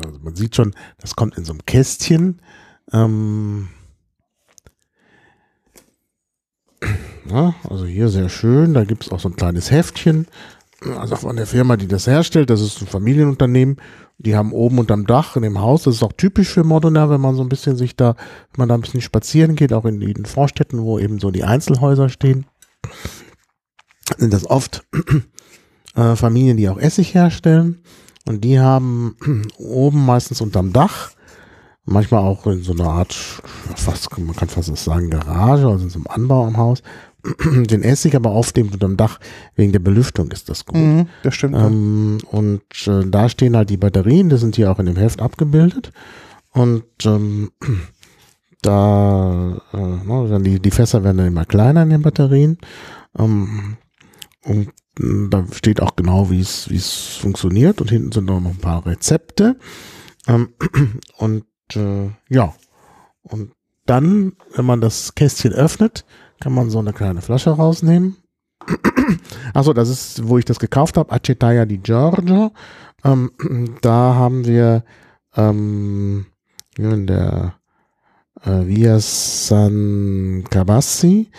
also 0.06 0.19
man 0.19 0.36
sieht 0.36 0.56
schon, 0.56 0.76
das 0.99 1.15
kommt 1.15 1.39
in 1.39 1.43
so 1.43 1.54
einem 1.54 1.65
Kästchen. 1.65 2.39
Ähm, 2.91 3.69
also 7.67 7.86
hier 7.86 8.10
sehr 8.10 8.30
schön. 8.30 8.76
Da 8.76 8.84
gibt 8.84 9.06
es 9.06 9.12
auch 9.12 9.19
so 9.19 9.30
ein 9.30 9.36
kleines 9.36 9.71
Heftchen. 9.71 10.28
Also 10.98 11.15
von 11.15 11.36
der 11.36 11.48
Firma, 11.48 11.78
die 11.78 11.88
das 11.88 12.08
herstellt. 12.08 12.50
Das 12.50 12.62
ist 12.62 12.82
ein 12.82 12.88
Familienunternehmen. 12.88 13.78
Die 14.17 14.36
haben 14.36 14.54
oben 14.54 14.80
unterm 14.80 15.06
Dach 15.06 15.36
in 15.36 15.41
dem 15.41 15.60
Haus, 15.60 15.84
das 15.84 15.96
ist 15.96 16.04
auch 16.04 16.13
typisch 16.13 16.50
für 16.50 16.63
Modena, 16.63 17.10
wenn 17.10 17.19
man 17.19 17.36
so 17.36 17.41
ein 17.41 17.50
bisschen 17.50 17.76
sich 17.76 17.96
da, 17.96 18.15
wenn 18.52 18.60
man 18.60 18.69
da 18.69 18.76
ein 18.76 18.82
bisschen 18.82 19.02
spazieren 19.02 19.56
geht, 19.56 19.74
auch 19.74 19.86
in 19.86 20.00
den 20.00 20.26
Vorstädten, 20.26 20.82
wo 20.84 21.00
eben 21.00 21.19
so 21.19 21.32
die 21.32 21.43
Einzelhäuser 21.43 22.10
stehen 22.10 22.46
sind 24.17 24.34
das 24.34 24.50
oft 24.50 24.86
äh, 25.96 26.15
Familien, 26.15 26.58
die 26.58 26.69
auch 26.69 26.78
Essig 26.78 27.13
herstellen. 27.13 27.82
Und 28.26 28.43
die 28.43 28.60
haben 28.60 29.17
oben 29.58 30.06
meistens 30.06 30.41
unterm 30.41 30.72
Dach, 30.72 31.12
manchmal 31.86 32.22
auch 32.22 32.48
in 32.48 32.63
so 32.63 32.72
einer 32.72 32.88
Art, 32.88 33.13
fast, 33.13 34.17
man 34.17 34.36
kann 34.36 34.48
fast 34.48 34.76
sagen, 34.78 35.10
Garage, 35.10 35.67
also 35.67 35.84
in 35.84 35.89
so 35.89 36.00
einem 36.00 36.08
Anbau 36.08 36.46
am 36.46 36.58
Haus, 36.58 36.82
den 37.69 37.83
Essig, 37.83 38.15
aber 38.15 38.31
auf 38.31 38.51
dem 38.51 38.69
unterm 38.69 38.97
Dach, 38.97 39.19
wegen 39.55 39.71
der 39.71 39.79
Belüftung 39.79 40.31
ist 40.31 40.49
das 40.49 40.65
gut. 40.65 40.77
Mhm, 40.77 41.07
das 41.23 41.36
stimmt. 41.36 41.55
Ähm, 41.55 42.19
und 42.29 42.62
äh, 42.88 43.05
da 43.05 43.29
stehen 43.29 43.55
halt 43.55 43.69
die 43.69 43.77
Batterien, 43.77 44.29
die 44.29 44.38
sind 44.38 44.55
hier 44.55 44.71
auch 44.71 44.79
in 44.79 44.88
dem 44.88 44.97
Heft 44.97 45.21
abgebildet. 45.21 45.91
Und 46.51 46.83
ähm, 47.05 47.51
da, 48.62 49.62
äh, 49.73 49.77
ne, 49.77 50.27
dann 50.29 50.43
die, 50.43 50.59
die 50.59 50.71
Fässer 50.71 51.03
werden 51.03 51.17
dann 51.17 51.27
immer 51.27 51.45
kleiner 51.45 51.83
in 51.83 51.89
den 51.89 52.01
Batterien. 52.01 52.57
Ähm, 53.17 53.77
und 54.43 54.69
äh, 54.99 55.29
da 55.29 55.45
steht 55.51 55.81
auch 55.81 55.95
genau, 55.95 56.29
wie 56.29 56.41
es 56.41 56.69
wie 56.69 56.77
es 56.77 57.17
funktioniert. 57.19 57.79
Und 57.79 57.89
hinten 57.89 58.12
sind 58.12 58.29
auch 58.29 58.41
noch 58.41 58.51
ein 58.51 58.57
paar 58.57 58.86
Rezepte. 58.86 59.57
Ähm, 60.27 60.49
und 61.17 61.45
äh, 61.75 62.09
ja, 62.29 62.53
und 63.23 63.51
dann, 63.86 64.33
wenn 64.55 64.65
man 64.65 64.81
das 64.81 65.15
Kästchen 65.15 65.53
öffnet, 65.53 66.05
kann 66.43 66.53
man 66.53 66.69
so 66.69 66.79
eine 66.79 66.91
kleine 66.91 67.21
Flasche 67.21 67.51
rausnehmen. 67.51 68.17
Achso, 69.53 69.71
das 69.71 69.88
ist, 69.88 70.27
wo 70.27 70.38
ich 70.38 70.43
das 70.43 70.60
gekauft 70.60 70.97
habe, 70.97 71.13
Acetaia 71.13 71.65
di 71.65 71.77
Giorgio. 71.77 72.51
Ähm, 73.06 73.32
da 73.82 74.15
haben 74.15 74.45
wir 74.45 74.84
ähm, 75.38 76.25
in 76.77 77.08
der 77.08 77.53
äh, 78.41 78.67
Via 78.67 78.99
San 78.99 80.43
Cabassi, 80.49 81.32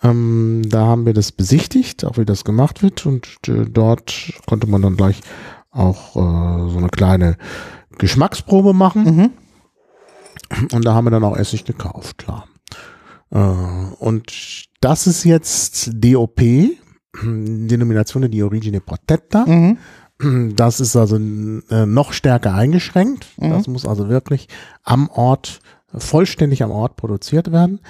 ähm, 0.00 0.62
da 0.68 0.86
haben 0.86 1.06
wir 1.06 1.12
das 1.12 1.32
besichtigt, 1.32 2.04
auch 2.04 2.18
wie 2.18 2.24
das 2.24 2.44
gemacht 2.44 2.84
wird. 2.84 3.04
Und 3.04 3.26
äh, 3.48 3.64
dort 3.68 4.32
konnte 4.46 4.68
man 4.68 4.82
dann 4.82 4.96
gleich 4.96 5.22
auch 5.72 6.14
äh, 6.14 6.70
so 6.70 6.78
eine 6.78 6.88
kleine 6.88 7.36
Geschmacksprobe 7.98 8.74
machen. 8.74 9.04
Mhm. 9.04 9.30
Und 10.72 10.84
da 10.84 10.94
haben 10.94 11.06
wir 11.06 11.10
dann 11.10 11.24
auch 11.24 11.36
Essig 11.36 11.64
gekauft, 11.64 12.18
klar. 12.18 12.46
Äh, 13.32 13.38
und 13.38 14.66
das 14.80 15.06
ist 15.06 15.24
jetzt 15.24 15.90
DOP, 15.94 16.40
Denominazione 17.22 18.28
di 18.28 18.42
Origine 18.42 18.80
Protetta. 18.80 19.44
Mhm. 19.46 19.78
Das 20.54 20.78
ist 20.78 20.94
also 20.94 21.16
äh, 21.16 21.86
noch 21.86 22.12
stärker 22.12 22.54
eingeschränkt. 22.54 23.26
Mhm. 23.38 23.50
Das 23.50 23.66
muss 23.66 23.86
also 23.86 24.08
wirklich 24.08 24.48
am 24.84 25.08
Ort, 25.08 25.60
vollständig 25.94 26.62
am 26.62 26.70
Ort 26.70 26.96
produziert 26.96 27.50
werden. 27.50 27.80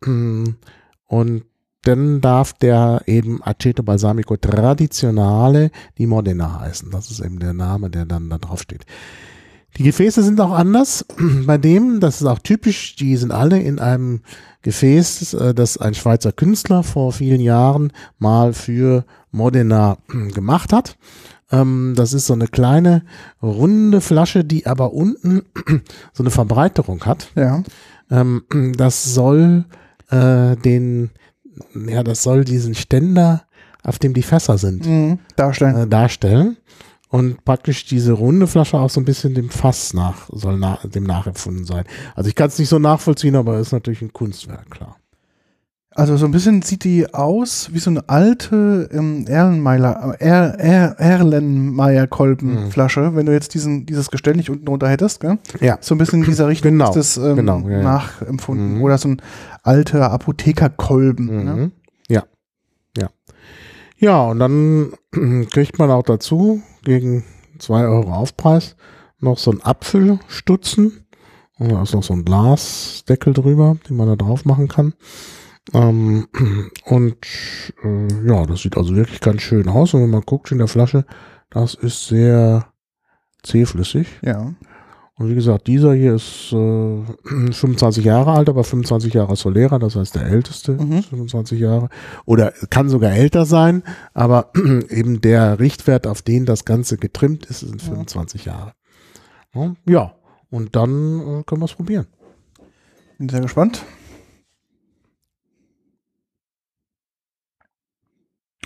Und 0.00 1.44
dann 1.82 2.20
darf 2.20 2.54
der 2.54 3.02
eben 3.06 3.42
Aceto 3.42 3.82
Balsamico 3.82 4.36
Tradizionale 4.36 5.70
di 5.98 6.06
Modena 6.06 6.60
heißen. 6.60 6.90
Das 6.90 7.10
ist 7.10 7.20
eben 7.20 7.38
der 7.40 7.52
Name, 7.52 7.90
der 7.90 8.06
dann 8.06 8.30
da 8.30 8.38
drauf 8.38 8.62
steht. 8.62 8.86
Die 9.76 9.82
Gefäße 9.82 10.22
sind 10.22 10.40
auch 10.40 10.52
anders. 10.52 11.04
Bei 11.46 11.58
dem, 11.58 12.00
das 12.00 12.20
ist 12.20 12.26
auch 12.26 12.38
typisch, 12.38 12.96
die 12.96 13.16
sind 13.16 13.32
alle 13.32 13.60
in 13.60 13.78
einem 13.78 14.20
Gefäß, 14.62 15.34
äh, 15.34 15.54
das 15.54 15.76
ein 15.78 15.94
Schweizer 15.94 16.32
Künstler 16.32 16.82
vor 16.82 17.12
vielen 17.12 17.40
Jahren 17.40 17.92
mal 18.18 18.52
für 18.52 19.04
Modena 19.30 19.98
äh, 20.12 20.28
gemacht 20.32 20.72
hat. 20.72 20.96
Ähm, 21.50 21.94
Das 21.96 22.12
ist 22.12 22.26
so 22.26 22.32
eine 22.34 22.46
kleine 22.48 23.02
runde 23.42 24.00
Flasche, 24.00 24.44
die 24.44 24.66
aber 24.66 24.92
unten 24.92 25.42
so 26.12 26.22
eine 26.22 26.30
Verbreiterung 26.30 27.04
hat. 27.04 27.28
Ja. 27.34 27.62
Ähm, 28.10 28.42
Das 28.76 29.04
soll 29.04 29.64
äh, 30.10 30.56
den, 30.56 31.10
ja, 31.74 32.02
das 32.02 32.22
soll 32.22 32.44
diesen 32.44 32.74
Ständer, 32.74 33.42
auf 33.84 33.98
dem 33.98 34.14
die 34.14 34.22
Fässer 34.22 34.58
sind, 34.58 34.86
Mhm. 34.86 35.18
Darstellen. 35.36 35.76
äh, 35.76 35.86
darstellen. 35.88 36.56
Und 37.12 37.44
praktisch 37.44 37.84
diese 37.84 38.12
runde 38.12 38.46
Flasche 38.46 38.78
auch 38.78 38.88
so 38.88 38.98
ein 38.98 39.04
bisschen 39.04 39.34
dem 39.34 39.50
Fass 39.50 39.92
nach, 39.92 40.30
soll 40.32 40.58
nach, 40.58 40.88
dem 40.88 41.04
nachempfunden 41.04 41.66
sein. 41.66 41.84
Also 42.14 42.28
ich 42.28 42.34
kann 42.34 42.48
es 42.48 42.58
nicht 42.58 42.70
so 42.70 42.78
nachvollziehen, 42.78 43.36
aber 43.36 43.56
es 43.56 43.66
ist 43.66 43.72
natürlich 43.72 44.00
ein 44.00 44.14
Kunstwerk, 44.14 44.70
klar. 44.70 44.96
Also 45.94 46.16
so 46.16 46.24
ein 46.24 46.30
bisschen 46.30 46.62
sieht 46.62 46.84
die 46.84 47.12
aus 47.12 47.68
wie 47.74 47.80
so 47.80 47.90
eine 47.90 48.08
alte 48.08 48.88
ähm, 48.94 49.26
Erlenmeyer, 49.28 50.16
er, 50.20 50.58
er, 50.58 50.98
Erlenmeyer 50.98 52.06
Kolbenflasche, 52.06 53.14
wenn 53.14 53.26
du 53.26 53.32
jetzt 53.32 53.52
diesen, 53.52 53.84
dieses 53.84 54.10
Gestell 54.10 54.34
nicht 54.34 54.48
unten 54.48 54.64
drunter 54.64 54.88
hättest, 54.88 55.20
gell? 55.20 55.36
Ja. 55.60 55.76
So 55.82 55.94
ein 55.94 55.98
bisschen 55.98 56.20
in 56.20 56.30
dieser 56.30 56.48
Richtung 56.48 56.72
Genau, 56.72 56.88
ist 56.88 56.94
das 56.94 57.16
ähm, 57.18 57.36
genau, 57.36 57.68
ja, 57.68 57.76
ja. 57.76 57.82
nachempfunden. 57.82 58.76
Mhm. 58.76 58.82
Oder 58.82 58.96
so 58.96 59.08
ein 59.08 59.22
alter 59.62 60.10
Apothekerkolben. 60.12 61.26
Ne? 61.26 61.52
Mhm. 61.52 61.60
Ja. 61.60 61.70
Ja. 64.02 64.24
Und 64.26 64.40
dann 64.40 64.92
kriegt 65.50 65.78
man 65.78 65.90
auch 65.90 66.02
dazu 66.02 66.60
gegen 66.84 67.24
2 67.58 67.86
Euro 67.86 68.12
Aufpreis 68.12 68.76
noch 69.20 69.38
so 69.38 69.52
einen 69.52 69.62
Apfelstutzen. 69.62 71.06
Und 71.58 71.70
da 71.70 71.82
ist 71.82 71.94
noch 71.94 72.02
so 72.02 72.12
ein 72.12 72.24
Glasdeckel 72.24 73.32
drüber, 73.32 73.76
den 73.88 73.96
man 73.96 74.08
da 74.08 74.16
drauf 74.16 74.44
machen 74.44 74.66
kann. 74.66 74.94
Ähm, 75.72 76.26
und 76.84 77.16
äh, 77.84 78.28
ja, 78.28 78.44
das 78.44 78.62
sieht 78.62 78.76
also 78.76 78.96
wirklich 78.96 79.20
ganz 79.20 79.42
schön 79.42 79.68
aus. 79.68 79.94
Und 79.94 80.02
wenn 80.02 80.10
man 80.10 80.22
guckt 80.22 80.50
in 80.50 80.58
der 80.58 80.68
Flasche, 80.68 81.06
das 81.50 81.74
ist 81.74 82.08
sehr 82.08 82.66
zähflüssig. 83.44 84.08
Ja. 84.22 84.52
Und 85.22 85.30
wie 85.30 85.36
gesagt, 85.36 85.68
dieser 85.68 85.94
hier 85.94 86.14
ist 86.16 86.52
äh, 86.52 87.02
25 87.52 88.04
Jahre 88.04 88.32
alt, 88.32 88.48
aber 88.48 88.64
25 88.64 89.14
Jahre 89.14 89.36
Solera, 89.36 89.78
das 89.78 89.94
heißt 89.94 90.16
der 90.16 90.24
älteste, 90.26 90.72
Mhm. 90.72 90.92
ist 90.98 91.10
25 91.10 91.60
Jahre. 91.60 91.90
Oder 92.24 92.52
kann 92.70 92.88
sogar 92.88 93.12
älter 93.12 93.44
sein, 93.46 93.84
aber 94.14 94.50
eben 94.90 95.20
der 95.20 95.60
Richtwert, 95.60 96.08
auf 96.08 96.22
den 96.22 96.44
das 96.44 96.64
Ganze 96.64 96.96
getrimmt 96.96 97.46
ist, 97.46 97.60
sind 97.60 97.80
25 97.80 98.46
Jahre. 98.46 98.72
Ja, 99.54 99.74
Ja, 99.86 100.14
und 100.50 100.74
dann 100.74 100.90
äh, 101.20 101.42
können 101.44 101.60
wir 101.60 101.66
es 101.66 101.74
probieren. 101.74 102.06
Bin 103.18 103.28
sehr 103.28 103.42
gespannt. 103.42 103.84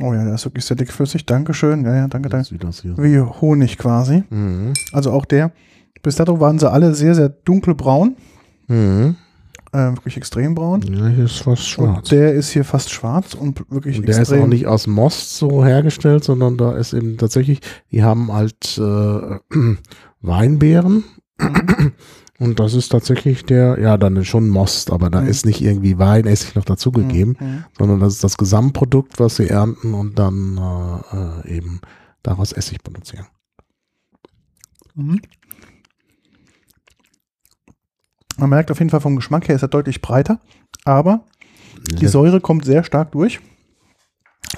Oh 0.01 0.13
ja, 0.13 0.25
der 0.25 0.35
ist 0.35 0.45
wirklich 0.45 0.65
sehr 0.65 0.77
dickflüssig. 0.77 1.25
Dankeschön. 1.27 1.85
Ja, 1.85 1.95
ja, 1.95 2.09
danke, 2.09 2.29
danke. 2.29 2.47
Wie 3.03 3.21
Honig 3.21 3.79
quasi. 3.79 4.25
Mhm. 4.31 4.75
Also 4.93 5.11
auch 5.11 5.25
der. 5.25 5.53
Bis 6.07 6.15
dato 6.15 6.39
waren 6.39 6.57
sie 6.61 6.71
alle 6.71 6.95
sehr, 6.95 7.17
sehr 7.17 7.29
dunkelbraun. 7.31 8.15
Mhm. 8.69 9.17
Äh, 9.73 9.91
wirklich 9.97 10.17
extrem 10.17 10.55
braun. 10.55 10.83
Ja, 10.83 11.09
hier 11.09 11.25
ist 11.25 11.39
fast 11.43 11.69
schwarz. 11.69 11.97
Und 11.97 12.11
der 12.13 12.33
ist 12.35 12.51
hier 12.51 12.65
fast 12.65 12.91
schwarz 12.93 13.35
und 13.35 13.69
wirklich 13.73 13.99
Und 13.99 14.05
der 14.07 14.13
ist 14.15 14.19
extrem. 14.31 14.45
auch 14.45 14.47
nicht 14.47 14.69
aus 14.69 14.87
Most 14.87 15.37
so 15.37 15.65
hergestellt, 15.65 16.23
sondern 16.23 16.57
da 16.59 16.77
ist 16.77 16.93
eben 16.93 17.17
tatsächlich, 17.19 17.59
die 17.91 18.05
haben 18.05 18.33
halt 18.33 18.79
äh, 18.79 19.39
Weinbeeren. 20.23 21.03
Und 22.39 22.61
das 22.61 22.75
ist 22.75 22.91
tatsächlich 22.91 23.45
der, 23.47 23.81
ja, 23.81 23.97
dann 23.97 24.15
ist 24.17 24.29
schon 24.29 24.49
Most, 24.49 24.93
aber 24.93 25.11
da 25.11 25.23
Mhm. 25.23 25.27
ist 25.29 25.45
nicht 25.45 25.61
irgendwie 25.61 25.99
Weinessig 25.99 26.55
noch 26.55 26.67
dazugegeben, 26.67 27.37
Mhm. 27.41 27.65
sondern 27.77 27.99
das 27.99 28.15
ist 28.15 28.23
das 28.25 28.37
Gesamtprodukt, 28.37 29.19
was 29.19 29.37
sie 29.37 29.49
ernten 29.49 29.93
und 29.95 30.19
dann 30.21 30.57
äh, 30.57 31.49
äh, 31.51 31.57
eben 31.57 31.81
daraus 32.23 32.53
Essig 32.53 32.83
produzieren. 32.85 33.27
Mhm. 34.95 35.21
Man 38.39 38.51
merkt 38.51 38.71
auf 38.71 38.79
jeden 38.79 38.91
Fall 38.91 39.01
vom 39.01 39.17
Geschmack 39.17 39.49
her 39.49 39.57
ist 39.57 39.63
er 39.63 39.69
deutlich 39.69 40.03
breiter, 40.03 40.41
aber 40.85 41.25
die 42.01 42.07
Säure 42.07 42.41
kommt 42.41 42.65
sehr 42.65 42.85
stark 42.85 43.13
durch. 43.13 43.41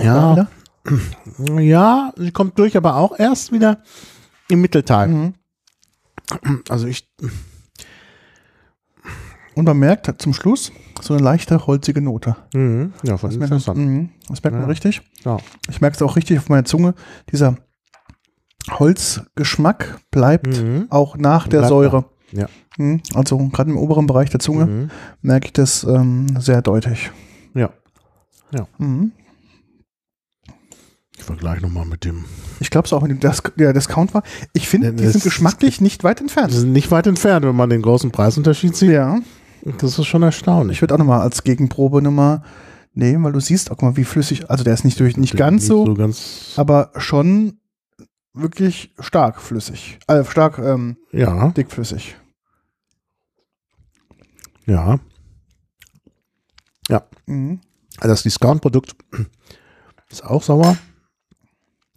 ja, 0.01 0.49
ja, 1.59 2.12
sie 2.17 2.33
kommt 2.33 2.59
durch, 2.59 2.77
aber 2.77 2.97
auch 2.97 3.19
erst 3.19 3.53
wieder 3.53 3.83
im 4.49 4.61
Mittelteil. 4.61 5.09
Mhm. 5.09 5.35
Also 6.69 6.87
ich, 6.87 7.09
Und 9.55 9.64
man 9.64 9.79
merkt 9.79 10.12
zum 10.21 10.33
Schluss 10.35 10.73
so 11.01 11.14
eine 11.14 11.23
leichte 11.23 11.67
holzige 11.67 12.01
Note. 12.01 12.37
mhm, 12.55 12.93
ja, 13.03 13.12
Das 13.12 13.23
merkt, 13.23 13.35
interessant. 13.43 13.79
mhm, 13.79 14.11
das 14.29 14.43
merkt 14.43 14.55
man 14.55 14.62
Ja. 14.62 14.69
richtig. 14.69 15.03
Ja. 15.25 15.37
Ich 15.69 15.81
merke 15.81 15.97
es 15.97 16.03
auch 16.03 16.17
richtig 16.17 16.38
auf 16.38 16.49
meiner 16.49 16.64
Zunge. 16.64 16.95
Dieser 17.33 17.57
Holzgeschmack 18.71 20.01
bleibt 20.11 20.47
Mhm. 20.62 20.87
auch 20.91 21.17
nach 21.17 21.49
der 21.49 21.59
Bleibt 21.59 21.69
Säure. 21.69 22.05
Ja. 22.33 22.47
Mhm, 22.77 23.01
Also 23.14 23.38
gerade 23.49 23.71
im 23.71 23.77
oberen 23.79 24.07
Bereich 24.07 24.31
der 24.31 24.41
Zunge 24.41 24.67
Mhm. 24.67 24.91
merke 25.23 25.47
ich 25.47 25.53
das 25.53 25.85
ähm, 25.85 26.27
sehr 26.41 26.62
deutlich. 26.62 27.11
Ja. 27.55 28.67
Mhm. 28.79 29.12
Ich 31.17 31.25
vergleiche 31.25 31.61
nochmal 31.62 31.85
mit 31.85 32.05
dem. 32.05 32.25
Ich 32.61 32.71
glaube 32.71 32.87
es 32.87 32.93
auch, 32.93 33.03
wenn 33.03 33.19
das, 33.21 33.43
der 33.57 33.73
Discount 33.73 34.14
war. 34.14 34.23
Ich 34.55 34.69
finde, 34.69 34.87
Ja, 34.88 34.93
die 34.93 35.07
sind 35.09 35.23
geschmacklich 35.25 35.81
nicht 35.81 36.05
weit 36.05 36.19
Wir 36.21 36.23
entfernt. 36.23 36.53
sind 36.53 36.73
nicht 36.73 36.91
weit 36.91 37.07
entfernt, 37.07 37.45
wenn 37.45 37.57
man 37.57 37.69
den 37.71 37.83
großen 37.83 38.11
Preisunterschied 38.11 38.75
sieht. 38.77 38.91
Ja, 38.91 39.19
Das 39.81 39.99
ist 39.99 40.07
schon 40.07 40.23
erstaunlich. 40.23 40.77
ich 40.79 40.81
würde 40.83 40.95
auch 40.95 40.99
nochmal 40.99 41.21
als 41.21 41.43
Gegenprobe 41.43 42.01
nochmal 42.01 42.43
nehmen, 42.95 43.25
weil 43.25 43.33
du 43.33 43.41
siehst 43.41 43.71
auch 43.71 43.81
mal, 43.83 43.97
wie 43.97 44.05
flüssig, 44.05 44.49
also 44.49 44.64
der 44.64 44.75
ist 44.75 44.85
nicht 44.85 44.99
durch, 45.01 45.17
nicht 45.17 45.37
ganz 45.37 45.67
so, 45.67 45.85
so 45.85 45.95
ganz, 45.95 46.55
aber 46.57 46.91
schon 46.97 47.59
wirklich 48.35 48.93
stark 49.01 49.41
flüssig. 49.41 49.99
Äh, 50.07 50.25
stark 50.25 50.59
ähm, 50.59 50.97
ja, 51.12 51.49
dickflüssig. 51.51 52.17
ja. 54.67 54.99
Mhm. 57.27 57.61
Also 57.99 58.09
das 58.12 58.23
Discount-Produkt 58.23 58.95
ist 60.11 60.25
auch 60.25 60.43
sauer 60.43 60.77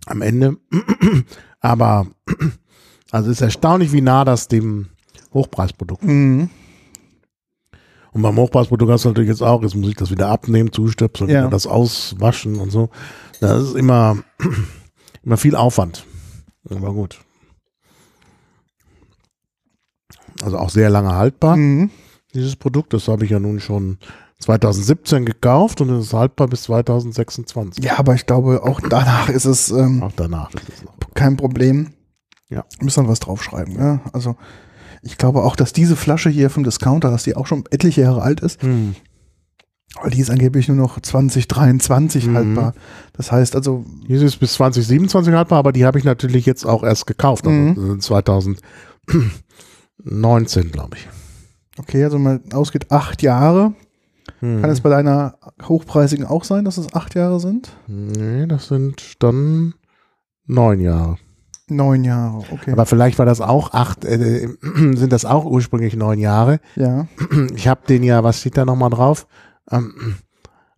am 0.05 0.21
Ende. 0.21 0.57
Aber 1.59 2.07
also 3.11 3.29
es 3.29 3.37
ist 3.37 3.41
erstaunlich, 3.41 3.91
wie 3.91 4.01
nah 4.01 4.25
das 4.25 4.47
dem 4.47 4.89
Hochpreisprodukt. 5.33 6.03
Mhm. 6.03 6.49
Und 8.13 8.21
beim 8.23 8.35
Hochpreisprodukt 8.35 8.91
hast 8.91 9.05
du 9.05 9.09
natürlich 9.09 9.29
jetzt 9.29 9.41
auch, 9.43 9.61
jetzt 9.61 9.75
muss 9.75 9.89
ich 9.89 9.95
das 9.95 10.11
wieder 10.11 10.27
abnehmen, 10.27 10.73
zustöpseln, 10.73 11.29
Ja. 11.29 11.47
das 11.47 11.65
auswaschen 11.65 12.55
und 12.55 12.69
so. 12.69 12.89
Das 13.39 13.63
ist 13.63 13.75
immer, 13.75 14.17
immer 15.23 15.37
viel 15.37 15.55
Aufwand. 15.55 16.05
Aber 16.69 16.93
gut. 16.93 17.19
Also 20.43 20.57
auch 20.57 20.69
sehr 20.69 20.89
lange 20.89 21.13
haltbar, 21.15 21.55
Mhm. 21.57 21.89
dieses 22.33 22.55
Produkt. 22.55 22.93
Das 22.93 23.07
habe 23.07 23.25
ich 23.25 23.31
ja 23.31 23.39
nun 23.39 23.59
schon 23.59 23.97
2017 24.39 25.25
gekauft 25.25 25.81
und 25.81 25.89
es 25.91 26.07
ist 26.07 26.13
haltbar 26.13 26.47
bis 26.47 26.63
2026. 26.63 27.83
Ja, 27.83 27.99
aber 27.99 28.15
ich 28.15 28.25
glaube, 28.25 28.63
auch 28.63 28.79
danach 28.81 29.29
ist 29.29 29.45
es 29.45 29.69
ähm, 29.71 30.01
Auch 30.01 30.13
danach 30.15 30.51
ist 30.53 30.69
es 30.69 30.83
noch. 30.83 30.93
kein 31.13 31.37
Problem. 31.37 31.93
Ja. 32.49 32.65
Müssen 32.81 33.03
wir 33.05 33.09
was 33.09 33.19
draufschreiben. 33.19 33.75
Ja? 33.77 34.01
Also 34.13 34.35
ich 35.03 35.17
glaube 35.17 35.43
auch, 35.43 35.55
dass 35.55 35.73
diese 35.73 35.95
Flasche 35.95 36.29
hier 36.29 36.49
vom 36.49 36.63
Discounter, 36.63 37.11
dass 37.11 37.23
die 37.23 37.35
auch 37.35 37.47
schon 37.47 37.63
etliche 37.71 38.01
Jahre 38.01 38.21
alt 38.23 38.39
ist, 38.41 38.61
Hm. 38.63 38.95
Weil 40.01 40.11
die 40.11 40.19
ist 40.19 40.29
angeblich 40.29 40.67
nur 40.67 40.77
noch 40.77 40.99
2023 40.99 42.27
Mhm. 42.27 42.35
haltbar. 42.35 42.73
Das 43.13 43.31
heißt 43.31 43.55
also, 43.55 43.85
Diese 44.07 44.25
ist 44.25 44.37
bis 44.37 44.53
2027 44.53 45.33
haltbar, 45.33 45.59
aber 45.59 45.71
die 45.71 45.85
habe 45.85 45.97
ich 45.99 46.05
natürlich 46.05 46.45
jetzt 46.45 46.65
auch 46.65 46.83
erst 46.83 47.07
gekauft. 47.07 47.47
Also 47.47 47.57
Mhm. 47.59 47.75
das 47.75 47.83
sind 47.85 48.03
2019, 48.03 50.71
glaube 50.71 50.97
ich. 50.97 51.07
okay, 51.77 52.03
also 52.03 52.19
mal 52.19 52.41
ausgeht 52.53 52.91
acht 52.91 53.21
Jahre. 53.21 53.73
Hm. 54.39 54.61
Kann 54.61 54.69
es 54.69 54.81
bei 54.81 54.89
deiner 54.89 55.35
hochpreisigen 55.63 56.25
auch 56.25 56.43
sein, 56.43 56.65
dass 56.65 56.77
es 56.77 56.93
acht 56.93 57.15
Jahre 57.15 57.39
sind? 57.39 57.71
Nee, 57.87 58.45
das 58.47 58.67
sind 58.67 59.21
dann 59.23 59.73
neun 60.45 60.79
Jahre. 60.79 61.17
Neun 61.67 62.03
Jahre, 62.03 62.43
okay. 62.51 62.71
Aber 62.73 62.85
vielleicht 62.85 63.17
war 63.19 63.25
das 63.25 63.41
auch 63.41 63.73
acht, 63.73 64.03
äh, 64.05 64.47
sind 64.75 65.11
das 65.11 65.25
auch 65.25 65.45
ursprünglich 65.45 65.95
neun 65.95 66.19
Jahre. 66.19 66.59
ja. 66.75 67.07
Ich 67.55 67.67
habe 67.67 67.81
den 67.87 68.03
ja, 68.03 68.23
was 68.23 68.39
steht 68.41 68.57
da 68.57 68.65
nochmal 68.65 68.89
drauf? 68.89 69.27
Ähm, 69.69 70.15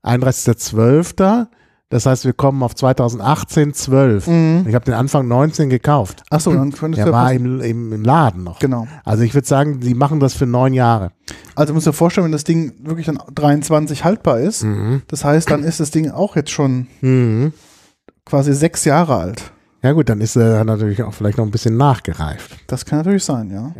31.12. 0.03 1.47
Das 1.89 2.07
heißt, 2.07 2.25
wir 2.25 2.33
kommen 2.33 2.63
auf 2.63 2.73
2018, 2.73 3.73
12. 3.75 4.27
Mhm. 4.27 4.65
Ich 4.67 4.73
habe 4.73 4.83
den 4.85 4.95
Anfang 4.95 5.27
19 5.27 5.69
gekauft. 5.69 6.23
Achso, 6.31 6.51
dann 6.51 6.71
könntest 6.71 6.97
Der 6.99 7.05
du 7.05 7.11
ja 7.11 7.17
war 7.17 7.31
im, 7.33 7.61
im, 7.61 7.93
im 7.93 8.03
Laden 8.03 8.43
noch. 8.43 8.57
Genau. 8.59 8.87
Also 9.05 9.21
ich 9.23 9.35
würde 9.35 9.47
sagen, 9.47 9.79
die 9.79 9.93
machen 9.93 10.19
das 10.19 10.33
für 10.33 10.47
neun 10.47 10.73
Jahre. 10.73 11.11
Also 11.53 11.73
musst 11.73 11.85
du 11.85 11.91
dir 11.91 11.95
vorstellen, 11.95 12.25
wenn 12.25 12.31
das 12.31 12.45
Ding 12.45 12.73
wirklich 12.83 13.05
dann 13.05 13.19
23 13.35 14.03
haltbar 14.03 14.39
ist, 14.39 14.63
Mhm. 14.63 15.03
das 15.07 15.23
heißt, 15.23 15.51
dann 15.51 15.63
ist 15.63 15.79
das 15.79 15.91
Ding 15.91 16.09
auch 16.09 16.35
jetzt 16.35 16.49
schon 16.49 16.87
Mhm. 17.01 17.53
quasi 18.25 18.53
sechs 18.53 18.85
Jahre 18.85 19.17
alt. 19.17 19.51
Ja 19.83 19.91
gut, 19.91 20.09
dann 20.09 20.19
ist 20.19 20.35
er 20.35 20.63
natürlich 20.63 21.03
auch 21.03 21.13
vielleicht 21.13 21.37
noch 21.37 21.45
ein 21.45 21.51
bisschen 21.51 21.77
nachgereift. 21.77 22.57
Das 22.67 22.85
kann 22.85 22.99
natürlich 22.99 23.23
sein, 23.23 23.51
ja. 23.51 23.71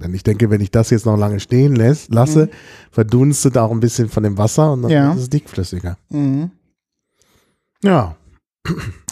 Denn 0.00 0.14
ich 0.14 0.22
denke, 0.22 0.48
wenn 0.50 0.60
ich 0.60 0.70
das 0.70 0.90
jetzt 0.90 1.06
noch 1.06 1.16
lange 1.16 1.40
stehen 1.40 1.74
lässt, 1.74 2.12
lasse, 2.14 2.48
verdunstet 2.92 3.58
auch 3.58 3.70
ein 3.72 3.80
bisschen 3.80 4.08
von 4.08 4.22
dem 4.22 4.38
Wasser 4.38 4.72
und 4.72 4.82
dann 4.82 4.90
Ja. 4.90 5.12
ist 5.12 5.20
es 5.22 5.30
dickflüssiger. 5.30 5.96
Mhm. 6.10 6.50
Ja. 7.82 8.16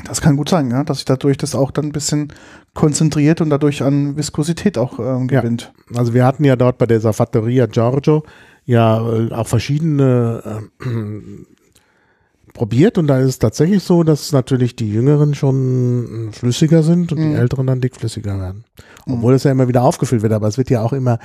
Das 0.05 0.21
kann 0.21 0.37
gut 0.37 0.49
sein, 0.51 0.71
ja, 0.71 0.85
dass 0.85 0.99
sich 0.99 1.05
dadurch 1.07 1.39
das 1.39 1.55
auch 1.55 1.71
dann 1.71 1.87
ein 1.87 1.93
bisschen 1.93 2.33
konzentriert 2.75 3.41
und 3.41 3.49
dadurch 3.51 3.83
an 3.83 4.17
Viskosität 4.17 4.77
auch 4.77 4.99
ähm, 4.99 5.29
Ja. 5.31 5.41
gewinnt. 5.41 5.73
Also 5.95 6.13
wir 6.15 6.25
hatten 6.27 6.45
ja 6.45 6.57
dort 6.57 6.79
bei 6.79 6.87
dieser 6.87 7.13
Fattoria 7.13 7.67
Giorgio 7.67 8.23
ja 8.65 8.99
äh, 9.09 9.33
auch 9.33 9.47
verschiedene 9.49 10.61
äh, 10.85 10.87
probiert 12.57 12.99
und 12.99 13.07
da 13.07 13.19
ist 13.21 13.27
es 13.29 13.39
tatsächlich 13.39 13.83
so, 13.83 14.03
dass 14.03 14.33
natürlich 14.33 14.75
die 14.77 14.91
Jüngeren 14.91 15.35
schon 15.35 16.29
äh, 16.29 16.33
flüssiger 16.33 16.83
sind 16.83 17.13
und 17.13 17.19
Mhm. 17.21 17.31
die 17.31 17.35
Älteren 17.37 17.67
dann 17.67 17.81
dickflüssiger 17.81 18.39
werden. 18.41 18.65
Mhm. 19.07 19.15
Obwohl 19.15 19.35
es 19.35 19.45
ja 19.45 19.51
immer 19.53 19.69
wieder 19.69 19.83
aufgefüllt 19.83 20.23
wird, 20.23 20.33
aber 20.33 20.49
es 20.49 20.59
wird 20.59 20.71
ja 20.71 20.83
auch 20.83 20.93
immer 20.93 21.19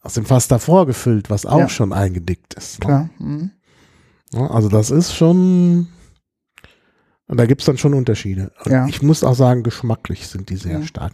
aus 0.00 0.14
dem 0.14 0.24
Fass 0.24 0.48
davor 0.48 0.86
gefüllt, 0.86 1.28
was 1.30 1.44
auch 1.46 1.58
Ja. 1.58 1.68
schon 1.68 1.92
eingedickt 1.92 2.54
ist. 2.54 2.78
ne? 2.80 2.86
Klar. 2.86 3.10
Mhm. 3.18 3.50
Also 4.50 4.68
das 4.68 4.90
ist 4.90 5.14
schon, 5.14 5.88
da 7.26 7.46
gibt's 7.46 7.64
dann 7.64 7.78
schon 7.78 7.94
Unterschiede. 7.94 8.52
Und 8.64 8.72
Ja. 8.72 8.86
Ich 8.86 9.02
muss 9.02 9.24
auch 9.24 9.34
sagen, 9.34 9.62
geschmacklich 9.62 10.28
sind 10.28 10.48
die 10.50 10.56
sehr 10.56 10.78
Mhm. 10.80 10.84
stark. 10.86 11.12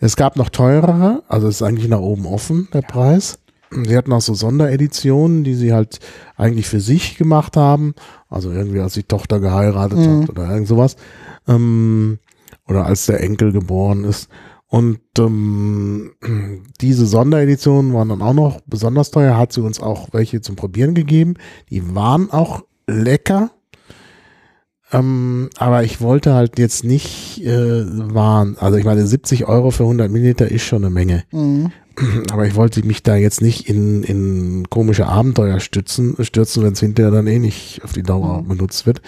Es 0.00 0.16
gab 0.16 0.36
noch 0.36 0.48
teurere, 0.48 1.22
also 1.28 1.48
es 1.48 1.56
ist 1.56 1.62
eigentlich 1.62 1.88
nach 1.88 1.98
oben 2.00 2.24
offen, 2.26 2.68
der 2.72 2.82
Preis. 2.82 3.38
Sie 3.70 3.96
hatten 3.96 4.12
auch 4.12 4.20
so 4.20 4.34
Sondereditionen, 4.34 5.44
die 5.44 5.54
sie 5.54 5.72
halt 5.72 6.00
eigentlich 6.36 6.66
für 6.68 6.80
sich 6.80 7.16
gemacht 7.18 7.56
haben. 7.56 7.94
Also 8.28 8.50
irgendwie, 8.50 8.80
als 8.80 8.94
die 8.94 9.02
Tochter 9.02 9.40
geheiratet 9.40 9.98
Mhm. 9.98 10.22
hat 10.22 10.30
oder 10.30 10.50
irgend 10.50 10.68
sowas. 10.68 10.96
Ähm, 11.46 12.18
oder 12.66 12.86
als 12.86 13.06
der 13.06 13.20
Enkel 13.20 13.52
geboren 13.52 14.04
ist. 14.04 14.28
Und 14.66 15.00
ähm, 15.18 16.12
diese 16.80 17.06
Sondereditionen 17.06 17.92
waren 17.94 18.08
dann 18.10 18.22
auch 18.22 18.34
noch 18.34 18.60
besonders 18.66 19.10
teuer. 19.10 19.36
Hat 19.36 19.52
sie 19.52 19.62
uns 19.62 19.80
auch 19.80 20.08
welche 20.12 20.40
zum 20.40 20.56
Probieren 20.56 20.94
gegeben. 20.94 21.34
Die 21.70 21.94
waren 21.94 22.30
auch 22.30 22.62
lecker. 22.86 23.50
Ähm, 24.90 25.50
aber 25.58 25.84
ich 25.84 26.00
wollte 26.00 26.32
halt 26.32 26.58
jetzt 26.58 26.82
nicht 26.82 27.44
äh, 27.44 27.84
waren, 28.14 28.56
also 28.58 28.78
ich 28.78 28.86
meine 28.86 29.06
70 29.06 29.46
Euro 29.46 29.70
für 29.70 29.82
100 29.82 30.10
Milliliter 30.10 30.50
ist 30.50 30.62
schon 30.62 30.82
eine 30.82 30.90
Menge. 30.90 31.24
Mhm. 31.30 31.70
Aber 32.30 32.46
ich 32.46 32.54
wollte 32.54 32.84
mich 32.86 33.02
da 33.02 33.16
jetzt 33.16 33.40
nicht 33.40 33.68
in, 33.68 34.02
in 34.02 34.68
komische 34.70 35.06
Abenteuer 35.06 35.60
stützen, 35.60 36.16
stürzen, 36.24 36.62
wenn 36.62 36.72
es 36.72 36.80
hinterher 36.80 37.10
dann 37.10 37.26
eh 37.26 37.38
nicht 37.38 37.82
auf 37.84 37.92
die 37.92 38.02
Dauer 38.02 38.42
Mhm. 38.42 38.48
benutzt 38.48 38.86
wird. 38.86 39.02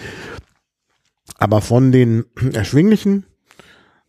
Aber 1.37 1.61
von 1.61 1.91
den 1.91 2.25
erschwinglichen 2.53 3.25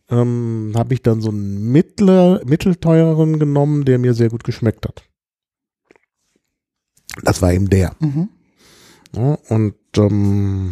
ähm, 0.09 0.73
habe 0.75 0.93
ich 0.93 1.01
dann 1.01 1.21
so 1.21 1.29
einen 1.29 1.71
mittler, 1.71 2.41
mittelteureren 2.45 3.39
genommen, 3.39 3.85
der 3.85 3.97
mir 3.99 4.13
sehr 4.13 4.29
gut 4.29 4.43
geschmeckt 4.43 4.85
hat. 4.85 5.03
Das 7.23 7.41
war 7.41 7.53
eben 7.53 7.69
der. 7.69 7.95
Mhm. 7.99 8.29
Ja, 9.15 9.37
und 9.49 9.75
ähm, 9.97 10.71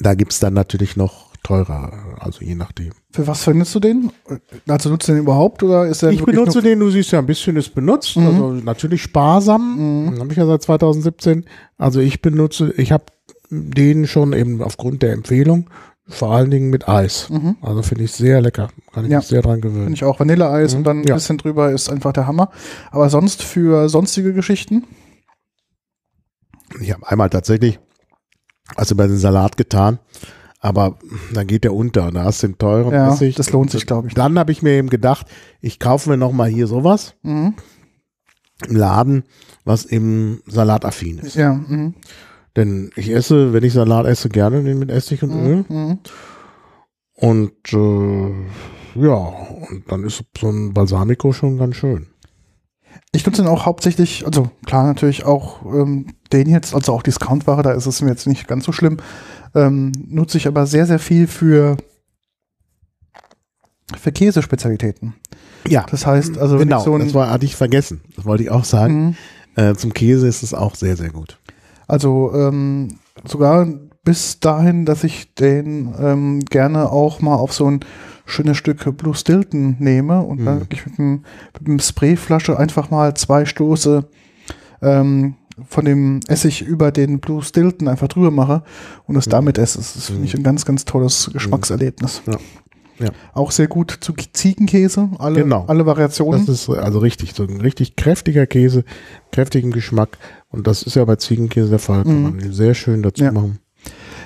da 0.00 0.14
gibt's 0.14 0.40
dann 0.40 0.54
natürlich 0.54 0.96
noch 0.96 1.23
teurer, 1.44 2.16
also 2.18 2.44
je 2.44 2.56
nachdem. 2.56 2.90
Für 3.12 3.26
was 3.28 3.44
verwendest 3.44 3.72
du 3.76 3.80
den? 3.80 4.10
Also 4.66 4.90
nutzt 4.90 5.06
du 5.08 5.12
den 5.12 5.20
überhaupt 5.22 5.62
oder 5.62 5.86
ist 5.86 6.02
er 6.02 6.10
Ich 6.10 6.24
benutze 6.24 6.60
den, 6.62 6.80
du 6.80 6.90
siehst 6.90 7.12
ja 7.12 7.20
ein 7.20 7.26
bisschen 7.26 7.56
ist 7.56 7.72
benutzt, 7.74 8.16
Mhm. 8.16 8.26
also 8.26 8.50
natürlich 8.54 9.02
sparsam, 9.02 10.06
Mhm. 10.06 10.18
habe 10.20 10.32
ich 10.32 10.38
ja 10.38 10.46
seit 10.46 10.62
2017. 10.62 11.44
Also 11.78 12.00
ich 12.00 12.20
benutze, 12.20 12.72
ich 12.76 12.90
habe 12.90 13.04
den 13.50 14.08
schon 14.08 14.32
eben 14.32 14.60
aufgrund 14.62 15.02
der 15.02 15.12
Empfehlung, 15.12 15.70
vor 16.08 16.32
allen 16.32 16.50
Dingen 16.50 16.70
mit 16.70 16.88
Eis. 16.88 17.30
Mhm. 17.30 17.56
Also 17.62 17.82
finde 17.82 18.04
ich 18.04 18.12
sehr 18.12 18.40
lecker, 18.40 18.70
kann 18.92 19.04
ich 19.04 19.10
Ja. 19.12 19.18
mich 19.18 19.28
sehr 19.28 19.42
dran 19.42 19.60
Finde 19.60 19.68
gewöhnen. 19.68 19.92
ich 19.94 20.02
auch 20.04 20.18
Vanilleeis 20.18 20.72
Mhm. 20.72 20.78
und 20.78 20.84
dann 20.84 21.00
ein 21.02 21.06
Ja. 21.06 21.14
bisschen 21.14 21.38
drüber 21.38 21.70
ist 21.70 21.88
einfach 21.88 22.12
der 22.12 22.26
Hammer. 22.26 22.50
Aber 22.90 23.08
sonst 23.10 23.42
für 23.42 23.88
sonstige 23.88 24.32
Geschichten? 24.32 24.84
Ich 26.80 26.92
habe 26.92 27.06
einmal 27.08 27.30
tatsächlich, 27.30 27.78
also 28.76 28.96
bei 28.96 29.06
den 29.06 29.18
Salat 29.18 29.56
getan, 29.56 29.98
aber 30.64 30.98
dann 31.34 31.46
geht 31.46 31.64
der 31.64 31.74
unter, 31.74 32.10
da 32.10 32.24
hast 32.24 32.42
du 32.42 32.46
den 32.48 32.56
teuren 32.58 32.92
Ja, 32.94 33.12
Essig. 33.12 33.34
das 33.36 33.52
lohnt 33.52 33.70
sich, 33.70 33.84
glaube 33.86 34.08
ich. 34.08 34.14
Dann 34.14 34.38
habe 34.38 34.50
ich 34.50 34.62
mir 34.62 34.72
eben 34.72 34.88
gedacht, 34.88 35.26
ich 35.60 35.78
kaufe 35.78 36.08
mir 36.08 36.16
noch 36.16 36.32
mal 36.32 36.48
hier 36.48 36.66
sowas 36.66 37.14
Mhm. 37.22 37.54
im 38.68 38.76
Laden, 38.76 39.24
was 39.66 39.84
im 39.84 40.40
Salataffin 40.46 41.18
ist. 41.18 41.34
Ja. 41.36 41.52
Mhm. 41.52 41.94
Denn 42.56 42.90
ich 42.96 43.10
esse, 43.10 43.52
wenn 43.52 43.62
ich 43.62 43.74
Salat 43.74 44.06
esse, 44.06 44.30
gerne 44.30 44.62
den 44.62 44.78
mit 44.78 44.90
Essig 44.90 45.22
und 45.22 45.32
Öl. 45.32 45.64
Mhm. 45.68 45.98
Und 47.16 47.72
äh, 47.72 49.00
ja, 49.06 49.14
und 49.14 49.84
dann 49.88 50.02
ist 50.04 50.24
so 50.38 50.48
ein 50.48 50.72
Balsamico 50.72 51.32
schon 51.32 51.58
ganz 51.58 51.76
schön. 51.76 52.06
Ich 53.12 53.26
nutze 53.26 53.42
den 53.42 53.50
auch 53.50 53.66
hauptsächlich, 53.66 54.24
also 54.24 54.50
klar 54.66 54.84
natürlich 54.86 55.24
auch 55.24 55.64
ähm, 55.66 56.06
den 56.32 56.48
jetzt, 56.48 56.74
also 56.74 56.92
auch 56.94 57.02
Discountware, 57.02 57.62
da 57.62 57.72
ist 57.72 57.86
es 57.86 58.00
mir 58.02 58.10
jetzt 58.10 58.26
nicht 58.26 58.48
ganz 58.48 58.64
so 58.64 58.72
schlimm. 58.72 58.96
Ähm, 59.54 59.92
nutze 60.08 60.38
ich 60.38 60.46
aber 60.48 60.66
sehr, 60.66 60.86
sehr 60.86 60.98
viel 60.98 61.26
für, 61.26 61.76
für 63.96 64.12
Käsespezialitäten. 64.12 65.14
Ja, 65.68 65.86
Das 65.90 66.06
heißt, 66.06 66.36
also 66.38 66.58
wenn 66.58 66.68
genau, 66.68 66.78
ich 66.78 66.84
so 66.84 66.98
das 66.98 67.14
war, 67.14 67.30
hatte 67.30 67.46
ich 67.46 67.56
vergessen. 67.56 68.00
Das 68.16 68.24
wollte 68.24 68.42
ich 68.42 68.50
auch 68.50 68.64
sagen. 68.64 69.16
Mhm. 69.56 69.62
Äh, 69.62 69.74
zum 69.74 69.94
Käse 69.94 70.26
ist 70.26 70.42
es 70.42 70.52
auch 70.52 70.74
sehr, 70.74 70.96
sehr 70.96 71.10
gut. 71.10 71.38
Also 71.86 72.32
ähm, 72.34 72.98
sogar 73.24 73.66
bis 74.04 74.40
dahin, 74.40 74.84
dass 74.84 75.04
ich 75.04 75.34
den 75.34 75.94
ähm, 75.98 76.40
gerne 76.40 76.90
auch 76.90 77.20
mal 77.20 77.36
auf 77.36 77.52
so 77.54 77.70
ein 77.70 77.80
schönes 78.26 78.56
Stück 78.56 78.96
Blue 78.96 79.14
Stilton 79.14 79.76
nehme 79.78 80.20
und 80.22 80.40
Mhm. 80.40 80.44
dann 80.44 80.60
wirklich 80.60 80.84
mit 80.86 80.98
einem, 80.98 81.24
mit 81.58 81.66
einem 81.68 81.78
Sprayflasche 81.78 82.58
einfach 82.58 82.90
mal 82.90 83.14
zwei 83.14 83.44
Stoße 83.46 84.06
ähm, 84.82 85.36
von 85.68 85.84
dem 85.84 86.20
Essig 86.28 86.62
über 86.62 86.90
den 86.90 87.20
Blue 87.20 87.42
Stilton 87.42 87.88
einfach 87.88 88.08
drüber 88.08 88.30
mache 88.30 88.62
und 89.06 89.16
es 89.16 89.26
Mhm. 89.26 89.30
damit 89.30 89.58
esse. 89.58 89.78
Das 89.78 89.94
ist, 89.96 90.06
finde 90.06 90.24
ich, 90.24 90.34
ein 90.34 90.42
ganz, 90.42 90.64
ganz 90.64 90.84
tolles 90.84 91.30
Geschmackserlebnis. 91.32 92.22
Ja. 92.26 92.36
Ja. 93.00 93.10
Auch 93.32 93.50
sehr 93.50 93.66
gut 93.66 93.96
zu 94.00 94.12
Ziegenkäse, 94.32 95.10
alle, 95.18 95.42
Genau. 95.42 95.64
alle 95.66 95.84
Variationen. 95.84 96.46
Das 96.46 96.60
ist 96.60 96.68
also 96.70 97.00
richtig, 97.00 97.34
so 97.34 97.42
ein 97.42 97.60
richtig 97.60 97.96
kräftiger 97.96 98.46
Käse, 98.46 98.84
kräftigen 99.32 99.72
Geschmack. 99.72 100.16
Und 100.48 100.68
das 100.68 100.84
ist 100.84 100.94
ja 100.94 101.04
bei 101.04 101.16
Ziegenkäse 101.16 101.70
der 101.70 101.80
Fall. 101.80 102.04
Kann 102.04 102.16
Mhm. 102.16 102.22
man 102.38 102.52
sehr 102.52 102.74
schön 102.74 103.02
dazu 103.02 103.24
Ja. 103.24 103.32
machen. 103.32 103.58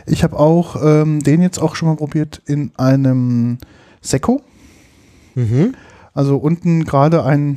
Ich 0.07 0.23
habe 0.23 0.39
auch 0.39 0.77
ähm, 0.85 1.21
den 1.23 1.41
jetzt 1.41 1.59
auch 1.61 1.77
schon 1.77 1.89
mal 1.89 1.97
probiert 1.97 2.43
in 2.47 2.71
einem 2.77 3.57
Sekko. 4.03 4.43
Mhm. 5.35 5.75
Also 6.13 6.37
unten 6.37 6.85
gerade 6.85 7.25
ein, 7.25 7.57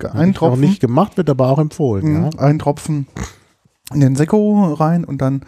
ein 0.00 0.30
ich 0.30 0.34
noch 0.34 0.48
Tropfen, 0.48 0.60
nicht 0.60 0.80
gemacht, 0.80 1.16
wird 1.16 1.30
aber 1.30 1.48
auch 1.48 1.58
empfohlen. 1.58 2.04
Mhm, 2.06 2.22
Ja. 2.24 2.30
ein 2.38 2.58
Tropfen 2.58 3.06
in 3.92 4.00
den 4.00 4.16
Sekko 4.16 4.72
rein 4.74 5.04
und 5.04 5.20
dann 5.22 5.42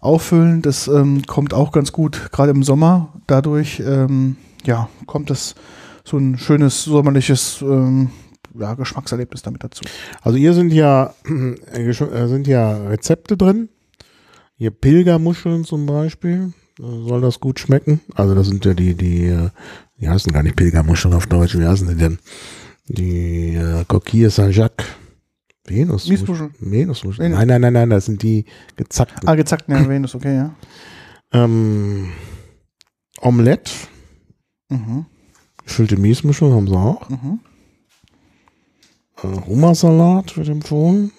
auffüllen. 0.00 0.62
Das 0.62 0.88
ähm, 0.88 1.22
kommt 1.26 1.54
auch 1.54 1.72
ganz 1.72 1.92
gut, 1.92 2.30
gerade 2.32 2.50
im 2.50 2.62
Sommer. 2.62 3.12
Dadurch 3.26 3.80
ähm, 3.84 4.36
ja, 4.64 4.88
kommt 5.06 5.30
es 5.30 5.54
so 6.04 6.16
ein 6.18 6.38
schönes 6.38 6.84
sommerliches 6.84 7.60
ähm, 7.62 8.10
ja, 8.58 8.74
Geschmackserlebnis 8.74 9.42
damit 9.42 9.62
dazu. 9.64 9.82
Also 10.22 10.38
hier 10.38 10.54
sind 10.54 10.72
ja, 10.72 11.14
äh, 11.74 11.88
äh, 11.90 12.26
sind 12.28 12.46
ja 12.46 12.76
Rezepte 12.88 13.36
drin. 13.36 13.68
Hier 14.56 14.70
Pilgermuscheln 14.70 15.64
zum 15.64 15.86
Beispiel. 15.86 16.52
Soll 16.80 17.20
das 17.20 17.40
gut 17.40 17.58
schmecken? 17.58 18.00
Also 18.14 18.34
das 18.36 18.46
sind 18.46 18.64
ja 18.64 18.72
die, 18.74 18.94
die, 18.94 19.26
äh, 19.26 19.50
die 20.00 20.08
heißen 20.08 20.32
gar 20.32 20.42
nicht 20.44 20.56
Pilgermuscheln 20.56 21.12
auf 21.14 21.26
Deutsch. 21.26 21.58
Wie 21.58 21.66
heißen 21.66 21.88
die 21.88 21.96
denn? 21.96 22.18
Die 22.88 23.54
äh, 23.54 23.84
Coquille 23.86 24.30
Saint-Jacques. 24.30 24.86
Venus. 25.66 26.08
Venusmuscheln. 26.08 26.54
Venus. 26.58 27.04
Nein, 27.18 27.46
nein, 27.46 27.60
nein, 27.60 27.72
nein, 27.72 27.90
das 27.90 28.06
sind 28.06 28.22
die 28.22 28.46
gezackten. 28.76 29.28
Ah, 29.28 29.34
gezackt, 29.34 29.68
ja, 29.68 29.86
Venus, 29.86 30.14
okay, 30.14 30.34
ja. 30.34 30.54
Ähm, 31.32 32.10
Omelette. 33.20 33.70
Mhm, 34.70 35.06
Gefüllte 35.64 35.96
Miesmuscheln 35.98 36.52
haben 36.52 36.68
sie 36.68 36.74
auch. 36.76 37.08
mhm. 37.10 37.40
Äh, 39.22 39.46
Hummersalat 39.46 40.36
wird 40.36 40.48
empfohlen. 40.48 41.12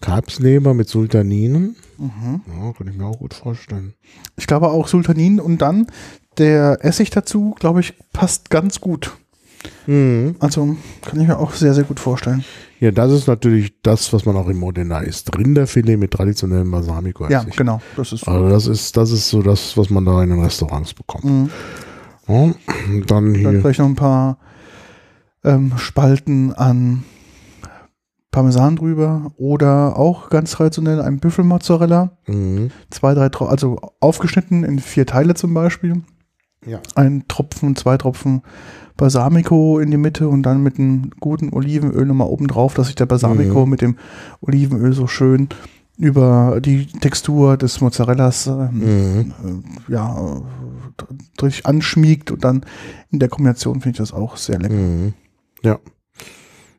Kalbsleber 0.00 0.74
mit 0.74 0.88
Sultaninen. 0.88 1.76
Mhm. 1.98 2.42
Ja, 2.46 2.72
kann 2.72 2.88
ich 2.88 2.96
mir 2.96 3.06
auch 3.06 3.18
gut 3.18 3.32
vorstellen. 3.34 3.94
Ich 4.36 4.46
glaube 4.46 4.68
auch 4.68 4.88
Sultanin 4.88 5.40
und 5.40 5.62
dann 5.62 5.86
der 6.36 6.84
Essig 6.84 7.10
dazu, 7.10 7.54
glaube 7.58 7.80
ich, 7.80 7.94
passt 8.12 8.50
ganz 8.50 8.80
gut. 8.80 9.16
Mhm. 9.86 10.36
Also 10.40 10.76
kann 11.02 11.20
ich 11.20 11.26
mir 11.26 11.38
auch 11.38 11.52
sehr, 11.52 11.74
sehr 11.74 11.84
gut 11.84 12.00
vorstellen. 12.00 12.44
Ja, 12.80 12.90
das 12.90 13.10
ist 13.12 13.26
natürlich 13.26 13.74
das, 13.82 14.12
was 14.12 14.26
man 14.26 14.36
auch 14.36 14.48
im 14.48 14.58
Modena 14.58 15.00
isst. 15.00 15.36
Rinderfilet 15.36 15.96
mit 15.96 16.10
traditionellem 16.10 16.70
Balsamico. 16.70 17.28
Ja, 17.28 17.44
genau. 17.56 17.80
Das 17.96 18.12
ist 18.12 18.28
Also 18.28 18.48
das 18.48 18.66
ist, 18.66 18.96
das 18.96 19.10
ist 19.10 19.28
so 19.28 19.42
das, 19.42 19.76
was 19.76 19.88
man 19.90 20.04
da 20.04 20.22
in 20.22 20.30
den 20.30 20.40
Restaurants 20.42 20.92
bekommt. 20.92 21.24
Mhm. 21.24 21.50
Ja, 22.28 22.52
dann 23.06 23.06
Dann 23.06 23.34
hier. 23.34 23.60
vielleicht 23.60 23.78
noch 23.78 23.86
ein 23.86 23.94
paar 23.94 24.38
ähm, 25.44 25.72
Spalten 25.76 26.52
an 26.52 27.04
Parmesan 28.32 28.76
drüber 28.76 29.32
oder 29.38 29.96
auch 29.96 30.28
ganz 30.28 30.50
traditionell 30.50 31.00
ein 31.00 31.20
Büffelmozzarella. 31.20 32.10
Mhm. 32.26 32.70
Zwei, 32.90 33.14
drei, 33.14 33.28
also 33.46 33.78
aufgeschnitten 34.00 34.62
in 34.64 34.78
vier 34.78 35.06
Teile 35.06 35.34
zum 35.34 35.54
Beispiel. 35.54 36.02
Ja. 36.66 36.80
Ein 36.96 37.24
Tropfen, 37.28 37.76
zwei 37.76 37.96
Tropfen 37.96 38.42
Balsamico 38.96 39.78
in 39.78 39.90
die 39.90 39.96
Mitte 39.96 40.28
und 40.28 40.42
dann 40.42 40.62
mit 40.62 40.78
einem 40.78 41.10
guten 41.20 41.52
Olivenöl 41.52 42.06
nochmal 42.06 42.28
oben 42.28 42.46
drauf, 42.48 42.74
dass 42.74 42.86
sich 42.86 42.96
der 42.96 43.06
Balsamico 43.06 43.64
Mhm. 43.64 43.70
mit 43.70 43.80
dem 43.82 43.96
Olivenöl 44.40 44.92
so 44.92 45.06
schön 45.06 45.48
über 45.98 46.60
die 46.60 46.86
Textur 46.86 47.56
des 47.56 47.80
Mozzarellas 47.80 48.46
ähm, 48.46 48.68
Mhm. 48.72 49.62
äh, 49.88 49.92
ja, 49.92 50.16
äh, 50.36 50.40
durch 51.36 51.66
anschmiegt 51.66 52.30
und 52.30 52.44
dann 52.44 52.64
in 53.10 53.18
der 53.18 53.28
Kombination 53.28 53.80
finde 53.80 53.90
ich 53.96 53.98
das 53.98 54.12
auch 54.12 54.36
sehr 54.36 54.58
lecker. 54.58 54.74
Mhm. 54.74 55.12
Ja. 55.62 55.78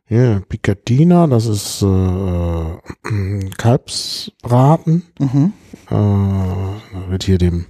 Ja, 0.10 0.40
Picatina, 0.48 1.28
das 1.28 1.48
ist 1.48 1.82
äh, 1.82 3.50
Kalbsbraten. 3.58 5.04
Mhm. 5.20 5.54
Äh, 5.90 5.92
da 5.92 7.10
wird 7.10 7.24
hier 7.24 7.38
dem 7.38 7.66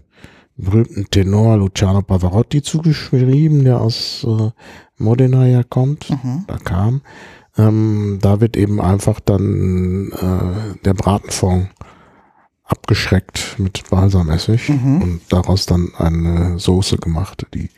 berühmten 0.57 1.05
Tenor 1.11 1.57
Luciano 1.57 2.01
Pavarotti 2.01 2.61
zugeschrieben, 2.61 3.63
der 3.63 3.79
aus 3.81 4.25
äh, 4.27 4.51
Modena 4.97 5.45
ja 5.47 5.63
kommt, 5.63 6.09
Mhm. 6.09 6.43
da 6.47 6.57
kam. 6.57 7.01
Ähm, 7.57 8.19
da 8.21 8.39
wird 8.41 8.55
eben 8.57 8.79
einfach 8.81 9.19
dann 9.19 10.11
äh, 10.11 10.79
der 10.85 10.93
Bratenfond 10.93 11.69
abgeschreckt 12.67 13.55
mit 13.57 13.89
Balsamessig 13.89 14.69
Mhm. 14.69 15.01
und 15.01 15.21
daraus 15.29 15.65
dann 15.65 15.93
eine 15.97 16.59
Soße 16.59 16.97
gemacht, 16.97 17.45
die 17.53 17.69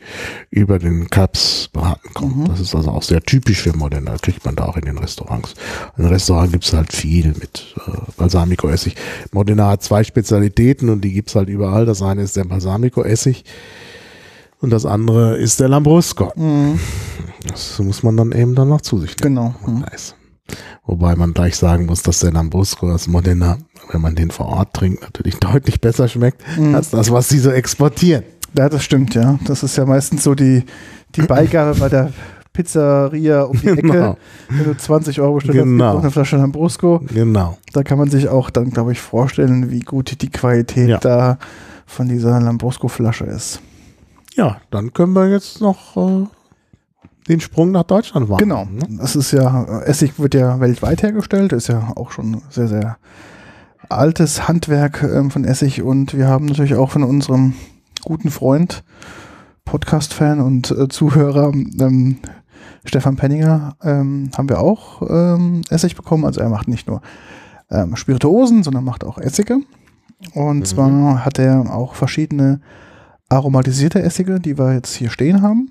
über 0.50 0.78
den 0.80 1.08
Kalbsbraten 1.08 2.12
kommt. 2.12 2.36
Mhm. 2.38 2.44
Das 2.46 2.58
ist 2.60 2.74
also 2.74 2.90
auch 2.90 3.02
sehr 3.04 3.20
typisch 3.22 3.62
für 3.62 3.76
Modena, 3.76 4.16
kriegt 4.18 4.44
man 4.44 4.56
da 4.56 4.64
auch 4.64 4.76
in 4.76 4.84
den 4.84 4.98
Restaurants. 4.98 5.54
In 5.96 6.02
den 6.04 6.12
Restaurants 6.12 6.50
gibt's 6.52 6.72
halt 6.72 6.92
viel 6.92 7.28
mit 7.28 7.74
äh, 7.86 7.92
Balsamico-Essig. 8.16 8.96
Modena 9.32 9.68
hat 9.68 9.82
zwei 9.82 10.02
Spezialitäten 10.02 10.88
und 10.88 11.02
die 11.02 11.12
gibt's 11.12 11.36
halt 11.36 11.48
überall. 11.48 11.86
Das 11.86 12.02
eine 12.02 12.22
ist 12.22 12.36
der 12.36 12.44
Balsamico-Essig 12.44 13.44
und 14.60 14.70
das 14.70 14.86
andere 14.86 15.36
ist 15.36 15.60
der 15.60 15.68
Lambrusco. 15.68 16.32
Mhm. 16.34 16.80
Das 17.46 17.78
muss 17.78 18.02
man 18.02 18.16
dann 18.16 18.32
eben 18.32 18.54
dann 18.56 18.68
noch 18.68 18.80
zu 18.80 18.98
sich 18.98 19.16
nehmen. 19.18 19.36
Genau. 19.36 19.54
Nice. 19.80 20.14
Wobei 20.84 21.14
man 21.14 21.32
gleich 21.32 21.56
sagen 21.56 21.86
muss, 21.86 22.02
dass 22.02 22.18
der 22.18 22.32
Lambrusco 22.32 22.90
aus 22.92 23.06
Modena, 23.06 23.58
wenn 23.92 24.00
man 24.00 24.14
den 24.14 24.30
vor 24.30 24.46
Ort 24.46 24.74
trinkt, 24.74 25.02
natürlich 25.02 25.36
deutlich 25.38 25.80
besser 25.80 26.08
schmeckt 26.08 26.42
Mhm. 26.58 26.74
als 26.74 26.90
das, 26.90 27.10
was 27.10 27.28
sie 27.28 27.38
so 27.38 27.50
exportieren. 27.50 28.24
Ja, 28.56 28.68
das 28.68 28.82
stimmt, 28.84 29.14
ja. 29.14 29.38
Das 29.46 29.62
ist 29.62 29.76
ja 29.76 29.86
meistens 29.86 30.24
so 30.24 30.34
die, 30.34 30.64
die 31.14 31.22
Beigabe 31.22 31.78
bei 31.78 31.88
der 31.88 32.12
Pizzeria 32.52 33.42
um 33.42 33.58
die 33.60 33.68
Ecke. 33.68 33.82
Genau. 33.82 34.16
Wenn 34.48 34.64
du 34.64 34.76
20 34.76 35.20
Euro 35.20 35.34
bestellst, 35.34 35.58
Genau. 35.58 35.98
eine 35.98 36.10
Flasche 36.10 36.36
Lambrusco. 36.36 37.00
Genau. 37.12 37.58
Da 37.72 37.82
kann 37.84 37.98
man 37.98 38.10
sich 38.10 38.28
auch 38.28 38.50
dann, 38.50 38.70
glaube 38.70 38.92
ich, 38.92 39.00
vorstellen, 39.00 39.70
wie 39.70 39.80
gut 39.80 40.20
die 40.20 40.30
Qualität 40.30 40.88
Ja. 40.88 40.98
da 40.98 41.38
von 41.86 42.08
dieser 42.08 42.40
Lambrusco-Flasche 42.40 43.24
ist. 43.24 43.60
Ja, 44.34 44.60
dann 44.70 44.92
können 44.92 45.12
wir 45.12 45.28
jetzt 45.28 45.60
noch 45.60 45.96
äh, 45.96 46.26
den 47.28 47.40
Sprung 47.40 47.70
nach 47.70 47.84
Deutschland 47.84 48.28
wagen. 48.28 48.38
Genau. 48.48 48.64
Ne? 48.64 48.80
Das 48.98 49.14
ist 49.16 49.32
ja, 49.32 49.80
Essig 49.82 50.18
wird 50.18 50.34
ja 50.34 50.58
weltweit 50.60 51.02
hergestellt, 51.02 51.52
ist 51.52 51.68
ja 51.68 51.92
auch 51.96 52.10
schon 52.10 52.42
sehr, 52.50 52.68
sehr 52.68 52.96
altes 53.90 54.48
Handwerk 54.48 55.02
ähm, 55.02 55.30
von 55.30 55.44
Essig 55.44 55.82
und 55.82 56.16
wir 56.16 56.28
haben 56.28 56.46
natürlich 56.46 56.74
auch 56.74 56.90
von 56.90 57.02
unserem 57.02 57.54
guten 58.02 58.30
Freund, 58.30 58.82
Podcast-Fan 59.64 60.40
und 60.40 60.70
äh, 60.70 60.88
Zuhörer, 60.88 61.52
ähm, 61.52 62.18
Stefan 62.84 63.16
Penninger, 63.16 63.76
ähm, 63.82 64.30
haben 64.36 64.48
wir 64.48 64.60
auch 64.60 65.02
ähm, 65.08 65.62
Essig 65.70 65.96
bekommen. 65.96 66.24
Also 66.24 66.40
er 66.40 66.48
macht 66.48 66.66
nicht 66.68 66.86
nur 66.88 67.02
ähm, 67.70 67.94
Spirituosen, 67.96 68.62
sondern 68.62 68.84
macht 68.84 69.04
auch 69.04 69.18
Essige. 69.18 69.58
Und 70.34 70.60
Mhm. 70.60 70.64
zwar 70.64 71.24
hat 71.24 71.38
er 71.38 71.72
auch 71.74 71.94
verschiedene 71.94 72.60
aromatisierte 73.28 74.02
Essige, 74.02 74.40
die 74.40 74.58
wir 74.58 74.72
jetzt 74.74 74.94
hier 74.94 75.10
stehen 75.10 75.42
haben. 75.42 75.70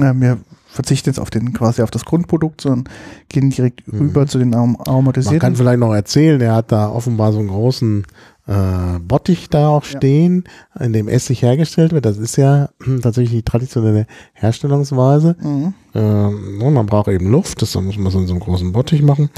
Ähm, 0.00 0.20
wir 0.20 0.38
verzichten 0.76 1.08
jetzt 1.10 1.18
auf 1.18 1.30
den 1.30 1.52
quasi 1.52 1.82
auf 1.82 1.90
das 1.90 2.04
Grundprodukt, 2.04 2.60
sondern 2.60 2.84
gehen 3.28 3.50
direkt 3.50 3.86
Mhm. 3.92 3.98
rüber 3.98 4.26
zu 4.28 4.38
den 4.38 4.54
arom 4.54 4.72
Man 4.74 4.86
aromatisierten. 4.86 5.40
kann 5.40 5.56
vielleicht 5.56 5.80
noch 5.80 5.92
erzählen, 5.92 6.40
er 6.40 6.54
hat 6.54 6.70
da 6.70 6.88
offenbar 6.90 7.32
so 7.32 7.40
einen 7.40 7.48
großen 7.48 8.06
äh, 8.48 9.00
Bottich 9.00 9.48
da 9.50 9.70
auch 9.70 9.82
Ja. 9.84 9.96
stehen, 9.98 10.44
in 10.78 10.92
dem 10.92 11.08
Essig 11.08 11.42
hergestellt 11.42 11.90
wird. 11.90 12.04
Das 12.06 12.16
ist 12.16 12.36
ja 12.36 12.68
tatsächlich 13.02 13.32
die 13.38 13.42
traditionelle 13.42 14.06
Herstellungsweise. 14.34 15.34
Mhm. 15.42 15.74
Ähm, 15.94 16.62
und 16.62 16.74
man 16.74 16.86
braucht 16.86 17.08
eben 17.08 17.28
Luft, 17.30 17.60
das 17.62 17.74
muss 17.74 17.98
man 17.98 18.12
so 18.12 18.20
in 18.20 18.26
so 18.28 18.34
einem 18.34 18.40
großen 18.42 18.70
Bottich 18.72 19.02
machen. 19.02 19.30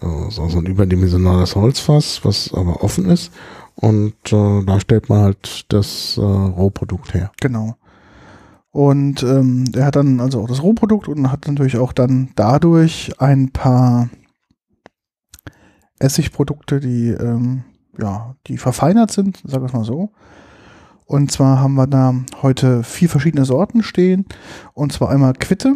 Äh, 0.00 0.06
so, 0.30 0.48
so 0.48 0.58
ein 0.58 0.66
überdimensionales 0.66 1.56
Holzfass, 1.56 2.20
was 2.24 2.52
aber 2.54 2.84
offen 2.84 3.06
ist. 3.06 3.32
Und 3.74 4.14
äh, 4.32 4.62
da 4.64 4.78
stellt 4.80 5.08
man 5.08 5.22
halt 5.22 5.64
das 5.68 6.16
äh, 6.18 6.20
Rohprodukt 6.20 7.14
her. 7.14 7.32
Genau. 7.40 7.74
Und 8.72 9.22
ähm, 9.22 9.64
er 9.74 9.86
hat 9.86 9.96
dann 9.96 10.20
also 10.20 10.42
auch 10.42 10.48
das 10.48 10.62
Rohprodukt 10.62 11.06
und 11.06 11.30
hat 11.30 11.46
natürlich 11.46 11.76
auch 11.76 11.92
dann 11.92 12.30
dadurch 12.34 13.12
ein 13.18 13.50
paar 13.50 14.08
Essigprodukte, 15.98 16.80
die 16.80 17.10
ähm, 17.10 17.64
ja, 17.98 18.34
die 18.46 18.56
verfeinert 18.56 19.10
sind, 19.10 19.42
wir 19.44 19.62
es 19.62 19.72
mal 19.72 19.84
so. 19.84 20.12
Und 21.04 21.30
zwar 21.30 21.60
haben 21.60 21.74
wir 21.74 21.86
da 21.86 22.14
heute 22.40 22.82
vier 22.82 23.10
verschiedene 23.10 23.44
Sorten 23.44 23.82
stehen. 23.82 24.24
Und 24.72 24.94
zwar 24.94 25.10
einmal 25.10 25.34
Quitte, 25.34 25.74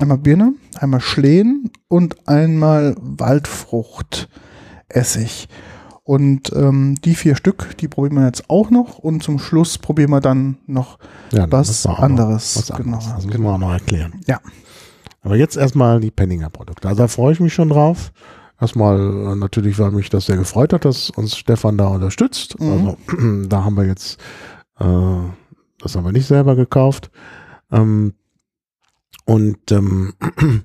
einmal 0.00 0.16
Birne, 0.18 0.54
einmal 0.78 1.00
Schlehen 1.00 1.70
und 1.88 2.26
einmal 2.26 2.96
Waldfruchtessig. 2.98 5.48
Und 6.10 6.52
ähm, 6.56 6.96
die 7.04 7.14
vier 7.14 7.36
Stück, 7.36 7.76
die 7.78 7.86
probieren 7.86 8.16
wir 8.16 8.26
jetzt 8.26 8.50
auch 8.50 8.70
noch. 8.70 8.98
Und 8.98 9.22
zum 9.22 9.38
Schluss 9.38 9.78
probieren 9.78 10.10
wir 10.10 10.20
dann 10.20 10.56
noch 10.66 10.98
Ja, 11.30 11.46
Was 11.52 11.86
anderes, 11.86 12.56
Was 12.56 12.72
anderes. 12.72 13.06
genau, 13.06 13.14
Das 13.14 13.26
müssen 13.26 13.42
wir 13.44 13.50
auch 13.52 13.58
noch 13.58 13.70
erklären. 13.70 14.20
Ja. 14.26 14.40
Aber 15.22 15.36
jetzt 15.36 15.56
erstmal 15.56 16.00
die 16.00 16.10
Penninger 16.10 16.50
Produkte. 16.50 16.88
Also 16.88 17.02
da 17.02 17.06
freue 17.06 17.32
ich 17.34 17.38
mich 17.38 17.54
schon 17.54 17.68
drauf. 17.68 18.10
Erstmal 18.60 18.98
äh, 18.98 19.36
natürlich, 19.36 19.78
weil 19.78 19.92
mich 19.92 20.10
das 20.10 20.26
sehr 20.26 20.36
gefreut 20.36 20.72
hat, 20.72 20.84
dass 20.84 21.10
uns 21.10 21.36
Stefan 21.36 21.78
da 21.78 21.86
unterstützt. 21.86 22.58
Mhm. 22.58 22.72
Also 22.72 23.46
da 23.48 23.62
haben 23.62 23.76
wir 23.76 23.86
jetzt, 23.86 24.18
äh, 24.80 24.84
das 25.78 25.94
haben 25.94 26.04
wir 26.04 26.10
nicht 26.10 26.26
selber 26.26 26.56
gekauft. 26.56 27.12
Ähm, 27.70 28.14
und 29.26 29.70
ähm, 29.70 30.14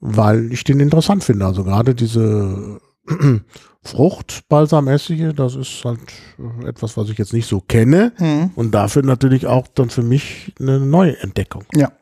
weil 0.00 0.52
ich 0.52 0.62
den 0.62 0.80
interessant 0.80 1.24
finde. 1.24 1.46
Also 1.46 1.64
gerade 1.64 1.94
diese 1.94 2.82
Fruchtbalsamessige, 3.82 5.32
das 5.32 5.54
ist 5.54 5.84
halt 5.84 6.00
äh, 6.38 6.68
etwas, 6.68 6.96
was 6.96 7.08
ich 7.08 7.18
jetzt 7.18 7.32
nicht 7.32 7.46
so 7.46 7.60
kenne. 7.60 8.12
Mhm. 8.18 8.50
Und 8.54 8.72
dafür 8.72 9.02
natürlich 9.02 9.46
auch 9.46 9.66
dann 9.68 9.90
für 9.90 10.02
mich 10.02 10.54
eine 10.60 10.78
neue 10.80 11.18
Entdeckung. 11.20 11.64
Ja. 11.74 11.92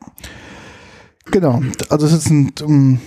Genau. 1.31 1.61
Also 1.89 2.07
es 2.07 2.13
ist 2.13 2.29
ein, 2.29 2.53
um, 2.63 2.99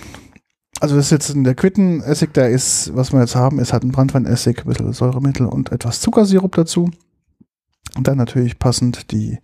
also 0.79 0.95
das 0.95 1.05
ist 1.05 1.11
jetzt 1.11 1.29
in 1.29 1.43
der 1.43 1.55
Quittenessig, 1.55 2.31
da 2.33 2.45
ist, 2.45 2.95
was 2.95 3.11
wir 3.13 3.19
jetzt 3.19 3.35
haben, 3.35 3.59
ist 3.59 3.73
halt 3.73 3.83
ein 3.83 3.91
Brandweinessig, 3.91 4.59
ein 4.59 4.65
bisschen 4.65 4.93
Säuremittel 4.93 5.45
und 5.45 5.71
etwas 5.71 6.01
Zuckersirup 6.01 6.55
dazu. 6.55 6.89
Und 7.97 8.07
dann 8.07 8.17
natürlich 8.17 8.57
passend 8.57 9.11
die 9.11 9.37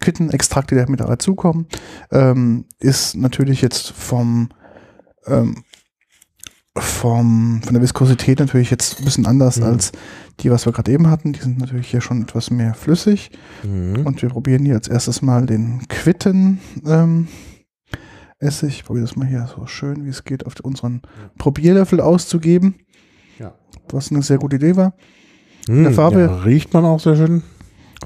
Quittenextrakte, 0.00 0.74
die 0.74 0.80
da 0.80 0.90
mit 0.90 1.00
dazukommen. 1.00 1.66
Ähm, 2.10 2.64
ist 2.80 3.14
natürlich 3.14 3.62
jetzt 3.62 3.92
vom, 3.92 4.48
ähm, 5.26 5.62
vom, 6.78 7.60
von 7.62 7.74
der 7.74 7.82
Viskosität 7.82 8.38
natürlich 8.38 8.70
jetzt 8.70 8.98
ein 8.98 9.04
bisschen 9.04 9.26
anders 9.26 9.58
Mhm. 9.58 9.64
als 9.64 9.92
die, 10.40 10.50
was 10.50 10.64
wir 10.66 10.72
gerade 10.72 10.90
eben 10.92 11.08
hatten. 11.10 11.32
Die 11.34 11.40
sind 11.40 11.58
natürlich 11.58 11.88
hier 11.88 12.00
schon 12.00 12.22
etwas 12.22 12.50
mehr 12.50 12.74
flüssig. 12.74 13.30
Mhm. 13.62 14.06
Und 14.06 14.22
wir 14.22 14.30
probieren 14.30 14.64
hier 14.64 14.74
als 14.76 14.88
erstes 14.88 15.20
mal 15.20 15.44
den 15.44 15.86
Quitten 15.88 16.60
ähm, 16.86 17.28
Essig. 18.38 18.70
Ich 18.76 18.84
probiere 18.84 19.04
das 19.06 19.16
mal 19.16 19.26
hier 19.26 19.46
so 19.54 19.66
schön, 19.66 20.04
wie 20.04 20.08
es 20.08 20.24
geht, 20.24 20.46
auf 20.46 20.54
unseren 20.62 21.02
Probierlöffel 21.38 22.00
auszugeben. 22.00 22.76
Ja. 23.38 23.54
Was 23.90 24.10
eine 24.10 24.22
sehr 24.22 24.38
gute 24.38 24.56
Idee 24.56 24.74
war. 24.76 24.94
Hm, 25.68 25.82
der 25.84 25.92
Farbe- 25.92 26.20
Ja, 26.22 26.36
riecht 26.38 26.72
man 26.72 26.84
auch 26.84 27.00
sehr 27.00 27.16
schön. 27.16 27.42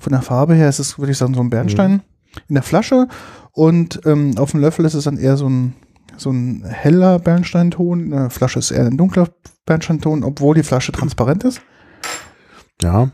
Von 0.00 0.12
der 0.12 0.22
Farbe 0.22 0.54
her 0.54 0.68
ist 0.68 0.78
es, 0.80 0.98
würde 0.98 1.12
ich 1.12 1.18
sagen, 1.18 1.34
so 1.34 1.40
ein 1.40 1.50
Bernstein 1.50 1.92
Mhm. 1.92 2.00
in 2.48 2.54
der 2.54 2.62
Flasche. 2.64 3.06
Und 3.52 4.00
ähm, 4.04 4.36
auf 4.36 4.50
dem 4.50 4.60
Löffel 4.60 4.84
ist 4.84 4.92
es 4.94 5.04
dann 5.04 5.16
eher 5.16 5.36
so 5.38 5.48
ein, 5.48 5.72
so 6.16 6.30
ein 6.30 6.64
heller 6.64 7.18
Bernsteinton. 7.18 8.00
In 8.00 8.10
der 8.10 8.30
Flasche 8.30 8.58
ist 8.58 8.70
eher 8.70 8.86
ein 8.86 8.96
dunkler 8.96 9.28
Bernsteinton, 9.66 10.24
obwohl 10.24 10.54
die 10.54 10.62
Flasche 10.62 10.92
transparent 10.92 11.44
ist. 11.44 11.60
Ja, 12.82 13.10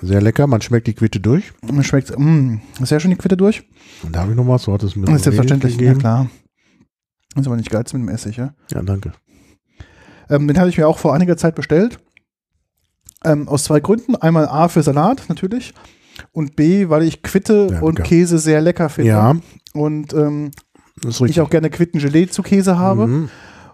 sehr 0.00 0.20
lecker. 0.20 0.46
Man 0.46 0.60
schmeckt 0.60 0.86
die 0.86 0.94
Quitte 0.94 1.20
durch. 1.20 1.52
Man 1.62 1.84
schmeckt 1.84 2.16
mh, 2.18 2.60
sehr 2.82 3.00
schön 3.00 3.10
die 3.10 3.16
Quitte 3.16 3.36
durch. 3.36 3.62
Und 4.02 4.14
da 4.14 4.20
habe 4.22 4.32
ich 4.32 4.36
noch 4.36 4.46
was. 4.48 4.64
Du 4.64 4.72
hattest 4.72 4.96
mir 4.96 5.08
ist 5.14 5.22
selbstverständlich, 5.24 5.74
ja 5.74 5.78
gegeben. 5.78 6.00
klar. 6.00 6.30
Das 7.34 7.42
ist 7.42 7.46
aber 7.46 7.56
nicht 7.56 7.70
geiz 7.70 7.92
mit 7.92 8.02
dem 8.02 8.08
Essig, 8.08 8.36
ja. 8.36 8.54
Ja, 8.72 8.82
danke. 8.82 9.12
Ähm, 10.28 10.46
den 10.48 10.58
hatte 10.58 10.68
ich 10.68 10.76
mir 10.78 10.86
auch 10.88 10.98
vor 10.98 11.14
einiger 11.14 11.36
Zeit 11.36 11.54
bestellt. 11.54 11.98
Ähm, 13.24 13.48
aus 13.48 13.64
zwei 13.64 13.80
Gründen. 13.80 14.16
Einmal 14.16 14.46
A 14.48 14.68
für 14.68 14.82
Salat 14.82 15.24
natürlich 15.28 15.72
und 16.32 16.56
B, 16.56 16.88
weil 16.90 17.02
ich 17.04 17.22
Quitte 17.22 17.68
Ja, 17.70 17.80
und. 17.80 18.02
Käse 18.04 18.38
sehr 18.38 18.60
lecker 18.60 18.88
finde. 18.88 19.10
Ja, 19.10 19.36
Und 19.72 20.12
ähm. 20.12 20.50
Ich 21.26 21.40
auch 21.40 21.50
gerne 21.50 21.70
Quittengelee 21.70 22.26
zu 22.28 22.42
Käse 22.42 22.78
habe. 22.78 23.06
Mhm. 23.06 23.28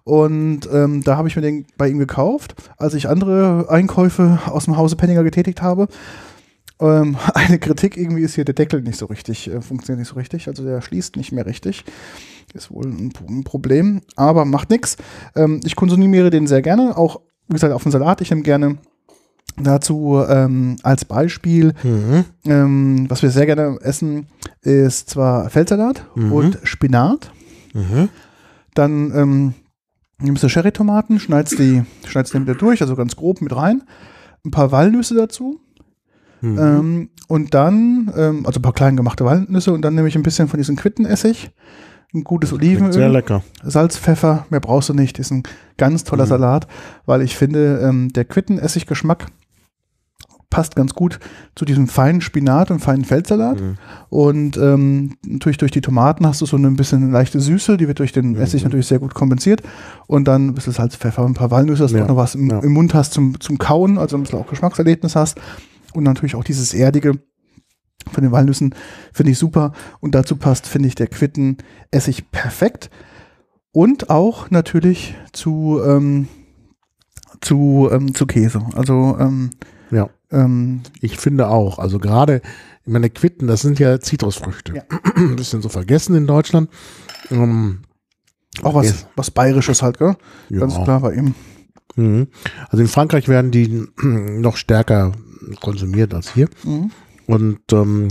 Und 0.05 0.61
ähm, 0.73 1.03
da 1.05 1.17
habe 1.17 1.29
ich 1.29 1.37
mir 1.37 1.43
den 1.43 1.67
bei 1.77 1.89
ihm 1.89 1.99
gekauft, 1.99 2.55
als 2.79 2.95
ich 2.95 3.09
andere 3.09 3.67
Einkäufe 3.69 4.39
aus 4.47 4.65
dem 4.65 4.77
Hause 4.79 4.97
Penninger 4.97 5.23
getätigt 5.23 5.61
habe. 5.61 5.87
Ähm, 6.81 7.17
eine 7.35 7.59
Kritik 7.59 7.97
irgendwie 7.97 8.23
ist 8.23 8.35
hier 8.35 8.45
der 8.47 8.55
Deckel 8.55 8.81
nicht 8.81 8.99
so 8.99 9.07
richtig, 9.07 9.49
äh, 9.51 9.61
funktioniert 9.61 9.99
nicht 9.99 10.09
so 10.09 10.15
richtig. 10.15 10.49
Also 10.49 10.65
der 10.65 10.81
schließt 10.81 11.17
nicht 11.17 11.33
mehr 11.33 11.45
richtig. 11.45 11.85
Ist 12.55 12.71
wohl 12.71 12.87
ein, 12.87 13.13
ein 13.29 13.45
Problem, 13.45 14.01
aber 14.17 14.47
macht 14.47 14.71
nichts. 14.71 14.97
Ähm, 15.37 15.61
ich 15.65 15.77
konsumiere 15.77 16.31
den 16.31 16.47
sehr 16.47 16.63
gerne, 16.63 16.97
auch 16.97 17.21
wie 17.49 17.55
gesagt 17.55 17.75
auf 17.75 17.83
dem 17.83 17.93
Salat. 17.93 18.23
Ich 18.23 18.31
nehme 18.31 18.43
gerne 18.43 18.79
dazu 19.61 20.23
ähm, 20.27 20.77
als 20.83 21.05
Beispiel, 21.05 21.75
Mhm. 21.83 22.25
ähm, 22.47 23.07
was 23.11 23.23
wir 23.23 23.31
sehr 23.31 23.47
gerne 23.47 23.79
essen, 23.83 24.29
ist 24.63 25.11
zwar 25.11 25.51
Feldsalat 25.51 26.05
Mhm. 26.15 26.33
und 26.33 26.59
Spinat. 26.65 27.31
Mhm. 27.75 28.09
Dann 28.75 29.13
ähm, 29.15 29.55
nimmst 30.21 30.43
du 30.43 30.49
Cherrytomaten, 30.49 31.19
schneidest 31.21 31.59
die, 31.59 31.83
schneidest 32.07 32.35
die 32.35 32.41
wieder 32.41 32.55
durch, 32.55 32.81
also 32.83 32.97
ganz 32.97 33.17
grob 33.17 33.41
mit 33.41 33.55
rein. 33.55 33.83
Ein 34.45 34.51
paar 34.51 34.73
Walnüsse 34.73 35.15
dazu. 35.15 35.61
Mhm. 36.41 36.59
Ähm, 36.59 37.11
und 37.29 37.53
dann, 37.55 38.13
ähm, 38.17 38.47
also 38.47 38.61
ein 38.61 38.63
paar 38.63 38.73
klein 38.73 38.97
gemachte 38.97 39.25
Walnüsse 39.25 39.73
und 39.73 39.83
dann 39.83 39.95
nehme 39.95 40.09
ich 40.09 40.17
ein 40.17 40.23
bisschen 40.23 40.49
von 40.49 40.59
diesem 40.59 40.77
Quittenessig, 40.77 41.51
ein 42.15 42.25
gutes 42.25 42.51
Klingt 42.51 42.63
Sehr 42.79 42.79
Olivenöl, 42.87 43.11
lecker. 43.13 43.43
Salz, 43.63 43.99
Pfeffer, 43.99 44.47
mehr 44.49 44.61
brauchst 44.61 44.89
du 44.89 44.95
nicht. 44.95 45.19
Ist 45.19 45.31
ein 45.33 45.43
ganz 45.77 46.05
toller 46.05 46.25
Mhm. 46.25 46.29
Salat, 46.29 46.67
weil 47.05 47.23
ich 47.23 47.37
finde, 47.37 47.81
ähm, 47.83 48.13
der 48.13 48.25
Quittenessiggeschmack 48.25 49.27
passt 50.51 50.77
ganz 50.77 50.95
gut 50.95 51.19
zu 51.55 51.65
diesem 51.65 51.89
feinen 51.89 52.21
Spinat 52.21 52.71
und 52.71 52.81
feinen 52.81 53.05
Feldsalat. 53.05 53.61
Mhm. 53.61 53.75
Und 54.09 54.57
ähm, 54.57 55.17
natürlich 55.27 55.59
durch 55.59 55.73
die 55.73 55.83
Tomaten 55.83 56.27
hast 56.27 56.41
du 56.41 56.47
so 56.47 56.57
eine 56.57 56.71
bisschen 56.71 57.13
leichte 57.13 57.41
Süße, 57.41 57.77
die 57.77 57.87
wird 57.87 57.99
durch 57.99 58.13
den 58.13 58.31
Mhm. 58.31 58.41
Essig 58.41 58.65
natürlich 58.65 58.87
sehr 58.87 58.99
gut 58.99 59.15
kompensiert. 59.15 59.63
Und 60.07 60.27
dann 60.27 60.49
ein 60.49 60.55
bisschen 60.55 60.73
Salz, 60.73 60.97
Pfeffer, 60.97 61.25
ein 61.25 61.35
paar 61.35 61.51
Walnüsse, 61.51 61.83
dass 61.83 61.93
du 61.93 61.99
Ja, 61.99 62.05
auch 62.05 62.09
noch 62.09 62.17
was 62.17 62.35
im, 62.35 62.49
ja. 62.49 62.61
im 62.61 62.73
Mund 62.73 62.95
hast 62.95 63.13
zum, 63.13 63.39
zum 63.41 63.59
Kauen, 63.59 63.99
also 63.99 64.17
ein 64.17 64.23
bisschen 64.23 64.39
auch 64.39 64.47
Geschmackserlebnis 64.47 65.17
hast. 65.17 65.39
Und 65.93 66.05
natürlich 66.05 66.35
auch 66.35 66.45
dieses 66.45 66.73
Erdige 66.73 67.19
von 68.11 68.23
den 68.23 68.33
Walnüssen 68.33 68.75
finde 69.13 69.33
ich 69.33 69.39
super. 69.39 69.73
Und 70.01 70.15
dazu 70.15 70.37
passt, 70.37 70.67
finde 70.67 70.89
ich, 70.89 70.95
der 70.95 71.09
Quittenessig 71.09 72.31
perfekt. 72.31 72.89
Und 73.73 74.09
auch 74.09 74.51
natürlich 74.51 75.15
zu, 75.33 75.81
ähm, 75.85 76.29
zu, 77.43 77.91
ähm, 77.93 78.15
zu 78.15 78.27
Käse. 78.27 78.63
Also 78.75 79.17
ähm. 79.21 79.51
Ähm, 80.31 80.83
Ich 81.01 81.19
finde 81.19 81.49
auch. 81.49 81.79
Also 81.79 81.99
gerade, 81.99 82.43
ich 82.85 82.93
meine, 82.93 83.11
Quitten, 83.11 83.47
das 83.47 83.63
sind 83.63 83.79
ja 83.79 84.01
Zitrusfrüchte. 84.01 84.75
Ja. 84.75 84.83
Ein 85.15 85.37
bisschen 85.37 85.63
so 85.63 85.69
vergessen 85.69 86.15
in 86.17 86.27
Deutschland. 86.27 86.71
Ähm, 87.31 87.81
auch 88.63 88.75
was, 88.75 88.87
Yes. 88.87 89.07
was 89.17 89.31
Bayerisches 89.31 89.83
halt, 89.83 89.99
gell? 89.99 90.17
ja. 90.51 90.61
Ganz 90.61 90.75
klar 90.83 91.01
bei 91.01 91.15
ihm. 91.15 91.35
Mhm. 91.97 92.29
Also 92.69 92.83
in 92.83 92.89
Frankreich 92.89 93.29
werden 93.29 93.51
die 93.51 93.85
noch 94.03 94.57
stärker 94.57 95.13
konsumiert 95.61 96.15
als 96.15 96.33
hier. 96.33 96.49
Mhm. 96.65 96.91
Und 97.27 97.61
ähm, 97.73 98.09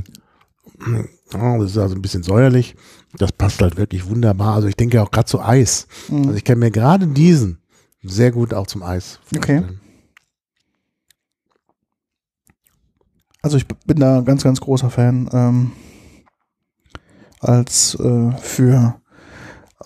ja, 1.34 1.57
das 1.59 1.72
ist 1.72 1.78
also 1.78 1.95
ein 1.95 2.01
bisschen 2.01 2.24
säuerlich. 2.24 2.76
Das 3.18 3.32
passt 3.32 3.61
halt 3.61 3.78
wirklich 3.78 4.07
wunderbar. 4.07 4.53
Also 4.55 4.68
ich 4.68 4.76
denke 4.76 5.01
auch 5.01 5.11
gerade 5.11 5.26
zu 5.28 5.41
Eis. 5.41 5.88
Mhm. 6.09 6.20
Also 6.28 6.34
ich 6.34 6.43
kann 6.43 6.59
mir 6.59 6.72
gerade 6.72 7.07
diesen 7.07 7.59
sehr 8.03 8.32
gut 8.32 8.53
auch 8.53 8.68
zum 8.68 8.84
Eis 8.84 9.20
Okay. 9.36 9.63
Also 13.41 13.57
ich 13.57 13.67
bin 13.67 13.99
da 13.99 14.21
ganz, 14.21 14.43
ganz 14.43 14.59
großer 14.59 14.89
Fan 14.89 15.29
ähm, 15.31 15.71
als 17.39 17.95
äh, 17.99 18.31
für, 18.38 18.95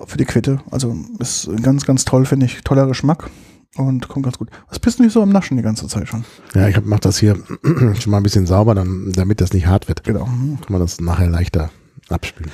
für 0.05 0.17
die 0.17 0.25
Quitte. 0.25 0.61
Also 0.71 0.95
ist 1.19 1.49
ganz, 1.61 1.85
ganz 1.85 2.05
toll, 2.05 2.25
finde 2.25 2.45
ich. 2.45 2.61
Toller 2.63 2.87
Geschmack 2.87 3.29
und 3.77 4.07
kommt 4.07 4.25
ganz 4.25 4.37
gut. 4.37 4.49
Was 4.69 4.79
bist 4.79 4.99
du 4.99 5.03
nicht 5.03 5.13
so 5.13 5.21
am 5.21 5.29
Naschen 5.29 5.57
die 5.57 5.63
ganze 5.63 5.87
Zeit 5.87 6.07
schon? 6.07 6.25
Ja, 6.53 6.67
ich 6.67 6.81
mache 6.83 7.01
das 7.01 7.17
hier 7.17 7.35
schon 7.99 8.11
mal 8.11 8.17
ein 8.17 8.23
bisschen 8.23 8.45
sauber, 8.45 8.75
dann, 8.75 9.11
damit 9.13 9.41
das 9.41 9.53
nicht 9.53 9.67
hart 9.67 9.87
wird. 9.87 10.03
Genau. 10.03 10.25
Kann 10.25 10.59
man 10.69 10.81
das 10.81 10.99
nachher 10.99 11.29
leichter 11.29 11.69
abspülen. 12.09 12.51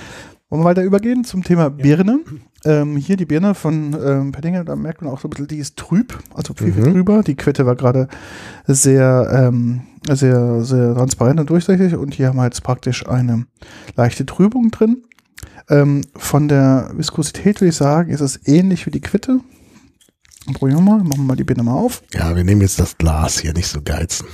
Wollen 0.50 0.62
wir 0.62 0.66
weiter 0.66 0.84
übergehen 0.84 1.24
zum 1.24 1.44
Thema 1.44 1.70
Birne? 1.70 2.20
Ähm, 2.66 2.98
hier 2.98 3.18
die 3.18 3.26
Birne 3.26 3.54
von 3.56 3.96
ähm, 4.04 4.32
Pettinger, 4.32 4.64
da 4.64 4.76
merkt 4.76 5.02
man 5.02 5.12
auch 5.12 5.20
so 5.22 5.28
ein 5.28 5.30
bisschen, 5.30 5.48
die 5.48 5.58
ist 5.60 5.78
trüb, 5.78 6.18
also 6.34 6.54
viel, 6.54 6.74
viel 6.74 6.88
Mhm. 6.88 6.94
trüber. 6.94 7.24
Die 7.24 7.36
Quitte 7.36 7.66
war 7.66 7.76
gerade 7.76 8.08
sehr, 8.66 9.30
ähm, 9.52 9.82
sehr, 10.10 10.64
sehr 10.64 10.94
transparent 10.96 11.40
und 11.40 11.50
durchsichtig 11.50 11.96
und 11.96 12.14
hier 12.14 12.28
haben 12.30 12.38
wir 12.38 12.46
jetzt 12.46 12.64
praktisch 12.64 13.08
eine 13.08 13.46
leichte 13.96 14.26
Trübung 14.26 14.72
drin. 14.72 15.04
Ähm, 15.70 16.02
von 16.16 16.48
der 16.48 16.92
Viskosität 16.96 17.62
würde 17.62 17.70
ich 17.70 17.76
sagen, 17.76 18.10
ist 18.12 18.22
es 18.22 18.40
ähnlich 18.48 18.86
wie 18.86 18.92
die 18.92 19.02
Quitte. 19.02 19.40
Probieren 20.54 20.78
wir 20.86 20.92
mal, 20.94 21.04
machen 21.04 21.18
wir 21.24 21.26
mal 21.26 21.36
die 21.36 21.44
Birne 21.44 21.62
mal 21.64 21.74
auf. 21.74 22.02
Ja, 22.14 22.34
wir 22.34 22.46
nehmen 22.46 22.62
jetzt 22.62 22.80
das 22.80 22.98
Glas 22.98 23.38
hier, 23.40 23.54
nicht 23.54 23.68
so 23.68 23.82
geizen. 23.84 24.26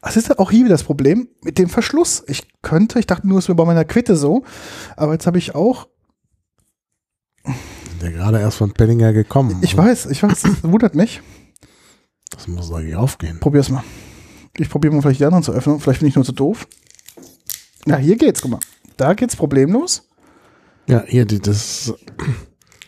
Es 0.00 0.16
ist 0.16 0.28
ja 0.28 0.38
auch 0.38 0.52
hier 0.52 0.60
wieder 0.60 0.74
das 0.74 0.84
Problem 0.84 1.26
mit 1.42 1.58
dem 1.58 1.68
Verschluss. 1.68 2.22
Ich 2.28 2.46
könnte, 2.62 3.00
ich 3.00 3.06
dachte 3.06 3.26
nur, 3.26 3.40
es 3.40 3.48
wäre 3.48 3.56
bei 3.56 3.64
meiner 3.64 3.84
Quitte 3.84 4.14
so, 4.14 4.44
aber 4.96 5.14
jetzt 5.14 5.26
habe 5.26 5.38
ich 5.38 5.56
auch 5.56 5.88
Der 8.00 8.12
gerade 8.12 8.38
erst 8.40 8.58
von 8.58 8.72
Penninger 8.72 9.12
gekommen. 9.12 9.58
Ich 9.62 9.76
weiß, 9.76 10.06
ich 10.06 10.22
weiß, 10.22 10.42
das 10.42 10.62
wundert 10.62 10.94
mich. 10.94 11.20
Das 12.30 12.46
muss 12.46 12.70
eigentlich 12.72 12.94
aufgehen. 12.96 13.40
Probier's 13.40 13.70
mal. 13.70 13.82
Ich 14.56 14.68
probiere 14.68 14.94
mal 14.94 15.02
vielleicht 15.02 15.20
die 15.20 15.24
anderen 15.24 15.42
zu 15.44 15.52
öffnen. 15.52 15.80
Vielleicht 15.80 16.00
bin 16.00 16.08
ich 16.08 16.14
nur 16.14 16.24
zu 16.24 16.32
doof. 16.32 16.66
Ja, 17.86 17.96
hier 17.96 18.16
geht's, 18.16 18.42
guck 18.42 18.52
mal. 18.52 18.60
Da 18.96 19.14
geht's 19.14 19.34
problemlos. 19.36 20.08
Ja, 20.86 21.04
hier, 21.06 21.24
die, 21.24 21.40
das, 21.40 21.92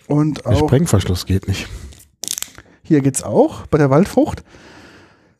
Und 0.06 0.38
der 0.44 0.52
auch 0.52 0.58
Sprengverschluss 0.58 1.26
geht 1.26 1.48
nicht. 1.48 1.68
hier 2.82 3.00
geht's 3.00 3.22
auch 3.22 3.66
bei 3.66 3.78
der 3.78 3.90
Waldfrucht. 3.90 4.42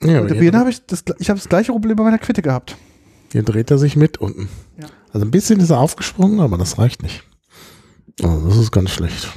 Ja, 0.03 0.21
Bei 0.23 0.29
der 0.29 0.35
Birne 0.37 0.59
habe 0.59 0.71
ich 0.71 0.85
das, 0.87 1.05
ich 1.18 1.29
habe 1.29 1.39
das 1.39 1.49
gleiche 1.49 1.73
Problem 1.73 1.97
bei 1.97 2.05
meiner 2.05 2.18
Quitte 2.18 2.41
gehabt. 2.43 2.77
hier 3.33 3.43
dreht 3.43 3.71
er 3.71 3.79
sich 3.79 3.97
mit 3.97 4.18
unten. 4.18 4.49
Ja. 4.79 4.87
Also 5.12 5.27
ein 5.27 5.31
bisschen 5.31 5.61
ist 5.61 5.71
er 5.71 5.79
aufgesprungen, 5.81 6.41
aber 6.41 6.57
das 6.57 6.79
reicht 6.79 7.03
nicht. 7.03 7.23
Also 8.23 8.49
das 8.49 8.57
ist 8.59 8.73
ganz 8.73 8.91
schlecht. 8.91 9.29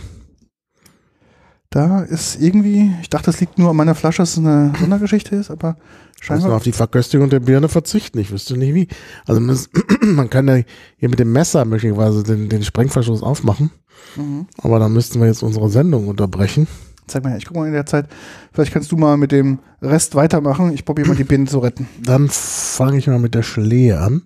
Da 1.69 2.01
ist 2.01 2.39
irgendwie, 2.39 2.91
ich 3.01 3.09
dachte, 3.09 3.25
das 3.27 3.39
liegt 3.39 3.57
nur 3.57 3.71
an 3.71 3.75
meiner 3.75 3.95
Flasche, 3.95 4.21
dass 4.21 4.33
es 4.33 4.37
eine 4.37 4.73
Sondergeschichte 4.79 5.35
ist, 5.35 5.49
aber 5.49 5.75
Ich 6.21 6.29
muss 6.29 6.39
scheinbar. 6.41 6.57
auf 6.57 6.63
die 6.63 6.71
Verköstigung 6.71 7.29
der 7.31 7.39
Birne 7.39 7.67
verzichten. 7.67 8.19
Ich 8.19 8.31
wüsste 8.31 8.55
nicht 8.57 8.75
wie. 8.75 8.87
Also 9.25 9.41
man, 9.41 9.55
ist- 9.55 9.69
man 10.01 10.29
kann 10.29 10.47
ja 10.47 10.57
hier 10.97 11.09
mit 11.09 11.17
dem 11.17 11.31
Messer 11.31 11.65
möglicherweise 11.65 12.21
den, 12.23 12.47
den 12.49 12.63
Sprengverschluss 12.63 13.23
aufmachen. 13.23 13.71
Mhm. 14.15 14.45
Aber 14.61 14.77
dann 14.77 14.93
müssten 14.93 15.19
wir 15.19 15.25
jetzt 15.27 15.41
unsere 15.41 15.69
Sendung 15.69 16.07
unterbrechen. 16.07 16.67
Zeig 17.07 17.23
mal 17.23 17.31
her, 17.31 17.37
ich 17.39 17.45
gucke 17.45 17.59
mal 17.59 17.65
in 17.67 17.73
der 17.73 17.87
Zeit. 17.87 18.07
Vielleicht 18.53 18.71
kannst 18.71 18.91
du 18.91 18.97
mal 18.97 19.17
mit 19.17 19.31
dem 19.31 19.57
Rest 19.81 20.13
weitermachen. 20.13 20.71
Ich 20.73 20.85
probiere 20.85 21.07
mal 21.07 21.15
die 21.17 21.23
Birne 21.23 21.45
zu 21.45 21.57
retten. 21.59 21.87
Dann 22.03 22.29
fange 22.29 22.97
ich 22.99 23.07
mal 23.07 23.17
mit 23.19 23.33
der 23.33 23.43
Schlehe 23.43 23.99
an. 23.99 24.21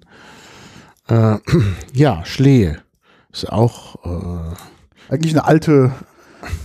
Äh, 1.08 1.38
ja, 1.93 2.26
Schlehe 2.26 2.80
ist 3.32 3.51
auch 3.51 4.03
äh, 4.05 4.55
Eigentlich 5.09 5.34
eine 5.34 5.45
alte, 5.45 5.93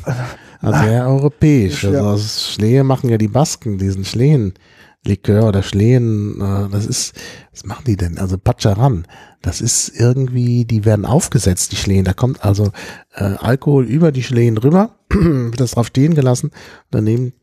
sehr 0.62 1.06
europäisch. 1.06 1.84
Also 1.84 1.98
aus 2.00 2.52
Schlehe 2.52 2.82
machen 2.82 3.08
ja 3.08 3.18
die 3.18 3.28
Basken 3.28 3.78
diesen 3.78 4.04
Schlehenlikör 4.04 5.46
oder 5.46 5.62
Schlehen. 5.62 6.40
Äh, 6.40 6.68
das 6.70 6.86
ist, 6.86 7.14
was 7.52 7.64
machen 7.64 7.84
die 7.86 7.96
denn? 7.96 8.18
Also 8.18 8.38
Pacharan. 8.38 9.06
Das 9.42 9.60
ist 9.60 9.88
irgendwie, 9.88 10.64
die 10.64 10.84
werden 10.84 11.04
aufgesetzt, 11.04 11.72
die 11.72 11.76
Schlehen. 11.76 12.04
Da 12.04 12.12
kommt 12.12 12.44
also 12.44 12.72
äh, 13.14 13.24
Alkohol 13.24 13.86
über 13.86 14.12
die 14.12 14.22
Schlehen 14.22 14.58
rüber, 14.58 14.96
wird 15.08 15.60
das 15.60 15.72
drauf 15.72 15.88
stehen 15.88 16.14
gelassen. 16.14 16.50
Dann 16.90 17.04
nimmt 17.04 17.34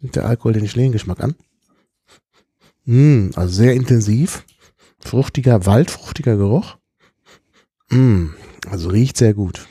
der 0.00 0.26
Alkohol 0.26 0.52
den 0.52 0.68
Schlehengeschmack 0.68 1.22
an. 1.22 1.34
Mm, 2.84 3.30
also 3.34 3.54
sehr 3.54 3.74
intensiv. 3.74 4.44
Fruchtiger, 4.98 5.66
waldfruchtiger 5.66 6.36
Geruch. 6.36 6.76
Mm, 7.90 8.30
also 8.68 8.88
riecht 8.88 9.16
sehr 9.16 9.34
gut. 9.34 9.68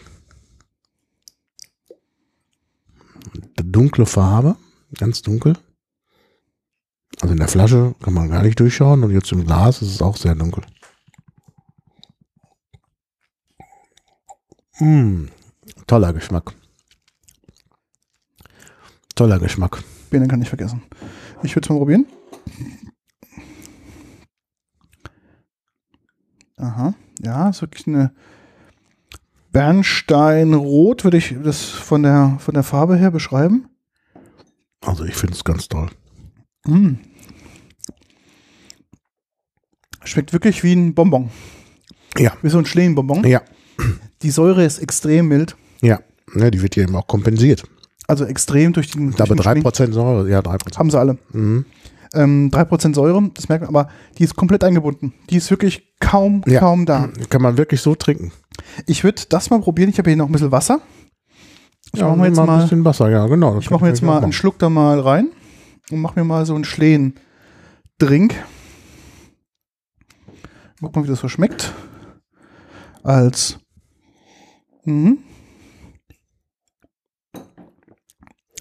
Dunkle 3.64 4.06
Farbe, 4.06 4.56
ganz 4.98 5.22
dunkel. 5.22 5.58
Also 7.22 7.34
in 7.34 7.40
der 7.40 7.48
Flasche 7.48 7.96
kann 8.02 8.14
man 8.14 8.30
gar 8.30 8.44
nicht 8.44 8.60
durchschauen 8.60 9.04
und 9.04 9.12
jetzt 9.12 9.32
im 9.32 9.46
Glas 9.46 9.82
ist 9.82 9.90
es 9.90 10.02
auch 10.02 10.18
sehr 10.18 10.36
dunkel. 10.36 10.64
Mm, 14.80 15.26
toller 15.88 16.14
Geschmack. 16.14 16.54
Toller 19.16 19.40
Geschmack. 19.40 19.82
Birne 20.10 20.28
kann 20.28 20.42
ich 20.42 20.50
vergessen. 20.50 20.84
Ich 21.44 21.56
würde 21.56 21.66
es 21.66 21.70
mal 21.70 21.78
probieren. 21.78 22.06
Aha, 26.58 26.94
ja, 27.22 27.50
ist 27.50 27.62
wirklich 27.62 27.88
eine 27.88 28.12
Bernsteinrot, 29.52 31.04
würde 31.04 31.18
ich 31.18 31.36
das 31.44 31.64
von 31.64 32.04
der, 32.04 32.38
von 32.40 32.54
der 32.54 32.64
Farbe 32.64 32.98
her 32.98 33.12
beschreiben. 33.12 33.70
Also 34.82 35.06
ich 35.06 35.16
finde 35.16 35.34
es 35.36 35.44
ganz 35.44 35.68
toll. 35.68 35.90
Mm. 36.66 36.96
Schmeckt 40.04 40.34
wirklich 40.34 40.64
wie 40.64 40.74
ein 40.74 40.94
Bonbon. 40.94 41.30
Ja. 42.18 42.34
Wie 42.42 42.50
so 42.50 42.58
ein 42.58 42.66
Schlehenbonbon. 42.66 43.24
Ja, 43.26 43.42
Die 44.22 44.30
Säure 44.30 44.64
ist 44.64 44.80
extrem 44.80 45.28
mild. 45.28 45.56
ja. 45.82 46.00
ja 46.36 46.52
die 46.52 46.62
wird 46.62 46.76
hier 46.76 46.84
eben 46.84 46.96
auch 46.96 47.08
kompensiert. 47.08 47.64
Also 48.08 48.26
extrem 48.26 48.74
durch 48.74 48.92
den, 48.92 49.12
durch 49.12 49.22
Aber 49.22 49.36
den 49.36 49.42
Schleen. 49.42 49.64
3% 49.64 49.92
Säure, 49.94 50.30
ja 50.30 50.40
3%. 50.40 50.78
Haben 50.78 50.92
sie 50.92 51.00
alle. 51.00 51.18
Mhm. 51.32 51.66
Ähm, 52.14 52.50
3% 52.52 52.94
Säure, 52.94 53.30
das 53.34 53.50
merkt 53.50 53.64
man, 53.66 53.76
aber 53.76 53.90
die 54.18 54.24
ist 54.24 54.36
komplett 54.36 54.64
eingebunden. 54.64 55.14
Die 55.30 55.38
ist 55.38 55.50
wirklich 55.50 55.94
kaum, 56.00 56.44
Ja. 56.46 56.60
kaum 56.60 56.86
da. 56.86 57.10
Kann 57.30 57.42
man 57.42 57.58
wirklich 57.58 57.82
so 57.82 57.96
trinken. 57.96 58.32
Ich 58.86 59.04
würde 59.04 59.24
das 59.30 59.50
mal 59.50 59.60
probieren. 59.62 59.90
Ich 59.90 59.98
habe 59.98 60.10
hier 60.10 60.18
noch 60.18 60.28
ein 60.28 60.32
bisschen 60.32 60.52
Wasser. 60.52 60.82
Ich 61.94 62.02
mache 62.02 62.18
mir 62.18 62.28
jetzt 62.28 62.40
ein 62.40 62.46
mal, 62.46 62.62
bisschen 62.62 62.84
Wasser, 62.84 63.10
ja 63.10 63.26
genau. 63.28 63.58
ich 63.60 63.70
mache 63.70 63.84
mir 63.84 63.90
jetzt 63.90 64.02
mal 64.02 64.18
auch 64.18 64.24
einen 64.24 64.34
Schluck 64.34 64.60
da 64.60 64.70
mal 64.70 65.00
rein 65.00 65.30
und 65.92 66.02
mache 66.02 66.20
mir 66.20 66.26
mal 66.26 66.46
so 66.46 66.56
einen 66.56 66.66
Schlehen-Drink. 66.66 68.36
Guck 70.82 70.96
mal, 70.96 71.04
wie 71.04 71.08
das 71.08 71.20
so 71.20 71.28
schmeckt. 71.30 71.72
Als 73.04 73.60
mhm. 74.84 75.20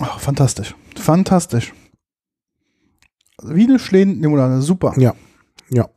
Ach, 0.01 0.20
fantastisch. 0.20 0.74
Fantastisch. 0.97 1.72
Wie 3.45 3.64
eine 3.64 3.78
Schlehen-Limonade. 3.78 4.62
Super. 4.62 4.95
Ja, 4.99 5.14
ja. 5.70 5.88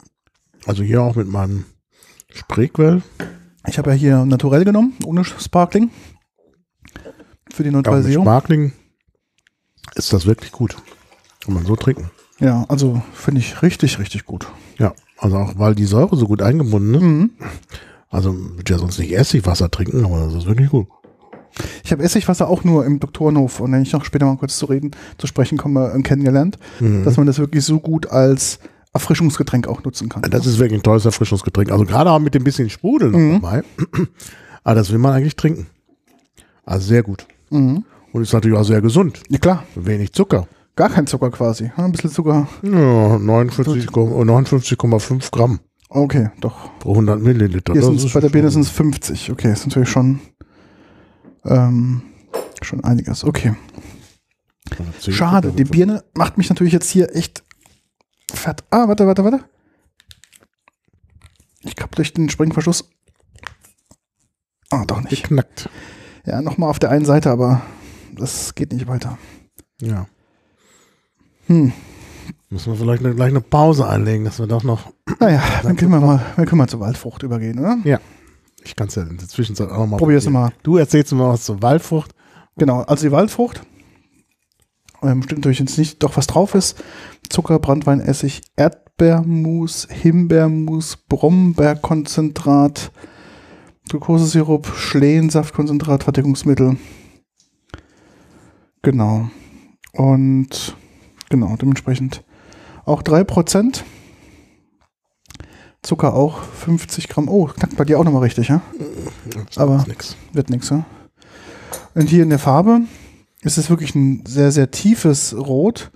Also 0.66 0.84
hier 0.84 1.02
auch 1.02 1.16
mit 1.16 1.28
meinem 1.28 1.66
Spreequell. 2.34 3.02
Ich 3.68 3.78
habe 3.78 3.92
ja 3.92 3.96
hier 3.96 4.26
naturell 4.26 4.66
genommen, 4.66 4.94
ohne 5.06 5.24
Sparkling. 5.24 5.92
Für 7.52 7.64
die 7.64 7.70
Ja, 7.70 7.74
Neutralisierung. 7.74 8.26
Sparkling 8.26 8.74
ist 9.96 10.14
das 10.14 10.26
wirklich 10.26 10.52
gut. 10.52 10.76
Kann 11.44 11.54
man 11.54 11.66
so 11.66 11.76
trinken. 11.76 12.12
Ja, 12.40 12.66
also 12.68 13.02
finde 13.14 13.42
ich 13.42 13.62
richtig, 13.62 14.00
richtig 14.00 14.26
gut. 14.26 14.48
Ja, 14.78 14.94
also 15.18 15.38
auch 15.38 15.58
weil 15.58 15.74
die 15.74 15.86
Säure 15.86 16.16
so 16.18 16.28
gut 16.28 16.42
eingebunden 16.42 16.94
ist. 16.94 17.02
Mhm. 17.02 17.32
Also 18.10 18.34
würde 18.36 18.74
ja 18.74 18.80
sonst 18.80 19.00
nicht 19.00 19.12
Essigwasser 19.12 19.72
trinken, 19.72 20.06
aber 20.06 20.26
das 20.26 20.34
ist 20.34 20.46
wirklich 20.46 20.70
gut. 20.70 20.88
Ich 21.84 21.92
habe 21.92 22.04
Essigwasser 22.04 22.48
auch 22.48 22.64
nur 22.64 22.86
im 22.86 23.00
Doktorenhof 23.00 23.60
und 23.60 23.72
wenn 23.72 23.82
ich 23.82 23.92
noch 23.94 24.06
später 24.06 24.26
mal 24.26 24.38
kurz 24.38 24.58
zu 24.58 24.66
reden, 24.68 24.92
zu 25.18 25.28
sprechen 25.28 25.58
komme, 25.58 25.92
kennengelernt, 26.04 26.58
Mhm. 26.80 27.04
dass 27.04 27.18
man 27.18 27.26
das 27.28 27.40
wirklich 27.40 27.64
so 27.66 27.80
gut 27.80 28.08
als 28.12 28.60
Erfrischungsgetränk 28.94 29.68
auch 29.68 29.84
nutzen 29.84 30.10
kann. 30.10 30.24
Das 30.24 30.46
ist 30.46 30.60
wirklich 30.60 30.80
ein 30.80 30.84
tolles 30.84 31.06
Erfrischungsgetränk. 31.06 31.72
Also 31.72 31.86
gerade 31.86 32.12
auch 32.12 32.20
mit 32.20 32.34
dem 32.34 32.44
bisschen 32.44 32.70
Sprudel 32.70 33.12
noch 33.12 33.20
Mhm. 33.20 33.42
dabei. 33.42 33.64
Aber 34.64 34.76
das 34.80 34.92
will 34.92 34.98
man 35.00 35.14
eigentlich 35.14 35.36
trinken. 35.36 35.68
Also 36.66 36.88
sehr 36.88 37.04
gut. 37.04 37.26
Mhm. 37.50 37.84
Und 38.14 38.22
ist 38.24 38.34
natürlich 38.34 38.58
auch 38.58 38.64
sehr 38.64 38.82
gesund. 38.82 39.22
Ja 39.30 39.38
klar, 39.38 39.64
Wenig 39.76 40.14
Zucker. 40.14 40.48
gar 40.76 40.90
kein 40.90 41.06
Zucker 41.08 41.30
quasi. 41.32 41.72
Ein 41.76 41.92
bisschen 41.92 42.10
Zucker. 42.10 42.48
Ja, 42.64 43.18
59 43.20 43.88
Ko- 43.92 44.24
59,5 44.24 45.32
Gramm 45.32 45.60
Okay, 45.90 46.30
doch. 46.42 46.72
pro 46.80 46.94
100 46.96 47.22
Milliliter. 47.22 47.74
Hier 47.74 47.82
sind 47.84 48.14
bei 48.14 48.20
der 48.20 48.30
Birne 48.30 48.50
sind 48.52 48.62
es 48.62 48.70
50. 48.70 49.32
Okay, 49.32 49.52
ist 49.52 49.66
natürlich 49.68 49.90
schon, 49.90 50.20
ähm, 51.46 52.02
schon 52.62 52.84
einiges. 52.84 53.24
Okay. 53.24 53.56
Schade, 55.00 55.52
die. 55.52 55.64
Birne 55.64 56.04
macht 56.14 56.38
mich 56.38 56.50
natürlich 56.50 56.74
jetzt 56.74 56.90
hier 56.90 57.16
echt 57.16 57.44
fett. 58.32 58.64
Ah, 58.70 58.88
warte, 58.88 59.08
warte, 59.08 59.24
warte. 59.24 59.44
Ich 61.62 61.76
kapp 61.76 61.96
durch 61.96 62.14
den 62.14 62.30
Springverschluss. 62.30 62.90
Ah, 64.70 64.86
doch 64.86 65.02
nicht. 65.02 65.24
geknackt. 65.24 65.70
Ja, 66.26 66.42
nochmal 66.42 66.70
auf 66.70 66.80
der 66.80 66.92
einen 66.92 67.06
Seite, 67.06 67.32
aber 67.32 67.62
das 68.16 68.54
geht 68.56 68.74
nicht 68.74 68.88
weiter. 68.88 69.18
Ja. 69.82 70.08
Hm. 71.48 71.72
Müssen 72.50 72.74
wir 72.74 72.80
vielleicht 72.80 73.06
eine, 73.06 73.16
gleich 73.16 73.30
eine 73.30 73.42
Pause 73.42 73.88
einlegen, 73.88 74.26
dass 74.26 74.40
wir 74.40 74.48
doch 74.48 74.64
noch. 74.64 74.92
Naja, 75.20 75.42
dann 75.64 75.76
können 75.76 75.92
wir 75.92 76.00
mal, 76.00 76.26
dann 76.36 76.46
können 76.46 76.62
wir 76.62 76.68
zur 76.68 76.80
Waldfrucht 76.80 77.24
übergehen, 77.24 77.60
oder? 77.60 77.78
Ich 78.68 78.76
kann 78.76 78.88
es 78.88 78.96
ja 78.96 79.04
in 79.04 79.18
der 79.18 79.30
Zwischenzeit 79.30 79.70
auch 79.70 79.80
noch 79.80 79.88
mal. 79.88 79.98
Probier's 79.98 80.26
probieren. 80.26 80.44
mal. 80.44 80.54
Du 80.64 80.76
erzählst 80.76 81.14
mir 81.14 81.28
was 81.28 81.46
zur 81.46 81.62
Waldfrucht. 81.62 82.14
Genau, 82.58 82.82
also 82.82 83.08
die 83.08 83.12
Waldfrucht. 83.14 83.62
Ähm, 85.02 85.24
stimmt 85.24 85.40
natürlich 85.40 85.60
jetzt 85.60 85.78
nicht, 85.78 86.04
doch 86.04 86.18
was 86.18 86.28
drauf 86.28 86.54
ist. 86.54 86.84
Zucker, 87.30 87.60
Brandweinessig, 87.60 88.42
Erdbeermus, 88.58 89.88
Himbeermus, 89.90 90.98
Brombeerkonzentrat, 91.08 92.92
Glukosesirup, 93.90 94.68
Schlehensaftkonzentrat, 94.76 96.04
Verdickungsmittel. 96.04 96.78
Genau. 98.82 99.30
Und 99.94 100.76
genau, 101.30 101.56
dementsprechend 101.56 102.26
auch 102.86 103.02
3%. 103.02 103.84
Zucker 105.84 106.14
auch 106.14 106.42
50 106.42 107.08
Gramm. 107.08 107.30
Oh, 107.30 107.46
knackt 107.46 107.78
bei 107.78 107.86
dir 107.86 108.00
auch 108.00 108.04
nochmal 108.04 108.24
richtig, 108.24 108.48
ja? 108.50 108.62
Das 109.48 109.58
Aber- 109.58 109.78
ist 109.78 109.88
nix. 109.88 110.16
Wird 110.34 110.50
nichts, 110.50 110.70
ja? 110.70 110.86
Und 111.94 112.10
hier 112.10 112.24
in 112.24 112.30
der 112.30 112.40
Farbe 112.40 112.82
ist 113.42 113.58
es 113.58 113.70
wirklich 113.70 113.96
ein 113.96 114.24
sehr, 114.26 114.52
sehr 114.52 114.72
tiefes 114.72 115.36
Rot. 115.36 115.92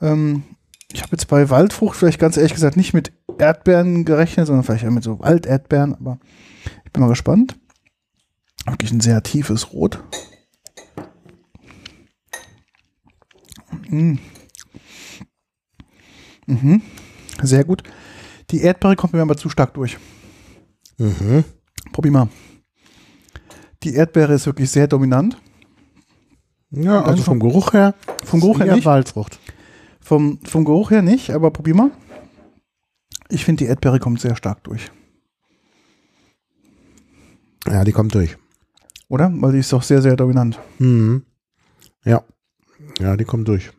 Ähm, 0.00 0.44
ich 0.92 1.02
habe 1.02 1.12
jetzt 1.12 1.28
bei 1.28 1.50
Waldfrucht 1.50 1.96
vielleicht 1.96 2.20
ganz 2.20 2.36
ehrlich 2.36 2.54
gesagt 2.54 2.76
nicht 2.76 2.94
mit 2.94 3.12
Erdbeeren 3.38 4.04
gerechnet, 4.04 4.46
sondern 4.46 4.64
vielleicht 4.64 4.84
eher 4.84 4.90
mit 4.90 5.02
so 5.04 5.18
Walderdbeeren, 5.18 5.94
aber 5.94 6.18
ich 6.84 6.92
bin 6.92 7.02
mal 7.02 7.08
gespannt. 7.08 7.56
Wirklich 8.66 8.92
ein 8.92 9.00
sehr 9.00 9.22
tiefes 9.22 9.72
Rot. 9.72 10.02
Mm. 13.88 14.14
Mhm. 16.46 16.82
Sehr 17.42 17.64
gut. 17.64 17.82
Die 18.54 18.60
Erdbeere 18.62 18.94
kommt 18.94 19.12
mir 19.14 19.20
aber 19.22 19.36
zu 19.36 19.48
stark 19.48 19.74
durch. 19.74 19.98
Mhm. 20.98 21.42
Probier 21.90 22.12
mal. 22.12 22.28
Die 23.82 23.94
Erdbeere 23.94 24.34
ist 24.34 24.46
wirklich 24.46 24.70
sehr 24.70 24.86
dominant. 24.86 25.36
Ja, 26.70 27.00
also 27.00 27.10
Einfach- 27.10 27.24
vom 27.24 27.40
Geruch 27.40 27.72
her. 27.72 27.94
Vom 28.24 28.38
Geruch 28.38 28.60
her 28.60 28.76
nicht. 28.76 28.84
Waldfrucht. 28.84 29.40
Vom, 30.00 30.38
vom 30.44 30.64
Geruch 30.64 30.92
her 30.92 31.02
nicht, 31.02 31.30
aber 31.30 31.50
probier 31.50 31.74
mal. 31.74 31.90
Ich 33.28 33.44
finde, 33.44 33.64
die 33.64 33.68
Erdbeere 33.68 33.98
kommt 33.98 34.20
sehr 34.20 34.36
stark 34.36 34.62
durch. 34.62 34.88
Ja, 37.66 37.82
die 37.82 37.90
kommt 37.90 38.14
durch. 38.14 38.36
Oder? 39.08 39.32
Weil 39.34 39.50
die 39.54 39.58
ist 39.58 39.72
doch 39.72 39.82
sehr, 39.82 40.00
sehr 40.00 40.14
dominant. 40.14 40.60
Mhm. 40.78 41.24
Ja. 42.04 42.22
Ja, 43.00 43.16
die 43.16 43.24
kommt 43.24 43.48
durch. 43.48 43.72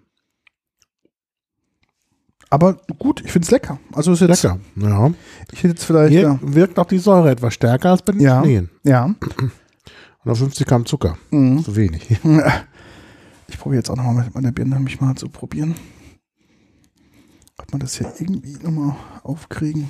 Aber 2.50 2.78
gut, 3.00 3.22
ich 3.26 3.32
finde 3.32 3.46
es 3.46 3.52
lecker. 3.52 3.80
Also 3.94 4.14
ist 4.14 4.22
jetzt, 4.22 4.44
Lecker. 4.44 4.60
Ja. 4.76 5.12
ich 5.52 5.60
hätte 5.60 5.70
jetzt 5.70 5.84
vielleicht, 5.84 6.12
Hier 6.12 6.22
ja. 6.22 6.40
wirkt 6.42 6.78
auch 6.80 6.86
die 6.86 7.00
Säure 7.00 7.32
etwas 7.32 7.54
stärker 7.54 7.92
als 7.92 8.02
bei 8.02 8.14
den 8.14 8.22
Ja. 8.22 8.42
Schneen. 8.42 8.70
ja. 8.84 9.14
150 10.20 10.66
Gramm 10.66 10.86
Zucker. 10.86 11.18
Mhm. 11.32 11.64
Zu 11.64 11.76
wenig. 11.76 12.08
Ich 13.48 13.60
probiere 13.60 13.78
jetzt 13.82 13.92
auch 13.92 13.96
nochmal 13.96 14.24
mit 14.26 14.34
meiner 14.34 14.52
Birne, 14.52 14.80
mich 14.80 15.00
mal 15.00 15.14
zu 15.14 15.30
probieren. 15.30 15.76
Ob 17.60 17.72
man 17.72 17.80
das 17.80 17.96
hier 17.96 18.12
irgendwie 18.20 18.58
nochmal 18.62 18.96
aufkriegen. 19.22 19.88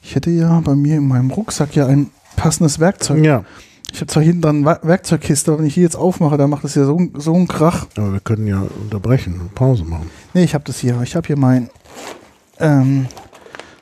Ich 0.00 0.14
hätte 0.14 0.30
ja 0.30 0.58
bei 0.60 0.74
mir 0.74 0.96
in 0.96 1.06
meinem 1.06 1.30
Rucksack 1.30 1.76
ja 1.76 1.86
ein 1.86 2.08
passendes 2.34 2.80
Werkzeug. 2.80 3.22
Ja. 3.22 3.44
Ich 3.92 4.00
habe 4.00 4.06
zwar 4.06 4.22
hinten 4.22 4.40
dran 4.40 4.64
Werkzeugkiste, 4.64 5.52
aber 5.52 5.60
wenn 5.60 5.66
ich 5.66 5.74
die 5.74 5.82
jetzt 5.82 5.96
aufmache, 5.96 6.38
dann 6.38 6.48
macht 6.48 6.64
das 6.64 6.74
ja 6.74 6.86
so, 6.86 6.98
so 7.14 7.34
einen 7.34 7.46
Krach. 7.46 7.86
Aber 7.96 8.14
wir 8.14 8.20
können 8.20 8.46
ja 8.46 8.62
unterbrechen 8.80 9.38
und 9.38 9.54
Pause 9.54 9.84
machen. 9.84 10.10
Nee, 10.32 10.44
ich 10.44 10.54
habe 10.54 10.64
das 10.64 10.78
hier. 10.78 11.00
Ich 11.02 11.14
habe 11.14 11.26
hier 11.26 11.38
mein 11.38 11.68
ähm, 12.58 13.06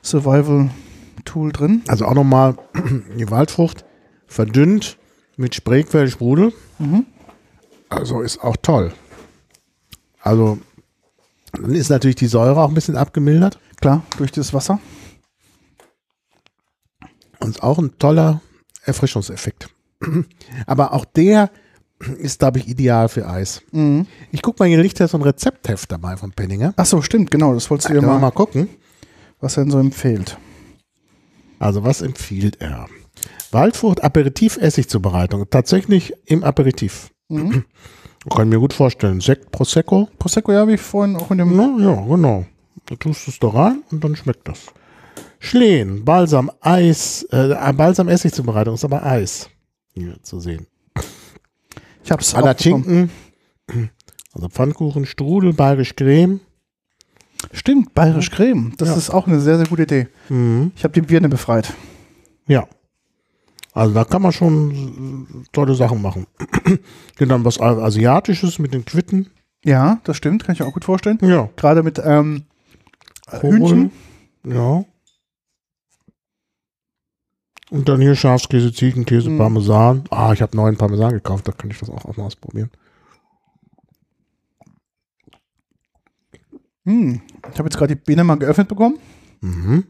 Survival-Tool 0.02 1.52
drin. 1.52 1.82
Also 1.86 2.06
auch 2.06 2.14
nochmal 2.14 2.56
die 3.16 3.30
Waldfrucht 3.30 3.84
verdünnt 4.26 4.98
mit 5.36 5.54
Spreequell 5.54 6.08
Sprudel. 6.08 6.52
Mhm. 6.80 7.06
Also 7.88 8.20
ist 8.20 8.42
auch 8.42 8.56
toll. 8.56 8.92
Also 10.20 10.58
dann 11.52 11.72
ist 11.72 11.88
natürlich 11.88 12.16
die 12.16 12.26
Säure 12.26 12.60
auch 12.60 12.68
ein 12.68 12.74
bisschen 12.74 12.96
abgemildert. 12.96 13.60
Klar, 13.80 14.02
durch 14.18 14.32
das 14.32 14.52
Wasser. 14.52 14.80
Und 17.38 17.62
auch 17.62 17.78
ein 17.78 17.96
toller 17.98 18.40
Erfrischungseffekt. 18.82 19.70
Aber 20.66 20.92
auch 20.92 21.04
der 21.04 21.50
ist, 22.18 22.38
glaube 22.38 22.58
ich, 22.58 22.68
ideal 22.68 23.08
für 23.08 23.28
Eis. 23.28 23.62
Mhm. 23.72 24.06
Ich 24.32 24.42
guck 24.42 24.58
mal, 24.58 24.68
hier 24.68 24.80
liegt 24.80 24.98
ja 24.98 25.08
so 25.08 25.18
ein 25.18 25.22
Rezeptheft 25.22 25.92
dabei 25.92 26.16
von 26.16 26.32
Penninger. 26.32 26.72
Ach 26.76 26.86
so, 26.86 27.02
stimmt, 27.02 27.30
genau. 27.30 27.52
Das 27.52 27.70
wolltest 27.70 27.90
du 27.90 27.94
ja 27.94 28.00
mal, 28.00 28.18
mal 28.18 28.30
gucken. 28.30 28.68
was 29.40 29.56
er 29.56 29.64
denn 29.64 29.70
so 29.70 29.78
empfiehlt. 29.78 30.38
Also 31.58 31.84
was 31.84 32.00
empfiehlt 32.00 32.60
er? 32.60 32.86
Waldfrucht 33.52 34.02
Aperitif-Essigzubereitung. 34.02 35.50
Tatsächlich 35.50 36.14
im 36.26 36.42
Aperitif. 36.42 37.10
Mhm. 37.28 37.64
Kann 38.30 38.48
ich 38.48 38.54
mir 38.54 38.60
gut 38.60 38.72
vorstellen. 38.72 39.20
Sekt, 39.20 39.50
Prosecco. 39.50 40.08
Prosecco, 40.18 40.52
ja, 40.52 40.68
wie 40.68 40.76
vorhin 40.76 41.16
auch 41.16 41.30
in 41.30 41.38
dem. 41.38 41.56
Na, 41.56 41.74
ja, 41.78 42.00
genau. 42.06 42.44
Da 42.86 42.96
tust 42.96 43.26
du 43.26 43.30
es 43.30 43.38
da 43.38 43.48
rein 43.48 43.82
und 43.90 44.04
dann 44.04 44.16
schmeckt 44.16 44.46
das. 44.48 44.66
Schlehen, 45.38 46.04
Balsam, 46.04 46.50
Eis, 46.60 47.26
äh, 47.30 47.72
Balsam-Essigzubereitung 47.72 48.74
ist 48.74 48.84
aber 48.84 49.04
Eis. 49.04 49.48
Hier 49.94 50.22
zu 50.22 50.40
sehen. 50.40 50.66
Ich 52.02 52.10
hab's 52.10 52.34
auch 52.34 52.38
Anna 52.38 52.52
bekommen. 52.52 53.10
Schinken, 53.70 53.90
also 54.32 54.48
Pfannkuchen, 54.48 55.06
Strudel, 55.06 55.52
bayerisch 55.52 55.94
Creme. 55.96 56.40
Stimmt, 57.52 57.94
bayerisch 57.94 58.30
Creme. 58.30 58.72
Das 58.78 58.88
Ja. 58.90 58.96
ist 58.96 59.10
auch 59.10 59.26
eine 59.26 59.40
sehr, 59.40 59.56
sehr 59.58 59.66
gute 59.66 59.82
Idee. 59.82 60.08
Mhm. 60.28 60.72
Ich 60.76 60.84
habe 60.84 60.92
die 60.94 61.00
Birne 61.02 61.28
befreit. 61.28 61.72
Ja. 62.46 62.66
Also 63.72 63.94
da 63.94 64.04
kann 64.04 64.22
man 64.22 64.32
schon 64.32 65.46
tolle 65.52 65.74
Sachen 65.74 66.02
machen. 66.02 66.26
dann 67.18 67.44
was 67.44 67.60
Asiatisches 67.60 68.58
mit 68.58 68.74
den 68.74 68.84
Quitten. 68.84 69.28
Ja, 69.64 70.00
das 70.04 70.16
stimmt, 70.16 70.44
kann 70.44 70.54
ich 70.54 70.60
mir 70.60 70.66
auch 70.66 70.72
gut 70.72 70.84
vorstellen. 70.84 71.18
Ja. 71.22 71.48
Gerade 71.56 71.82
mit 71.82 72.00
ähm, 72.04 72.44
Hühnchen. 73.40 73.92
Ja. 74.44 74.84
Und 77.70 77.88
dann 77.88 78.00
hier 78.00 78.16
Schafskäse, 78.16 78.72
Ziegenkäse, 78.72 79.30
Mhm. 79.30 79.38
Parmesan. 79.38 80.04
Ah, 80.10 80.32
ich 80.32 80.42
habe 80.42 80.56
neuen 80.56 80.76
Parmesan 80.76 81.12
gekauft, 81.12 81.46
da 81.46 81.52
kann 81.52 81.70
ich 81.70 81.78
das 81.78 81.88
auch, 81.88 82.04
auch 82.04 82.16
mal 82.16 82.24
ausprobieren. 82.24 82.70
Hm. 86.84 87.20
Ich 87.52 87.58
habe 87.58 87.68
jetzt 87.68 87.76
gerade 87.76 87.94
die 87.94 88.00
Birne 88.00 88.24
mal 88.24 88.36
geöffnet 88.36 88.68
bekommen. 88.68 88.98
Mhm. 89.40 89.84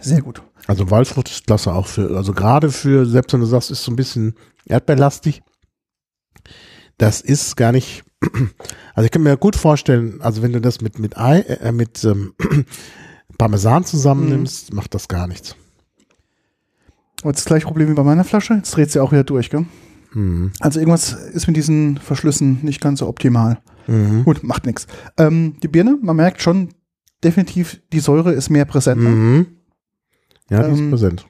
Sehr 0.00 0.22
gut. 0.22 0.42
Also 0.66 0.90
Waldfrucht 0.90 1.30
ist 1.30 1.46
klasse 1.46 1.72
auch 1.72 1.86
für, 1.86 2.16
also 2.16 2.32
gerade 2.32 2.70
für, 2.70 3.06
selbst 3.06 3.32
wenn 3.32 3.40
du 3.40 3.46
sagst, 3.46 3.70
ist 3.70 3.84
so 3.84 3.92
ein 3.92 3.96
bisschen 3.96 4.34
erdbeerlastig, 4.66 5.42
das 6.98 7.20
ist 7.20 7.56
gar 7.56 7.72
nicht, 7.72 8.04
also 8.94 9.04
ich 9.04 9.10
kann 9.10 9.22
mir 9.22 9.36
gut 9.36 9.56
vorstellen, 9.56 10.20
also 10.20 10.42
wenn 10.42 10.52
du 10.52 10.60
das 10.60 10.80
mit, 10.80 10.98
mit 10.98 11.16
Ei, 11.18 11.40
äh, 11.40 11.72
mit 11.72 12.04
ähm, 12.04 12.34
Parmesan 13.38 13.84
zusammennimmst, 13.84 14.72
macht 14.72 14.94
das 14.94 15.08
gar 15.08 15.26
nichts. 15.26 15.56
Aber 17.22 17.32
das 17.32 17.44
gleiche 17.44 17.66
Problem 17.66 17.88
wie 17.88 17.94
bei 17.94 18.02
meiner 18.02 18.24
Flasche. 18.24 18.54
Jetzt 18.54 18.72
dreht 18.76 18.90
sie 18.90 19.00
auch 19.00 19.12
wieder 19.12 19.24
durch, 19.24 19.50
gell? 19.50 19.64
Mhm. 20.12 20.52
Also 20.60 20.78
irgendwas 20.80 21.12
ist 21.12 21.46
mit 21.46 21.56
diesen 21.56 21.96
Verschlüssen 21.98 22.58
nicht 22.62 22.80
ganz 22.80 22.98
so 22.98 23.06
optimal. 23.08 23.58
Mhm. 23.86 24.24
Gut, 24.24 24.42
macht 24.42 24.66
nichts. 24.66 24.86
Ähm, 25.16 25.56
die 25.62 25.68
Birne, 25.68 25.98
man 26.02 26.16
merkt 26.16 26.42
schon 26.42 26.70
definitiv, 27.24 27.80
die 27.92 28.00
Säure 28.00 28.32
ist 28.32 28.50
mehr 28.50 28.64
präsent. 28.64 29.00
Mhm. 29.00 29.46
Ja, 30.50 30.64
die 30.68 30.72
ist 30.74 30.80
Ähm, 30.80 30.90
präsent. 30.90 31.26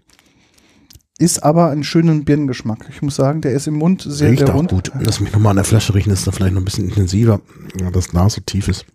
Ist 1.19 1.45
aber 1.45 1.71
einen 1.71 1.85
schönen 1.85 2.25
Birnengeschmack. 2.25 2.87
Ich 2.91 3.01
muss 3.03 3.15
sagen, 3.15 3.43
der 3.43 3.53
ist 3.53 3.69
im 3.69 3.75
Mund 3.75 4.03
sehr, 4.09 4.31
Riecht 4.31 4.41
sehr 4.41 4.49
auch 4.55 4.59
rund. 4.59 4.71
gut. 4.71 4.91
Lass 4.99 5.21
mich 5.21 5.33
nochmal 5.33 5.51
an 5.51 5.57
der 5.57 5.65
Flasche 5.65 5.95
riechen, 5.95 6.11
ist 6.13 6.27
da 6.27 6.33
vielleicht 6.33 6.55
noch 6.55 6.61
ein 6.63 6.65
bisschen 6.65 6.89
intensiver, 6.89 7.41
ja, 7.79 7.91
das 7.91 8.09
Glas 8.09 8.35
so 8.35 8.41
tief 8.41 8.67
ist. 8.69 8.87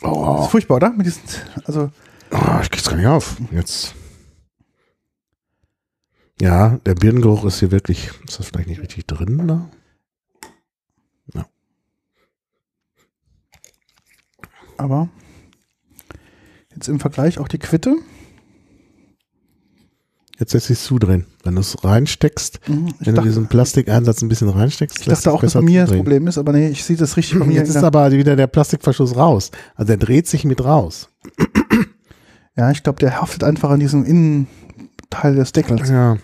Das 0.00 0.10
Oh, 0.10 0.42
ist 0.44 0.50
furchtbar, 0.50 0.76
oder? 0.76 0.92
Diesen, 0.98 1.22
also, 1.64 1.90
oh 2.30 2.36
ich 2.62 2.70
krieg's 2.70 2.88
gar 2.88 2.96
nicht 2.96 3.06
auf. 3.06 3.36
Jetzt. 3.50 3.94
Ja, 6.40 6.78
der 6.86 6.94
Birnengeruch 6.94 7.44
ist 7.44 7.60
hier 7.60 7.70
wirklich, 7.70 8.10
ist 8.26 8.38
das 8.38 8.46
vielleicht 8.48 8.68
nicht 8.68 8.80
richtig 8.80 9.06
drin 9.06 9.46
da? 9.46 9.70
aber 14.78 15.08
jetzt 16.74 16.88
im 16.88 16.98
Vergleich 16.98 17.38
auch 17.38 17.46
die 17.46 17.58
Quitte. 17.58 17.94
Jetzt 20.38 20.54
lässt 20.54 20.66
sich's 20.66 20.84
zudrehen. 20.84 21.26
Wenn 21.44 21.54
du 21.54 21.60
es 21.60 21.84
reinsteckst, 21.84 22.58
Mhm. 22.66 22.86
Wenn 22.98 23.04
du 23.04 23.12
dachte, 23.12 23.28
diesen 23.28 23.46
Plastikeinsatz 23.46 24.22
ein 24.22 24.28
bisschen 24.28 24.48
reinsteckst, 24.48 24.98
ich 24.98 25.04
dachte 25.06 25.30
auch, 25.30 25.40
dass 25.40 25.52
bei 25.52 25.60
mir 25.60 25.82
das. 25.82 25.94
Problem 25.94 26.26
ist, 26.26 26.36
aber 26.38 26.52
nee, 26.52 26.68
ich 26.68 26.82
sehe 26.82 26.96
das 26.96 27.16
richtig 27.16 27.38
bei 27.38 27.44
mir. 27.44 27.54
Jetzt 27.54 27.68
ist 27.68 27.76
aber 27.76 28.10
wieder 28.10 28.34
der 28.34 28.48
Plastikverschluss 28.48 29.14
raus. 29.14 29.52
Also 29.76 29.86
der 29.88 29.98
dreht 29.98 30.26
sich 30.26 30.44
mit 30.44 30.64
raus. 30.64 31.10
ja, 32.56 32.72
ich 32.72 32.82
glaube, 32.82 32.98
der 32.98 33.20
haftet 33.20 33.44
einfach 33.44 33.70
an 33.70 33.78
diesem 33.78 34.04
Innenteil 35.12 35.34
des 35.34 35.52
Deckels. 35.52 35.90
Ja. 35.90 36.16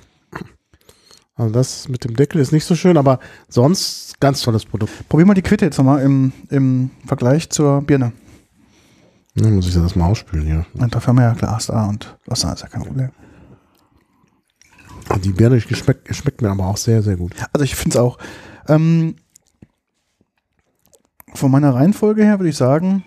Also 1.37 1.53
das 1.53 1.89
mit 1.89 2.05
dem 2.05 2.17
Deckel 2.17 2.41
ist 2.41 2.53
nicht 2.53 2.65
so 2.65 2.75
schön, 2.75 2.97
aber 2.97 3.21
sonst 3.49 4.19
ganz 4.19 4.41
tolles 4.43 4.65
Produkt. 4.65 5.09
Probier 5.09 5.27
mal 5.27 5.35
die 5.35 5.43
Quitte 5.43 5.67
jetzt 5.67 5.79
nochmal 5.79 6.03
im, 6.03 6.33
im 6.51 6.91
Vergleich 7.07 7.51
zur 7.51 7.83
Birne. 7.83 8.13
Dann 9.37 9.55
muss 9.55 9.69
ich 9.69 9.75
das 9.75 9.95
mal 9.95 10.07
ausspülen 10.07 10.47
hier. 10.47 10.67
Und 10.75 10.95
dafür 10.95 11.09
haben 11.09 11.19
wir 11.19 11.25
ja 11.25 11.35
Glas 11.35 11.67
da 11.67 11.87
und 11.87 12.17
Wasser 12.27 12.53
ist 12.53 12.63
ja 12.63 12.69
kein 12.69 12.83
Problem. 12.83 13.11
Die 15.23 15.33
Birne 15.33 15.61
schmeckt, 15.61 16.15
schmeckt 16.15 16.43
mir 16.43 16.51
aber 16.51 16.67
auch 16.67 16.77
sehr, 16.77 17.03
sehr 17.03 17.17
gut. 17.17 17.33
Also 17.53 17.65
ich 17.65 17.77
finde 17.77 17.97
es 17.97 18.03
auch. 18.03 18.19
Ähm, 18.67 19.17
von 21.35 21.51
meiner 21.51 21.75
Reihenfolge 21.75 22.25
her 22.25 22.41
würde 22.41 22.49
ich 22.49 22.57
sagen, 22.57 23.05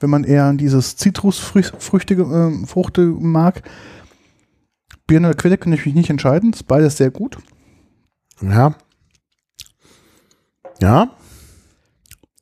wenn 0.00 0.10
man 0.10 0.22
eher 0.22 0.52
dieses 0.52 0.96
Zitrusfrüchtige 0.96 2.22
ähm, 2.22 2.66
Fruchte 2.66 3.02
mag, 3.02 3.62
Birne 5.08 5.28
oder 5.28 5.36
Quitte 5.36 5.58
kann 5.58 5.72
ich 5.72 5.84
mich 5.84 5.94
nicht 5.96 6.10
entscheiden. 6.10 6.52
Ist 6.52 6.68
beides 6.68 6.96
sehr 6.96 7.10
gut. 7.10 7.38
Ja. 8.40 8.76
Ja, 10.80 11.10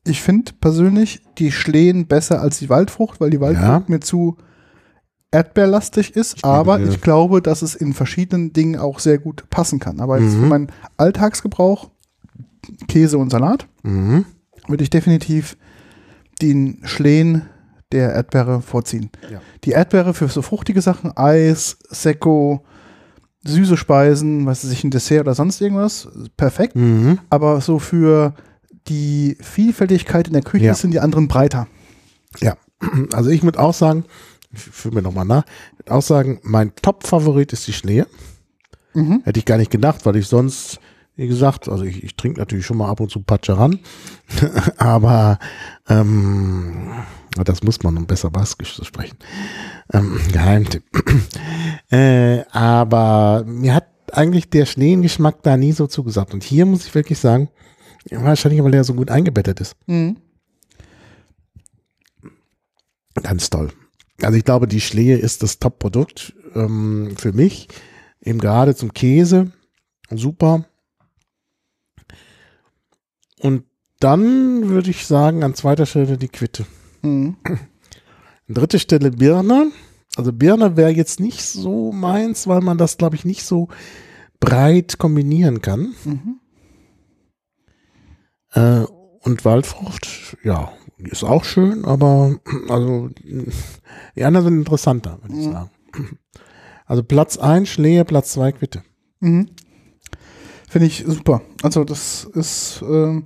Ich 0.04 0.20
finde 0.22 0.52
persönlich 0.60 1.20
die 1.38 1.50
Schlehen 1.50 2.06
besser 2.06 2.40
als 2.40 2.58
die 2.58 2.68
Waldfrucht, 2.68 3.18
weil 3.20 3.30
die 3.30 3.40
Waldfrucht 3.40 3.66
Ja. 3.66 3.82
mir 3.88 4.00
zu 4.00 4.36
erdbeerlastig 5.32 6.14
ist. 6.14 6.36
gebe 6.36 6.46
aber 6.48 6.78
ich 6.80 7.00
glaube, 7.00 7.42
dass 7.42 7.62
es 7.62 7.74
in 7.74 7.92
verschiedenen 7.92 8.52
Dingen 8.52 8.76
auch 8.78 9.00
sehr 9.00 9.18
gut 9.18 9.48
passen 9.50 9.80
kann. 9.80 9.98
Aber 10.00 10.20
jetzt 10.20 10.34
Mhm. 10.36 10.40
für 10.42 10.46
meinen 10.46 10.72
Alltagsgebrauch, 10.96 11.90
Käse 12.88 13.18
und 13.18 13.30
Salat, 13.30 13.66
mhm. 13.82 14.26
würde 14.68 14.84
ich 14.84 14.90
definitiv 14.90 15.56
den 16.40 16.80
Schlehen 16.84 17.42
der 17.92 18.12
Erdbeere 18.12 18.60
vorziehen. 18.62 19.10
Ja. 19.30 19.40
Die 19.64 19.70
Erdbeere 19.70 20.12
für 20.14 20.28
so 20.28 20.42
fruchtige 20.42 20.80
Sachen, 20.82 21.16
Eis, 21.16 21.78
Sekko, 21.88 22.64
süße 23.44 23.76
Speisen, 23.76 24.44
was 24.46 24.64
weiß 24.64 24.72
ich, 24.72 24.82
ein 24.84 24.90
Dessert 24.90 25.20
oder 25.22 25.34
sonst 25.34 25.60
irgendwas, 25.60 26.08
perfekt. 26.36 26.74
Mhm. 26.74 27.20
Aber 27.30 27.60
so 27.60 27.78
für 27.78 28.34
die 28.88 29.36
Vielfältigkeit 29.40 30.26
in 30.26 30.32
der 30.32 30.42
Küche 30.42 30.64
Ja. 30.66 30.74
sind 30.74 30.90
die 30.92 31.00
anderen 31.00 31.28
breiter. 31.28 31.66
ja. 32.40 32.56
Also 33.12 33.30
ich 33.30 33.42
würde 33.42 33.58
auch 33.58 33.72
sagen, 33.72 34.04
ich 34.52 34.60
führe 34.60 34.96
mir 34.96 35.02
nochmal 35.02 35.24
nach, 35.24 35.44
würde 35.78 35.92
auch 35.94 36.02
sagen, 36.02 36.40
mein 36.42 36.74
Top-Favorit 36.76 37.52
ist 37.52 37.66
die 37.66 37.72
Schlehe. 37.72 38.06
Mhm. 38.94 39.22
Hätte 39.24 39.38
ich 39.38 39.44
gar 39.46 39.56
nicht 39.58 39.70
gedacht, 39.70 40.04
weil 40.06 40.16
ich 40.16 40.26
sonst, 40.28 40.78
wie 41.16 41.26
gesagt, 41.26 41.68
also 41.68 41.84
ich, 41.84 42.02
ich 42.04 42.16
trinke 42.16 42.38
natürlich 42.40 42.66
schon 42.66 42.76
mal 42.76 42.90
ab 42.90 43.00
und 43.00 43.10
zu 43.10 43.20
Patscheran, 43.22 43.78
aber 44.76 45.38
ähm, 45.88 46.90
das 47.44 47.62
muss 47.62 47.82
man, 47.82 47.96
um 47.96 48.06
besser 48.06 48.30
Baskisch 48.30 48.74
zu 48.74 48.84
sprechen. 48.84 49.16
Ähm, 49.92 50.18
Geheimtipp. 50.32 50.84
äh, 51.90 52.42
aber 52.50 53.44
mir 53.46 53.74
hat 53.74 53.88
eigentlich 54.12 54.50
der 54.50 54.66
Schneegeschmack 54.66 55.42
da 55.42 55.56
nie 55.56 55.72
so 55.72 55.86
zugesagt. 55.86 56.34
Und 56.34 56.44
hier 56.44 56.66
muss 56.66 56.86
ich 56.86 56.94
wirklich 56.94 57.18
sagen, 57.18 57.48
wahrscheinlich, 58.10 58.62
weil 58.62 58.70
der 58.70 58.84
so 58.84 58.94
gut 58.94 59.10
eingebettet 59.10 59.60
ist. 59.60 59.76
Mhm. 59.86 60.16
Ganz 63.22 63.50
toll. 63.50 63.72
Also 64.22 64.36
ich 64.36 64.44
glaube, 64.44 64.66
die 64.66 64.80
Schlehe 64.80 65.16
ist 65.16 65.42
das 65.42 65.58
Top-Produkt 65.58 66.34
ähm, 66.54 67.14
für 67.16 67.32
mich. 67.32 67.68
Eben 68.20 68.38
gerade 68.38 68.74
zum 68.74 68.92
Käse. 68.92 69.52
Super. 70.10 70.64
Und 73.40 73.64
dann 74.00 74.68
würde 74.68 74.90
ich 74.90 75.06
sagen, 75.06 75.42
an 75.42 75.54
zweiter 75.54 75.86
Stelle 75.86 76.18
die 76.18 76.28
Quitte. 76.28 76.66
Mhm. 77.02 77.36
An 77.44 78.54
dritter 78.54 78.78
Stelle 78.78 79.10
Birne. 79.10 79.70
Also 80.16 80.32
Birne 80.32 80.76
wäre 80.76 80.90
jetzt 80.90 81.20
nicht 81.20 81.42
so 81.42 81.92
meins, 81.92 82.46
weil 82.46 82.60
man 82.60 82.78
das, 82.78 82.96
glaube 82.96 83.16
ich, 83.16 83.24
nicht 83.24 83.44
so 83.44 83.68
breit 84.40 84.98
kombinieren 84.98 85.60
kann. 85.62 85.94
Mhm. 86.04 86.40
Äh, 88.52 88.84
und 89.20 89.44
Waldfrucht, 89.44 90.36
ja, 90.44 90.72
ist 90.98 91.24
auch 91.24 91.44
schön, 91.44 91.84
aber 91.84 92.38
also 92.68 93.10
die 94.14 94.24
anderen 94.24 94.46
sind 94.46 94.58
interessanter, 94.58 95.18
würde 95.22 95.34
ich 95.38 95.46
Mhm. 95.48 95.52
sagen. 95.52 95.70
Also 96.86 97.02
Platz 97.02 97.36
1 97.36 97.68
Schlehe, 97.68 98.04
Platz 98.04 98.32
2 98.32 98.52
Quitte. 98.52 98.82
Mhm. 99.20 99.48
Finde 100.68 100.86
ich 100.86 101.04
super. 101.06 101.42
Also 101.62 101.84
das 101.84 102.24
ist 102.24 102.82
ähm, 102.88 103.24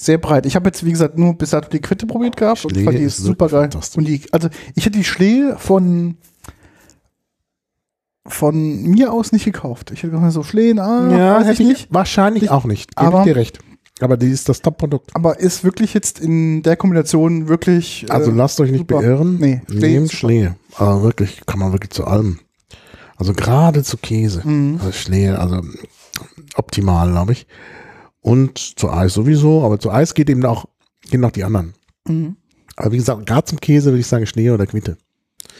sehr 0.00 0.16
breit. 0.18 0.46
Ich 0.46 0.54
habe 0.56 0.68
jetzt, 0.68 0.84
wie 0.86 0.90
gesagt, 0.92 1.18
nur 1.18 1.34
bis 1.34 1.50
dato 1.50 1.68
die 1.68 1.80
Quitte 1.80 2.06
probiert 2.06 2.36
gehabt 2.36 2.64
und 2.64 2.70
Schlehe 2.70 2.84
fand 2.84 2.98
die 2.98 3.02
ist 3.02 3.18
super 3.18 3.48
geil. 3.48 3.68
Und 3.96 4.04
die, 4.08 4.22
also 4.32 4.48
ich 4.76 4.86
hätte 4.86 4.96
die 4.96 5.04
Schlehe 5.04 5.56
von 5.58 6.16
von 8.26 8.82
mir 8.82 9.12
aus 9.12 9.32
nicht 9.32 9.44
gekauft. 9.44 9.90
Ich 9.90 10.02
hätte 10.02 10.12
gesagt, 10.12 10.32
so 10.32 10.42
Schlehen, 10.42 10.78
ah, 10.78 11.40
weiß 11.40 11.58
ich 11.58 11.66
nicht. 11.66 11.88
wahrscheinlich 11.90 12.44
Ich- 12.44 12.50
auch 12.50 12.64
nicht. 12.64 12.94
Gebe 12.94 13.08
aber- 13.08 13.18
ich 13.20 13.24
dir 13.24 13.36
recht. 13.36 13.58
Aber 14.00 14.16
die 14.16 14.30
ist 14.30 14.48
das 14.48 14.60
Top-Produkt. 14.62 15.10
Aber 15.14 15.40
ist 15.40 15.64
wirklich 15.64 15.92
jetzt 15.92 16.20
in 16.20 16.62
der 16.62 16.76
Kombination 16.76 17.48
wirklich. 17.48 18.04
äh, 18.08 18.12
Also 18.12 18.30
lasst 18.30 18.60
euch 18.60 18.70
nicht 18.70 18.80
super. 18.88 19.00
beirren. 19.00 19.38
Nee, 19.40 19.62
Schlehe 19.68 19.98
Nehmt. 20.00 20.12
Schlehe. 20.12 20.54
Aber 20.76 21.02
wirklich, 21.02 21.40
kann 21.46 21.58
man 21.58 21.72
wirklich 21.72 21.90
zu 21.90 22.04
allem. 22.06 22.38
Also 23.16 23.32
gerade 23.32 23.82
zu 23.82 23.96
Käse. 23.96 24.46
Mhm. 24.46 24.76
Also 24.78 24.92
Schlehe, 24.92 25.36
also 25.40 25.62
optimal, 26.54 27.10
glaube 27.10 27.32
ich. 27.32 27.48
Und 28.20 28.58
zu 28.58 28.90
Eis 28.90 29.14
sowieso, 29.14 29.64
aber 29.64 29.78
zu 29.78 29.90
Eis 29.90 30.14
geht 30.14 30.28
eben 30.30 30.44
auch, 30.44 30.66
gehen 31.10 31.24
auch 31.24 31.30
die 31.30 31.44
anderen. 31.44 31.74
Mhm. 32.06 32.36
Aber 32.76 32.92
wie 32.92 32.96
gesagt, 32.98 33.26
gerade 33.26 33.44
zum 33.44 33.60
Käse 33.60 33.90
würde 33.90 34.00
ich 34.00 34.06
sagen 34.06 34.26
Schnee 34.26 34.50
oder 34.50 34.66
Quitte. 34.66 34.98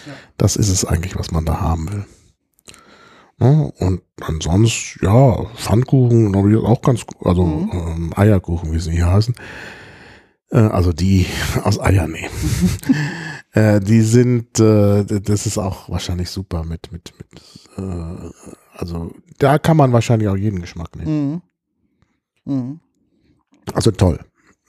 Ja. 0.06 0.12
Das 0.36 0.56
ist 0.56 0.68
es 0.68 0.84
eigentlich, 0.84 1.16
was 1.16 1.30
man 1.30 1.44
da 1.44 1.60
haben 1.60 1.90
will. 1.92 2.04
Ja, 3.40 3.70
und 3.78 4.02
ansonsten, 4.20 5.04
ja, 5.04 5.44
Pfannkuchen, 5.54 6.34
auch 6.64 6.82
ganz. 6.82 7.04
Also 7.22 7.44
Mhm. 7.44 7.70
ähm, 7.72 8.12
Eierkuchen, 8.16 8.72
wie 8.72 8.80
sie 8.80 8.92
hier 8.92 9.06
heißen. 9.06 9.34
Äh, 10.50 10.58
also 10.58 10.92
die 10.92 11.26
aus 11.62 11.78
Eiern 11.80 12.12
nehmen. 12.12 12.30
äh, 13.52 13.80
die 13.80 14.00
sind, 14.02 14.58
äh, 14.58 15.04
das 15.04 15.46
ist 15.46 15.58
auch 15.58 15.88
wahrscheinlich 15.88 16.30
super 16.30 16.64
mit, 16.64 16.90
mit, 16.90 17.12
mit 17.18 17.40
äh, 17.78 18.30
also 18.76 19.12
da 19.38 19.58
kann 19.58 19.76
man 19.76 19.92
wahrscheinlich 19.92 20.28
auch 20.28 20.36
jeden 20.36 20.60
Geschmack 20.60 20.96
nehmen. 20.96 21.30
Mhm. 21.32 21.42
Mhm. 22.48 22.80
Also 23.74 23.90
toll. 23.90 24.18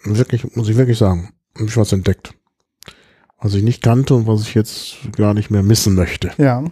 Wirklich, 0.04 0.56
muss 0.56 0.70
ich 0.70 0.78
wirklich 0.78 0.98
sagen. 0.98 1.30
Hab 1.58 1.68
ich 1.68 1.78
was 1.78 1.92
entdeckt. 1.94 2.34
Was 3.42 3.54
ich 3.54 3.64
nicht 3.64 3.82
kannte 3.82 4.16
und 4.16 4.28
was 4.28 4.42
ich 4.42 4.54
jetzt 4.54 4.98
gar 5.16 5.34
nicht 5.34 5.50
mehr 5.50 5.64
missen 5.64 5.96
möchte. 5.96 6.32
Ja. 6.38 6.64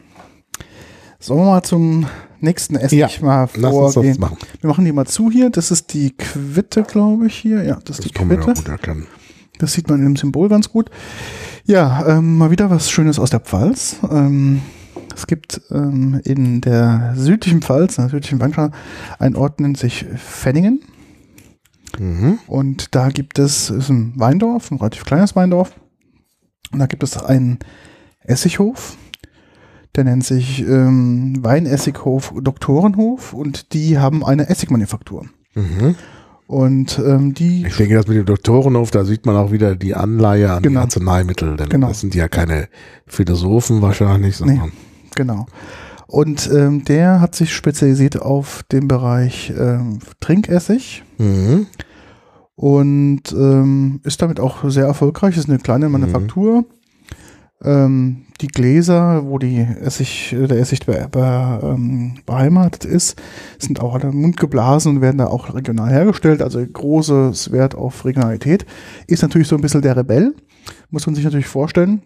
Sollen 1.19 1.39
wir 1.39 1.45
mal 1.45 1.63
zum 1.63 2.05
nächsten 2.41 2.75
Essig 2.75 2.99
Ja, 2.99 3.09
mal 3.21 3.49
Lass 3.55 3.73
uns 3.73 3.85
das 3.85 3.93
vorgehen? 3.95 4.19
machen. 4.19 4.37
Wir 4.61 4.67
machen 4.69 4.85
die 4.85 4.91
mal 4.91 5.07
zu 5.07 5.31
hier. 5.31 5.49
Das 5.49 5.71
ist 5.71 5.93
die 5.93 6.11
Quitte, 6.15 6.83
glaube 6.83 7.27
ich, 7.27 7.35
hier. 7.35 7.63
Ja, 7.63 7.75
das 7.83 7.97
ist 7.97 7.99
Das 7.99 8.05
die 8.07 8.11
kann 8.13 8.27
man 8.27 8.37
ja 8.37 8.43
Quitte. 8.43 8.61
gut 8.61 8.69
erkennen. 8.69 9.07
Das 9.59 9.73
sieht 9.73 9.89
man 9.89 10.05
im 10.05 10.15
Symbol 10.15 10.49
ganz 10.49 10.69
gut. 10.69 10.91
Ja, 11.65 12.05
ähm, 12.17 12.37
mal 12.37 12.51
wieder 12.51 12.69
was 12.69 12.91
Schönes 12.91 13.17
aus 13.17 13.29
der 13.31 13.39
Pfalz. 13.39 13.95
Ähm, 14.11 14.61
es 15.15 15.25
gibt 15.25 15.61
ähm, 15.71 16.21
in 16.23 16.61
der 16.61 17.13
südlichen 17.17 17.61
Pfalz, 17.61 17.97
in 17.97 18.03
der 18.03 18.11
südlichen 18.11 18.39
Weinstraße, 18.39 18.71
ein 19.17 19.35
Ort 19.35 19.59
nennt 19.59 19.77
sich 19.77 20.05
Fenningen. 20.15 20.81
Mhm. 21.99 22.39
Und 22.47 22.95
da 22.95 23.09
gibt 23.09 23.39
es, 23.39 23.69
ist 23.69 23.89
ein 23.89 24.13
Weindorf, 24.15 24.71
ein 24.71 24.77
relativ 24.77 25.05
kleines 25.05 25.35
Weindorf. 25.35 25.73
Und 26.71 26.79
da 26.79 26.85
gibt 26.85 27.03
es 27.03 27.17
einen 27.17 27.59
Essighof. 28.21 28.97
Der 29.95 30.03
nennt 30.03 30.23
sich 30.25 30.59
ähm, 30.61 31.37
Weinessighof 31.43 32.33
Doktorenhof 32.39 33.33
und 33.33 33.73
die 33.73 33.97
haben 33.97 34.23
eine 34.23 34.47
Essigmanufaktur. 34.49 35.25
Mhm. 35.55 35.95
Und 36.45 36.99
ähm, 36.99 37.33
die. 37.33 37.65
Ich 37.65 37.75
denke, 37.77 37.95
das 37.95 38.07
mit 38.07 38.17
dem 38.17 38.25
Doktorenhof, 38.25 38.91
da 38.91 39.03
sieht 39.05 39.25
man 39.25 39.35
auch 39.35 39.51
wieder 39.51 39.75
die 39.75 39.95
Anleihe 39.95 40.51
an 40.51 40.61
Genau. 40.63 40.81
die 40.81 40.83
Arzneimittel, 40.83 41.57
denn 41.57 41.67
Genau. 41.69 41.87
das 41.87 41.99
sind 42.01 42.15
ja 42.15 42.27
keine 42.27 42.67
Philosophen 43.07 43.81
wahrscheinlich, 43.81 44.37
sondern 44.37 44.71
Genau. 45.15 45.47
Und 46.07 46.49
ähm, 46.53 46.85
der 46.85 47.19
hat 47.19 47.35
sich 47.35 47.53
spezialisiert 47.53 48.21
auf 48.21 48.63
den 48.71 48.87
Bereich 48.87 49.53
ähm, 49.57 49.99
Trinkessig 50.21 51.03
mhm. 51.17 51.67
und 52.55 53.23
ähm, 53.33 53.99
ist 54.03 54.21
damit 54.21 54.39
auch 54.39 54.69
sehr 54.69 54.85
erfolgreich. 54.85 55.37
Ist 55.37 55.49
eine 55.49 55.59
kleine 55.59 55.89
Manufaktur. 55.89 56.65
Ähm, 57.63 58.23
die 58.39 58.47
Gläser, 58.47 59.25
wo 59.25 59.39
die 59.39 59.57
Essig, 59.57 60.35
der 60.39 60.59
Essig 60.59 60.85
be, 60.85 61.07
be, 61.11 61.59
ähm, 61.63 62.19
beheimatet 62.25 62.85
ist, 62.85 63.19
sind 63.57 63.81
auch 63.81 63.95
alle 63.95 64.11
mundgeblasen 64.11 64.95
und 64.97 65.01
werden 65.01 65.17
da 65.17 65.27
auch 65.27 65.53
regional 65.53 65.89
hergestellt. 65.91 66.41
Also 66.41 66.63
großes 66.65 67.51
Wert 67.51 67.75
auf 67.75 68.05
Regionalität. 68.05 68.65
Ist 69.07 69.23
natürlich 69.23 69.47
so 69.47 69.55
ein 69.55 69.61
bisschen 69.61 69.81
der 69.81 69.97
Rebell. 69.97 70.35
Muss 70.89 71.05
man 71.05 71.15
sich 71.15 71.23
natürlich 71.25 71.47
vorstellen, 71.47 72.03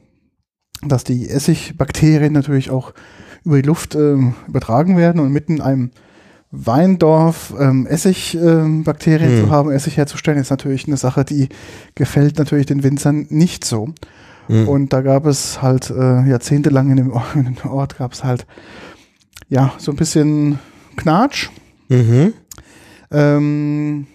dass 0.88 1.04
die 1.04 1.30
Essigbakterien 1.30 2.34
natürlich 2.34 2.72
auch 2.72 2.94
über 3.46 3.62
die 3.62 3.68
Luft 3.68 3.96
ähm, 3.96 4.36
übertragen 4.48 4.98
werden 4.98 5.20
und 5.20 5.32
mitten 5.32 5.56
in 5.56 5.62
einem 5.62 5.92
Weindorf 6.52 7.54
ähm, 7.58 7.88
Essigbakterien 7.88 9.30
ähm, 9.32 9.38
Hm. 9.38 9.46
zu 9.46 9.52
haben, 9.52 9.72
Essig 9.72 9.98
herzustellen, 9.98 10.40
ist 10.40 10.50
natürlich 10.50 10.86
eine 10.86 10.98
Sache, 10.98 11.24
die 11.24 11.48
gefällt 11.96 12.38
natürlich 12.38 12.66
den 12.66 12.84
Winzern 12.84 13.26
nicht 13.30 13.64
so. 13.64 13.94
Mhm. 14.50 14.68
Und 14.68 14.94
da 14.94 15.02
gab 15.02 15.26
es 15.26 15.62
halt 15.62 15.90
äh, 15.90 16.28
jahrzehntelang 16.28 16.90
in 16.92 16.98
dem, 16.98 17.14
Ort, 17.14 17.26
in 17.36 17.56
dem 17.56 17.72
Ort 17.72 17.98
gab 17.98 18.12
es 18.12 18.24
halt 18.24 18.46
ja 19.48 19.74
so 19.78 19.92
ein 19.92 19.98
bisschen 19.98 20.60
Knatsch. 20.98 21.50
Mhm. 21.88 22.34
Ähm, 23.12 24.08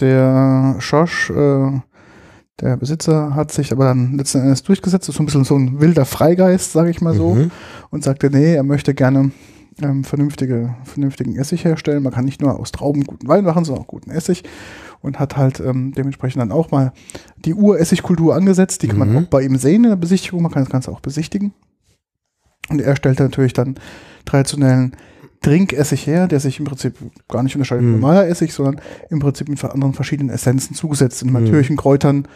der 0.00 0.76
Schosch, 0.80 1.30
äh, 1.30 1.80
der 2.60 2.76
Besitzer, 2.76 3.34
hat 3.34 3.50
sich 3.50 3.72
aber 3.72 3.86
dann 3.86 4.16
letzten 4.16 4.38
Endes 4.40 4.62
durchgesetzt, 4.62 5.08
ist 5.08 5.16
so 5.16 5.22
ein 5.22 5.26
bisschen 5.26 5.44
so 5.44 5.56
ein 5.56 5.80
wilder 5.80 6.04
Freigeist, 6.04 6.72
sage 6.72 6.90
ich 6.90 7.00
mal 7.00 7.14
so, 7.14 7.34
Mhm. 7.34 7.50
und 7.90 8.04
sagte, 8.04 8.30
nee, 8.30 8.54
er 8.54 8.62
möchte 8.62 8.94
gerne 8.94 9.30
ähm, 9.82 10.04
vernünftige, 10.04 10.74
vernünftigen 10.84 11.34
Essig 11.36 11.64
herstellen. 11.64 12.02
Man 12.02 12.12
kann 12.12 12.26
nicht 12.26 12.42
nur 12.42 12.60
aus 12.60 12.72
Trauben 12.72 13.04
guten 13.04 13.26
Wein 13.26 13.42
machen, 13.42 13.64
sondern 13.64 13.84
auch 13.84 13.88
guten 13.88 14.10
Essig. 14.10 14.42
Und 15.00 15.18
hat 15.18 15.36
halt 15.38 15.60
ähm, 15.60 15.92
dementsprechend 15.96 16.42
dann 16.42 16.52
auch 16.52 16.70
mal 16.70 16.92
die 17.44 17.54
Uressigkultur 17.54 18.34
angesetzt. 18.36 18.82
Die 18.82 18.88
kann 18.88 18.98
man 18.98 19.10
Mhm. 19.10 19.16
auch 19.16 19.22
bei 19.28 19.42
ihm 19.42 19.56
sehen 19.56 19.84
in 19.84 19.90
der 19.90 19.96
Besichtigung. 19.96 20.42
Man 20.42 20.52
kann 20.52 20.62
das 20.62 20.70
Ganze 20.70 20.92
auch 20.92 21.00
besichtigen. 21.00 21.54
Und 22.68 22.82
er 22.82 22.94
stellte 22.96 23.22
natürlich 23.22 23.54
dann 23.54 23.76
traditionellen 24.26 24.92
Trinkessig 25.42 26.06
her, 26.06 26.28
der 26.28 26.40
sich 26.40 26.58
im 26.58 26.64
Prinzip 26.64 26.94
gar 27.28 27.42
nicht 27.42 27.54
unterscheidet 27.56 27.82
von 27.84 27.94
Mhm. 27.94 28.00
normaler 28.00 28.26
Essig, 28.28 28.52
sondern 28.52 28.80
im 29.10 29.18
Prinzip 29.18 29.48
mit 29.48 29.62
anderen 29.64 29.92
verschiedenen 29.94 30.30
Essenzen 30.30 30.74
zugesetzt, 30.74 31.22
in 31.22 31.28
Mhm. 31.28 31.34
natürlichen 31.34 31.76
Kräutern 31.76 32.26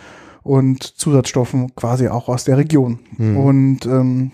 und 0.43 0.83
Zusatzstoffen 0.83 1.75
quasi 1.75 2.09
auch 2.09 2.29
aus 2.29 2.45
der 2.45 2.57
Region. 2.59 2.99
Mhm. 3.17 3.37
Und 3.37 3.87
ähm, 3.87 4.31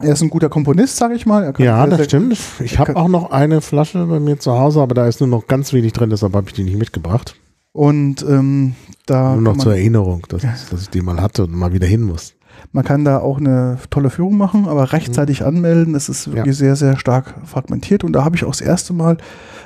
er 0.00 0.12
ist 0.12 0.22
ein 0.22 0.30
guter 0.30 0.48
Komponist, 0.48 0.96
sage 0.96 1.14
ich 1.14 1.26
mal. 1.26 1.42
Er 1.44 1.60
Ja, 1.60 1.78
sehr, 1.80 1.86
das 1.88 1.96
sehr 1.98 2.04
stimmt. 2.06 2.38
Ich 2.60 2.78
habe 2.78 2.94
auch 2.96 3.08
noch 3.08 3.30
eine 3.32 3.60
Flasche 3.60 4.06
bei 4.06 4.20
mir 4.20 4.38
zu 4.38 4.52
Hause, 4.52 4.80
aber 4.80 4.94
da 4.94 5.06
ist 5.08 5.20
nur 5.20 5.28
noch 5.28 5.46
ganz 5.48 5.72
wenig 5.72 5.92
drin, 5.92 6.10
deshalb 6.10 6.34
habe 6.34 6.46
ich 6.48 6.54
die 6.54 6.62
nicht 6.64 6.78
mitgebracht. 6.78 7.34
Und 7.72 8.22
ähm, 8.28 8.74
da 9.06 9.34
nur 9.34 9.42
noch 9.54 9.58
zur 9.58 9.74
Erinnerung, 9.74 10.22
dass, 10.28 10.42
dass 10.42 10.82
ich 10.82 10.90
die 10.90 11.00
mal 11.00 11.20
hatte 11.20 11.44
und 11.44 11.52
mal 11.52 11.72
wieder 11.72 11.86
hin 11.86 12.02
muss. 12.02 12.34
Man 12.72 12.84
kann 12.84 13.04
da 13.04 13.18
auch 13.18 13.38
eine 13.38 13.78
tolle 13.90 14.10
Führung 14.10 14.36
machen, 14.36 14.66
aber 14.68 14.92
rechtzeitig 14.92 15.44
anmelden. 15.44 15.94
Es 15.94 16.08
ist 16.08 16.32
wirklich 16.32 16.56
sehr, 16.56 16.76
sehr 16.76 16.96
stark 16.98 17.34
fragmentiert. 17.44 18.04
Und 18.04 18.12
da 18.12 18.24
habe 18.24 18.36
ich 18.36 18.44
auch 18.44 18.50
das 18.50 18.60
erste 18.60 18.92
Mal 18.92 19.16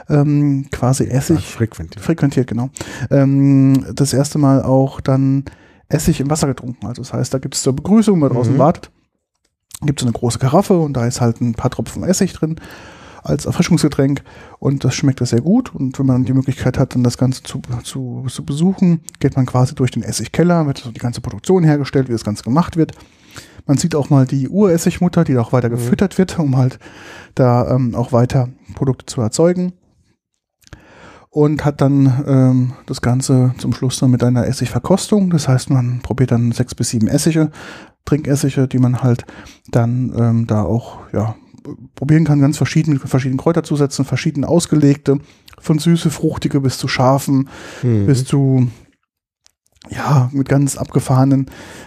ähm, 0.09 0.67
quasi 0.71 1.05
Essig 1.05 1.47
frequentiert. 1.47 2.05
frequentiert, 2.05 2.47
genau. 2.47 2.71
Ähm, 3.11 3.85
das 3.95 4.13
erste 4.13 4.39
Mal 4.39 4.63
auch 4.63 5.01
dann 5.01 5.45
Essig 5.89 6.21
im 6.21 6.31
Wasser 6.31 6.47
getrunken. 6.47 6.87
Also 6.87 7.03
das 7.03 7.13
heißt, 7.13 7.35
da 7.35 7.39
gibt 7.39 7.55
es 7.55 7.63
zur 7.63 7.75
Begrüßung, 7.77 8.15
wenn 8.15 8.21
man 8.29 8.33
draußen 8.33 8.55
Mhm. 8.55 8.59
wartet, 8.59 8.91
gibt 9.85 10.01
es 10.01 10.07
eine 10.07 10.13
große 10.13 10.39
Karaffe 10.39 10.79
und 10.79 10.95
da 10.95 11.07
ist 11.07 11.21
halt 11.21 11.41
ein 11.41 11.55
paar 11.55 11.71
Tropfen 11.71 12.05
Essig 12.05 12.33
drin 12.33 12.57
als 13.23 13.47
Erfrischungsgetränk 13.47 14.23
und 14.59 14.85
das 14.85 14.95
schmeckt 14.95 15.25
sehr 15.27 15.41
gut 15.41 15.75
und 15.75 15.99
wenn 15.99 16.07
man 16.07 16.25
die 16.25 16.33
Möglichkeit 16.33 16.79
hat, 16.79 16.95
dann 16.95 17.05
das 17.05 17.19
Ganze 17.19 17.43
zu, 17.43 17.63
zu, 17.85 18.25
zu 18.29 18.45
besuchen, 18.45 19.01
geht 19.21 19.37
man 19.37 19.47
quasi 19.47 19.75
durch 19.75 19.91
den 19.93 20.03
Essigkeller, 20.03 20.67
wird 20.67 20.79
so 20.79 20.91
die 20.91 21.01
ganze 21.01 21.21
Produktion 21.21 21.65
hergestellt, 21.65 22.09
wie 22.09 22.13
das 22.13 22.25
Ganze 22.25 22.43
gemacht 22.43 22.77
wird. 22.77 22.93
Man 23.67 23.79
sieht 23.79 23.95
auch 23.95 24.11
mal 24.11 24.27
die 24.27 24.49
Uressigmutter, 24.49 25.25
die 25.25 25.39
auch 25.39 25.53
weiter 25.53 25.69
Mhm. 25.69 25.75
gefüttert 25.75 26.19
wird, 26.19 26.39
um 26.39 26.57
halt 26.57 26.79
da 27.35 27.75
ähm, 27.75 27.95
auch 27.95 28.13
weiter 28.13 28.49
Produkte 28.75 29.07
zu 29.07 29.21
erzeugen 29.21 29.73
und 31.31 31.65
hat 31.65 31.81
dann 31.81 32.25
ähm, 32.27 32.73
das 32.87 33.01
Ganze 33.01 33.55
zum 33.59 33.73
Schluss 33.73 33.99
dann 33.99 34.11
mit 34.11 34.23
einer 34.23 34.47
Essigverkostung. 34.47 35.31
Das 35.31 35.49
heißt, 35.49 35.71
man 35.71 36.01
probiert 36.03 36.31
dann 36.31 36.53
sechs 36.53 36.75
bis 36.75 36.91
sieben 36.91 37.09
Essige, 37.09 37.51
Trinkessige, 38.05 38.69
die 38.69 38.79
man 38.79 39.03
halt 39.03 39.25
dann 39.71 40.13
ähm, 40.19 40.47
da 40.47 40.63
auch 40.63 40.99
ja, 41.13 41.37
probieren 41.95 42.25
kann, 42.25 42.41
ganz 42.41 42.57
verschieden 42.57 42.93
mit 42.95 43.03
verschiedenen 43.03 43.39
Kräuterzusätzen, 43.39 44.05
verschieden 44.05 44.45
ausgelegte, 44.45 45.19
von 45.61 45.79
süße, 45.79 46.11
fruchtige 46.11 46.61
bis 46.61 46.79
zu 46.79 46.89
scharfen, 46.89 47.49
Mhm. 47.83 48.07
bis 48.07 48.25
zu 48.25 48.69
ja, 49.91 50.31
mit 50.33 50.49
ganz 50.49 50.77
abgefahrenen 50.77 51.47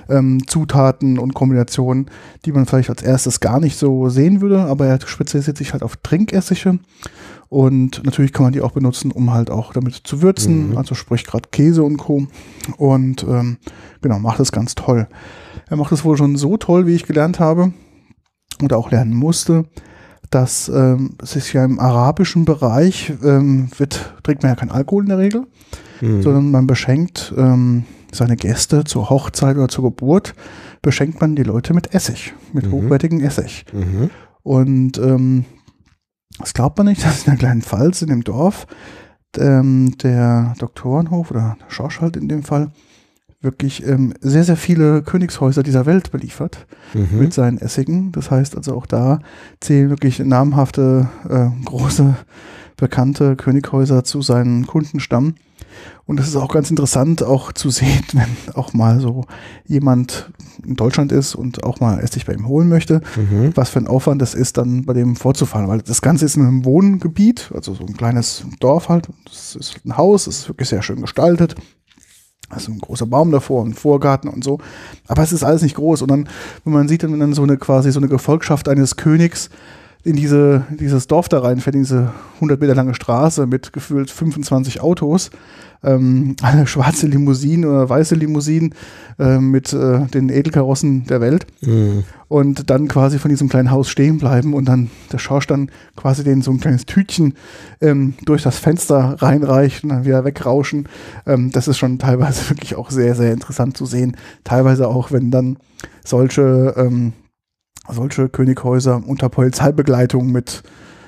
ähm, 0.10 0.46
Zutaten 0.48 1.18
und 1.18 1.34
Kombinationen, 1.34 2.08
die 2.44 2.52
man 2.52 2.66
vielleicht 2.66 2.90
als 2.90 3.02
erstes 3.02 3.40
gar 3.40 3.62
nicht 3.62 3.78
so 3.78 4.10
sehen 4.10 4.42
würde, 4.42 4.64
aber 4.66 4.86
er 4.86 5.00
spezialisiert 5.06 5.58
sich 5.58 5.72
halt 5.72 5.82
auf 5.82 5.96
Trinkessige 5.98 6.80
und 7.48 8.04
natürlich 8.04 8.34
kann 8.34 8.44
man 8.44 8.52
die 8.54 8.60
auch 8.60 8.74
benutzen, 8.74 9.12
um 9.12 9.32
halt 9.32 9.50
auch 9.50 9.72
damit 9.72 9.94
zu 9.96 10.22
würzen, 10.22 10.72
Mhm. 10.72 10.78
also 10.78 10.94
sprich 10.94 11.24
gerade 11.26 11.48
Käse 11.52 11.84
und 11.84 11.96
Co. 11.96 12.28
Und 12.76 13.24
ähm, 13.24 13.58
genau, 14.02 14.20
macht 14.20 14.42
es 14.42 14.52
ganz 14.52 14.76
toll. 14.76 15.08
Er 15.70 15.78
macht 15.78 15.94
es 15.94 16.04
wohl 16.04 16.18
schon 16.18 16.36
so 16.36 16.58
toll, 16.58 16.88
wie 16.88 16.96
ich 16.96 17.06
gelernt 17.06 17.40
habe 17.40 17.72
oder 18.64 18.78
auch 18.78 18.92
lernen 18.92 19.14
musste, 19.14 19.66
dass 20.32 20.70
ähm, 20.70 21.12
es 21.22 21.36
ist 21.36 21.54
ja 21.54 21.64
im 21.64 21.80
arabischen 21.80 22.46
Bereich 22.46 23.14
ähm, 23.24 23.70
wird, 23.78 24.14
trinkt 24.24 24.44
man 24.44 24.52
ja 24.52 24.56
keinen 24.56 24.72
Alkohol 24.72 25.04
in 25.04 25.10
der 25.10 25.18
Regel 25.20 25.46
Mhm. 26.02 26.22
sondern 26.24 26.52
man 26.52 26.68
beschenkt 26.68 27.34
ähm, 27.38 27.86
seine 28.12 28.36
Gäste 28.36 28.84
zur 28.84 29.10
Hochzeit 29.10 29.56
oder 29.56 29.70
zur 29.70 29.86
Geburt, 29.86 30.34
beschenkt 30.82 31.22
man 31.22 31.38
die 31.38 31.44
Leute 31.44 31.74
mit 31.74 31.94
Essig, 31.94 32.34
mit 32.52 32.66
Mhm. 32.66 32.72
hochwertigem 32.74 33.22
Essig. 33.22 33.64
Mhm. 33.72 34.10
Und 34.44 34.98
ähm, 34.98 35.46
das 36.38 36.54
glaubt 36.54 36.78
man 36.78 36.88
nicht, 36.88 37.02
dass 37.06 37.20
in 37.20 37.26
der 37.32 37.38
kleinen 37.38 37.62
Pfalz 37.62 38.02
in 38.02 38.10
dem 38.10 38.26
Dorf 38.26 38.68
ähm, 39.38 39.98
der 40.04 40.54
Doktorenhof 40.60 41.32
oder 41.32 41.56
der 41.66 41.70
Schorsch 41.72 42.02
halt 42.02 42.18
in 42.18 42.28
dem 42.28 42.44
Fall 42.44 42.72
wirklich 43.46 43.86
ähm, 43.88 44.14
sehr, 44.20 44.44
sehr 44.44 44.58
viele 44.58 45.02
Königshäuser 45.04 45.64
dieser 45.64 45.86
Welt 45.86 46.12
beliefert 46.12 46.66
Mhm. 46.94 47.20
mit 47.20 47.34
seinen 47.34 47.58
Essigen. 47.60 48.12
Das 48.12 48.30
heißt 48.32 48.58
also 48.58 48.76
auch 48.76 48.86
da 48.86 49.20
zählen 49.62 49.90
wirklich 49.90 50.20
namhafte, 50.20 51.08
äh, 51.30 51.48
große, 51.66 52.16
bekannte 52.78 53.36
Könighäuser 53.38 54.04
zu 54.04 54.22
seinen 54.22 54.66
Kundenstamm. 54.68 55.36
Und 56.06 56.20
es 56.20 56.28
ist 56.28 56.36
auch 56.36 56.54
ganz 56.54 56.70
interessant, 56.70 57.22
auch 57.24 57.52
zu 57.52 57.70
sehen, 57.70 58.04
wenn 58.14 58.54
auch 58.54 58.74
mal 58.74 59.00
so 59.00 59.26
jemand 59.66 60.32
in 60.66 60.76
Deutschland 60.76 61.12
ist 61.12 61.36
und 61.36 61.64
auch 61.64 61.80
mal 61.80 62.00
Essig 62.00 62.26
bei 62.26 62.34
ihm 62.34 62.48
holen 62.48 62.70
möchte, 62.70 63.02
Mhm. 63.18 63.52
was 63.56 63.70
für 63.70 63.80
ein 63.80 63.88
Aufwand 63.88 64.22
das 64.22 64.34
ist, 64.36 64.58
dann 64.58 64.86
bei 64.86 64.94
dem 64.94 65.16
vorzufahren. 65.16 65.68
Weil 65.68 65.82
das 65.82 66.02
Ganze 66.02 66.26
ist 66.26 66.38
in 66.38 66.44
einem 66.44 66.64
Wohngebiet, 66.66 67.52
also 67.54 67.74
so 67.74 67.86
ein 67.86 67.98
kleines 67.98 68.46
Dorf 68.60 68.88
halt. 68.90 69.10
Das 69.26 69.56
ist 69.56 69.80
ein 69.86 69.98
Haus, 69.98 70.28
es 70.28 70.40
ist 70.40 70.48
wirklich 70.50 70.70
sehr 70.70 70.82
schön 70.82 71.02
gestaltet. 71.02 71.56
Also 72.50 72.72
ein 72.72 72.80
großer 72.80 73.06
Baum 73.08 73.32
davor, 73.32 73.66
ein 73.66 73.74
Vorgarten 73.74 74.30
und 74.30 74.44
so. 74.44 74.60
Aber 75.08 75.24
es 75.24 75.34
ist 75.34 75.44
alles 75.44 75.62
nicht 75.62 75.76
groß. 75.76 76.02
Und 76.02 76.12
dann, 76.12 76.30
wenn 76.64 76.74
man 76.74 76.88
sieht, 76.88 77.04
wenn 77.04 77.20
dann 77.20 77.34
so 77.34 77.44
eine 77.44 77.58
quasi 77.58 77.92
so 77.92 78.00
eine 78.00 78.08
Gefolgschaft 78.08 78.68
eines 78.70 78.96
Königs 78.96 79.50
in 80.06 80.16
diese, 80.16 80.64
dieses 80.70 81.08
Dorf 81.08 81.28
da 81.30 81.40
reinfährt, 81.40 81.76
in 81.76 81.82
diese 81.82 82.12
100 82.36 82.62
Meter 82.62 82.76
lange 82.76 82.94
Straße 82.94 83.48
mit 83.48 83.74
gefühlt 83.74 84.10
25 84.12 84.80
Autos, 84.80 85.32
ähm, 85.84 86.36
eine 86.42 86.68
schwarze 86.68 87.08
Limousine 87.08 87.68
oder 87.68 87.90
weiße 87.90 88.16
Limousinen 88.16 88.74
äh, 89.20 89.40
mit 89.40 89.74
äh, 89.74 90.06
den 90.08 90.30
Edelkarossen 90.30 91.06
der 91.06 91.22
Welt 91.22 91.48
Mhm. 91.62 92.04
und 92.28 92.70
dann 92.70 92.88
quasi 92.88 93.18
von 93.20 93.30
diesem 93.30 93.50
kleinen 93.50 93.72
Haus 93.72 93.90
stehen 93.90 94.18
bleiben 94.20 94.54
und 94.54 94.66
dann 94.66 94.90
der 95.12 95.18
Schorsch 95.18 95.48
dann 95.48 95.70
quasi 95.96 96.24
denen 96.24 96.42
so 96.44 96.52
ein 96.52 96.60
kleines 96.60 96.86
Tütchen 96.86 97.34
ähm, 97.82 98.14
durch 98.26 98.44
das 98.44 98.58
Fenster 98.60 99.16
reinreicht 99.20 99.84
und 99.84 99.90
dann 99.90 100.06
wieder 100.06 100.24
wegrauschen. 100.24 100.88
Ähm, 101.26 101.52
das 101.52 101.68
ist 101.68 101.78
schon 101.80 101.98
teilweise 102.00 102.48
wirklich 102.50 102.76
auch 102.76 102.92
sehr, 102.92 103.16
sehr 103.16 103.34
interessant 103.34 103.76
zu 103.76 103.86
sehen. 103.88 104.16
Teilweise 104.44 104.88
auch, 104.88 105.12
wenn 105.12 105.32
dann 105.32 105.58
solche, 106.04 106.74
ähm, 106.78 107.14
solche 107.90 108.30
Könighäuser 108.30 109.02
unter 109.06 109.30
Polizeibegleitung 109.30 110.32
mit 110.32 110.64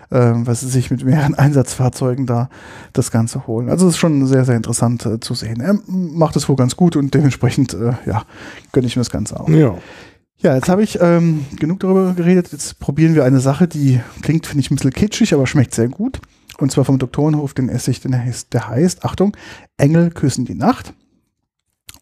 ähm, 0.09 0.47
was 0.47 0.61
sie 0.61 0.69
sich 0.69 0.89
mit 0.89 1.03
mehreren 1.03 1.35
Einsatzfahrzeugen 1.37 2.25
da 2.25 2.49
das 2.93 3.11
Ganze 3.11 3.45
holen. 3.45 3.69
Also 3.69 3.87
es 3.87 3.95
ist 3.95 3.99
schon 3.99 4.25
sehr, 4.25 4.45
sehr 4.45 4.55
interessant 4.55 5.05
äh, 5.05 5.19
zu 5.19 5.33
sehen. 5.33 5.59
Er 5.59 5.77
macht 5.87 6.35
es 6.37 6.47
wohl 6.47 6.55
ganz 6.55 6.75
gut 6.77 6.95
und 6.95 7.13
dementsprechend, 7.13 7.73
äh, 7.73 7.93
ja, 8.05 8.23
gönne 8.71 8.87
ich 8.87 8.95
mir 8.95 9.01
das 9.01 9.09
Ganze 9.09 9.39
auch. 9.39 9.49
Ja. 9.49 9.75
Ja, 10.39 10.53
jetzt 10.53 10.69
habe 10.69 10.83
ich 10.83 10.99
ähm, 11.01 11.45
genug 11.59 11.79
darüber 11.79 12.13
geredet. 12.13 12.51
Jetzt 12.51 12.79
probieren 12.79 13.15
wir 13.15 13.25
eine 13.25 13.39
Sache, 13.39 13.67
die 13.67 13.99
klingt, 14.21 14.45
finde 14.45 14.61
ich, 14.61 14.69
ein 14.69 14.75
bisschen 14.75 14.93
kitschig, 14.93 15.33
aber 15.33 15.47
schmeckt 15.47 15.73
sehr 15.73 15.87
gut. 15.87 16.19
Und 16.59 16.71
zwar 16.71 16.85
vom 16.85 16.99
Doktorenhof 16.99 17.55
den 17.55 17.69
Essig, 17.69 18.01
der 18.01 18.23
heißt, 18.23 18.53
der 18.53 18.67
heißt 18.67 19.03
Achtung, 19.03 19.35
Engel 19.77 20.11
küssen 20.11 20.45
die 20.45 20.53
Nacht. 20.53 20.93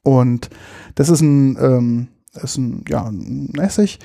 Und 0.03 0.49
das 0.95 1.07
ist 1.07 1.21
ein, 1.21 1.57
ähm, 1.61 2.07
ist 2.33 2.57
ein, 2.57 2.83
ja, 2.89 3.05
ein 3.05 3.53
Essig. 3.57 3.99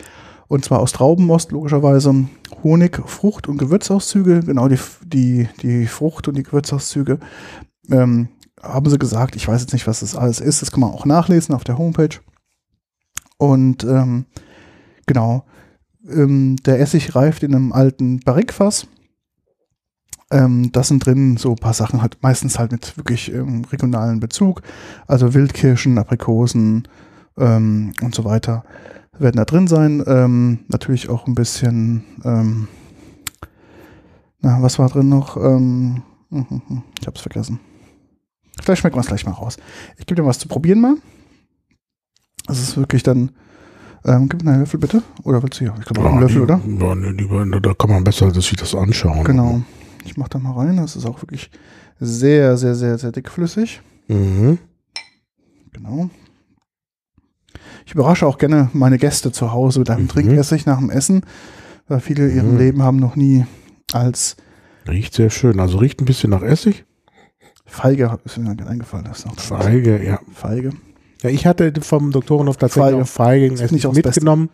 Und 0.51 0.64
zwar 0.64 0.80
aus 0.80 0.90
Traubenmost, 0.90 1.53
logischerweise. 1.53 2.26
Honig, 2.64 3.01
Frucht 3.07 3.46
und 3.46 3.57
Gewürzauszüge. 3.57 4.40
Genau, 4.40 4.66
die, 4.66 4.80
die, 5.07 5.48
die 5.62 5.86
Frucht 5.86 6.26
und 6.26 6.36
die 6.36 6.42
Gewürzauszüge 6.42 7.20
ähm, 7.88 8.26
haben 8.61 8.90
sie 8.90 8.98
gesagt. 8.98 9.36
Ich 9.36 9.46
weiß 9.46 9.61
jetzt 9.61 9.72
nicht, 9.72 9.86
was 9.86 10.01
das 10.01 10.16
alles 10.16 10.40
ist. 10.40 10.61
Das 10.61 10.72
kann 10.72 10.80
man 10.80 10.90
auch 10.90 11.05
nachlesen 11.05 11.55
auf 11.55 11.62
der 11.62 11.78
Homepage. 11.78 12.18
Und 13.38 13.84
ähm, 13.84 14.26
genau, 15.07 15.44
ähm, 16.11 16.57
der 16.66 16.80
Essig 16.80 17.14
reift 17.14 17.44
in 17.44 17.55
einem 17.55 17.72
alten 17.72 18.18
Barrikfass. 18.18 18.88
Ähm, 20.32 20.72
das 20.72 20.88
sind 20.88 21.07
drin 21.07 21.36
so 21.36 21.51
ein 21.51 21.57
paar 21.59 21.74
Sachen, 21.74 22.03
halt 22.03 22.18
meistens 22.22 22.59
halt 22.59 22.72
mit 22.72 22.96
wirklich 22.96 23.32
ähm, 23.32 23.64
regionalen 23.70 24.18
Bezug. 24.18 24.62
Also 25.07 25.32
Wildkirschen, 25.32 25.96
Aprikosen 25.96 26.88
ähm, 27.38 27.92
und 28.03 28.16
so 28.16 28.24
weiter 28.24 28.64
werden 29.20 29.36
da 29.36 29.44
drin 29.44 29.66
sein. 29.66 30.02
Ähm, 30.06 30.60
natürlich 30.68 31.08
auch 31.08 31.26
ein 31.26 31.34
bisschen, 31.34 32.04
ähm, 32.24 32.68
na, 34.40 34.62
was 34.62 34.78
war 34.78 34.88
drin 34.88 35.08
noch? 35.08 35.36
Ähm, 35.36 36.02
hm, 36.30 36.46
hm, 36.48 36.62
hm, 36.66 36.82
ich 37.00 37.06
hab's 37.06 37.20
vergessen. 37.20 37.60
Vielleicht 38.62 38.80
schmeckt 38.80 38.96
man 38.96 39.02
es 39.02 39.08
gleich 39.08 39.26
mal 39.26 39.32
raus. 39.32 39.56
Ich 39.98 40.06
gebe 40.06 40.20
dir 40.20 40.26
was 40.26 40.38
zu 40.38 40.48
probieren 40.48 40.80
mal. 40.80 40.94
Das 42.46 42.60
ist 42.60 42.76
wirklich 42.76 43.02
dann. 43.02 43.30
Ähm, 44.04 44.28
gib 44.30 44.42
mir 44.42 44.52
einen 44.52 44.60
Löffel 44.60 44.80
bitte. 44.80 45.02
Oder 45.24 45.42
willst 45.42 45.60
du 45.60 45.64
hier? 45.64 45.74
Ich 45.78 45.84
glaube, 45.84 46.00
Ja, 46.00 46.10
einen 46.10 46.20
Löffel, 46.20 46.40
oder? 46.40 46.60
Ja, 46.66 46.94
nee, 46.94 47.10
lieber, 47.10 47.44
da 47.60 47.74
kann 47.74 47.90
man 47.90 48.02
besser 48.02 48.30
sich 48.30 48.56
das 48.56 48.74
anschauen. 48.74 49.24
Genau. 49.24 49.60
Ich 50.04 50.16
mache 50.16 50.30
da 50.30 50.38
mal 50.38 50.52
rein. 50.52 50.78
Das 50.78 50.96
ist 50.96 51.04
auch 51.04 51.20
wirklich 51.22 51.50
sehr, 51.98 52.56
sehr, 52.56 52.74
sehr, 52.74 52.96
sehr 52.96 53.12
dickflüssig. 53.12 53.82
Mhm. 54.08 54.58
Genau. 55.72 56.08
Ich 57.91 57.95
überrasche 57.97 58.24
auch 58.24 58.38
gerne 58.38 58.70
meine 58.72 58.99
Gäste 58.99 59.32
zu 59.32 59.51
Hause 59.51 59.80
mit 59.80 59.91
einem 59.91 60.05
Mhm. 60.05 60.09
Trinkessig 60.11 60.64
nach 60.64 60.78
dem 60.78 60.91
Essen, 60.91 61.22
weil 61.88 61.99
viele 61.99 62.28
in 62.28 62.36
ihrem 62.36 62.53
Mhm. 62.53 62.59
Leben 62.59 62.82
haben 62.84 62.99
noch 62.99 63.16
nie 63.16 63.47
als 63.93 64.36
Riecht 64.86 65.12
sehr 65.14 65.28
schön. 65.28 65.59
Also 65.59 65.78
riecht 65.78 66.01
ein 66.01 66.05
bisschen 66.05 66.30
nach 66.30 66.43
Essig. 66.43 66.84
Feige, 67.66 68.16
ist 68.24 68.38
mir 68.38 68.51
eingefallen, 68.64 69.07
das 69.07 69.24
noch 69.26 69.36
Feige, 69.41 70.01
ja. 70.05 70.20
Feige. 70.32 70.70
Ja, 71.22 71.30
ich 71.30 71.47
hatte 71.47 71.72
vom 71.80 72.12
Doktorenhof 72.12 72.59
tatsächlich 72.59 73.09
Feige. 73.09 73.55
auch 73.55 73.70
nicht 73.72 73.86
aufs 73.86 73.97
mitgenommen. 73.97 74.51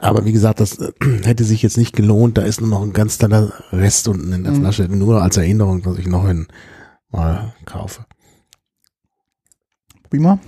Aber 0.00 0.24
wie 0.24 0.32
gesagt, 0.32 0.58
das 0.58 0.78
äh, 0.80 0.90
hätte 1.22 1.44
sich 1.44 1.62
jetzt 1.62 1.76
nicht 1.78 1.94
gelohnt. 1.94 2.36
Da 2.36 2.42
ist 2.42 2.60
nur 2.60 2.68
noch 2.70 2.82
ein 2.82 2.92
ganz 2.92 3.18
kleiner 3.18 3.52
Rest 3.70 4.08
unten 4.08 4.32
in 4.32 4.42
der 4.42 4.54
Mhm. 4.54 4.60
Flasche. 4.62 4.88
Nur 4.88 5.22
als 5.22 5.36
Erinnerung, 5.36 5.82
dass 5.82 5.98
ich 5.98 6.08
noch 6.08 6.24
einen 6.24 6.48
mal 7.12 7.54
kaufe. 7.64 8.04
Prima. 10.10 10.40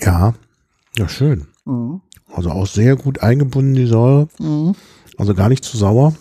Ja, 0.00 0.34
ja, 0.96 1.08
schön. 1.08 1.46
Mhm. 1.64 2.00
Also 2.32 2.50
auch 2.50 2.66
sehr 2.66 2.96
gut 2.96 3.20
eingebunden, 3.20 3.74
die 3.74 3.86
Säure. 3.86 4.28
Mhm. 4.38 4.74
Also 5.16 5.34
gar 5.34 5.48
nicht 5.48 5.64
zu 5.64 5.76
sauer. 5.76 6.14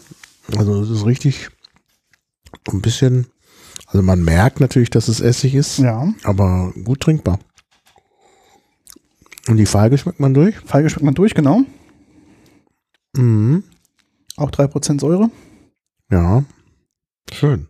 Also 0.58 0.82
es 0.82 0.90
ist 0.90 1.06
richtig 1.06 1.50
ein 2.72 2.82
bisschen, 2.82 3.28
also 3.88 4.02
man 4.02 4.24
merkt 4.24 4.60
natürlich, 4.60 4.90
dass 4.90 5.08
es 5.10 5.20
Essig 5.20 5.56
ist, 5.56 5.80
Ja. 5.80 6.14
aber 6.24 6.74
gut 6.84 7.02
trinkbar. 7.02 7.40
Und 9.48 9.58
die 9.58 9.66
Feige 9.66 9.98
schmeckt 9.98 10.20
man 10.20 10.34
durch? 10.34 10.56
Feige 10.60 10.90
schmeckt 10.90 11.06
man 11.06 11.14
durch, 11.16 11.34
genau. 11.34 11.62
Mhm. 13.16 13.64
Auch 14.38 14.52
3% 14.52 15.00
Säure. 15.02 15.30
Ja. 16.12 16.44
Schön. 17.32 17.68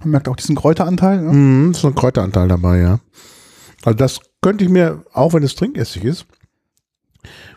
Man 0.00 0.10
merkt 0.10 0.28
auch 0.28 0.36
diesen 0.36 0.56
Kräuteranteil. 0.56 1.22
Ne? 1.22 1.32
Mhm, 1.32 1.70
ist 1.72 1.80
so 1.80 1.88
ein 1.88 1.94
Kräuteranteil 1.94 2.48
dabei, 2.48 2.78
ja. 2.80 3.00
Also 3.84 3.96
das 3.96 4.20
könnte 4.40 4.64
ich 4.64 4.70
mir, 4.70 5.04
auch 5.12 5.32
wenn 5.34 5.42
es 5.42 5.54
Trinkessig 5.54 6.04
ist, 6.04 6.26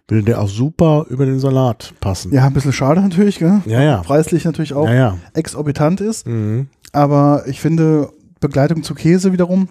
würde 0.07 0.23
der 0.23 0.41
auch 0.41 0.47
super 0.49 1.05
über 1.09 1.25
den 1.25 1.39
Salat 1.39 1.93
passen. 1.99 2.31
Ja, 2.33 2.45
ein 2.45 2.53
bisschen 2.53 2.73
schade 2.73 3.01
natürlich, 3.01 3.39
gell? 3.39 3.61
ja. 3.65 3.81
ja. 3.81 4.01
Preislich 4.01 4.45
natürlich 4.45 4.73
auch 4.73 4.87
Ja, 4.87 4.93
ja. 4.93 5.17
exorbitant 5.33 6.01
ist. 6.01 6.27
Mhm. 6.27 6.67
Aber 6.91 7.43
ich 7.47 7.59
finde, 7.61 8.09
Begleitung 8.39 8.83
zu 8.83 8.93
Käse 8.93 9.33
wiederum 9.33 9.67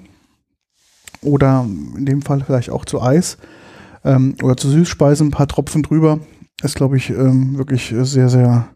oder 1.22 1.64
in 1.96 2.04
dem 2.06 2.22
Fall 2.22 2.42
vielleicht 2.44 2.70
auch 2.70 2.84
zu 2.84 3.00
Eis 3.00 3.38
ähm, 4.04 4.34
oder 4.42 4.56
zu 4.56 4.68
Süßspeise 4.68 5.24
ein 5.24 5.30
paar 5.30 5.46
Tropfen 5.48 5.82
drüber 5.82 6.18
ist, 6.62 6.74
glaube 6.74 6.96
ich, 6.96 7.10
ähm, 7.10 7.56
wirklich 7.58 7.94
sehr, 8.02 8.28
sehr, 8.28 8.68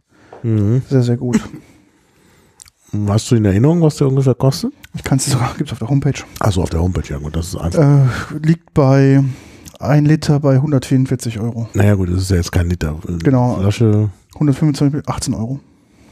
Mhm. 0.42 0.82
sehr, 0.88 1.02
sehr 1.02 1.16
gut. 1.16 1.40
Hast 3.08 3.30
du 3.30 3.34
in 3.34 3.44
Erinnerung, 3.44 3.82
was 3.82 3.96
der 3.96 4.06
ungefähr 4.08 4.34
kostet? 4.34 4.72
Ich 4.94 5.04
kann 5.04 5.18
es 5.18 5.26
sogar, 5.26 5.54
gibt 5.56 5.68
es 5.68 5.72
auf 5.72 5.78
der 5.78 5.88
Homepage. 5.88 6.22
Also 6.40 6.62
auf 6.62 6.70
der 6.70 6.80
Homepage, 6.80 7.08
ja 7.08 7.18
gut, 7.18 7.36
das 7.36 7.48
ist 7.48 7.56
einfach. 7.56 7.82
Äh, 8.32 8.38
liegt 8.46 8.72
bei 8.74 9.22
1 9.80 10.08
Liter 10.08 10.40
bei 10.40 10.54
144 10.54 11.38
Euro. 11.40 11.68
naja 11.74 11.94
gut, 11.94 12.08
das 12.10 12.22
ist 12.22 12.30
ja 12.30 12.36
jetzt 12.36 12.50
kein 12.52 12.68
Liter. 12.68 12.96
Genau. 13.22 13.56
Flasche. 13.60 14.10
125, 14.34 15.08
18 15.08 15.34
Euro. 15.34 15.60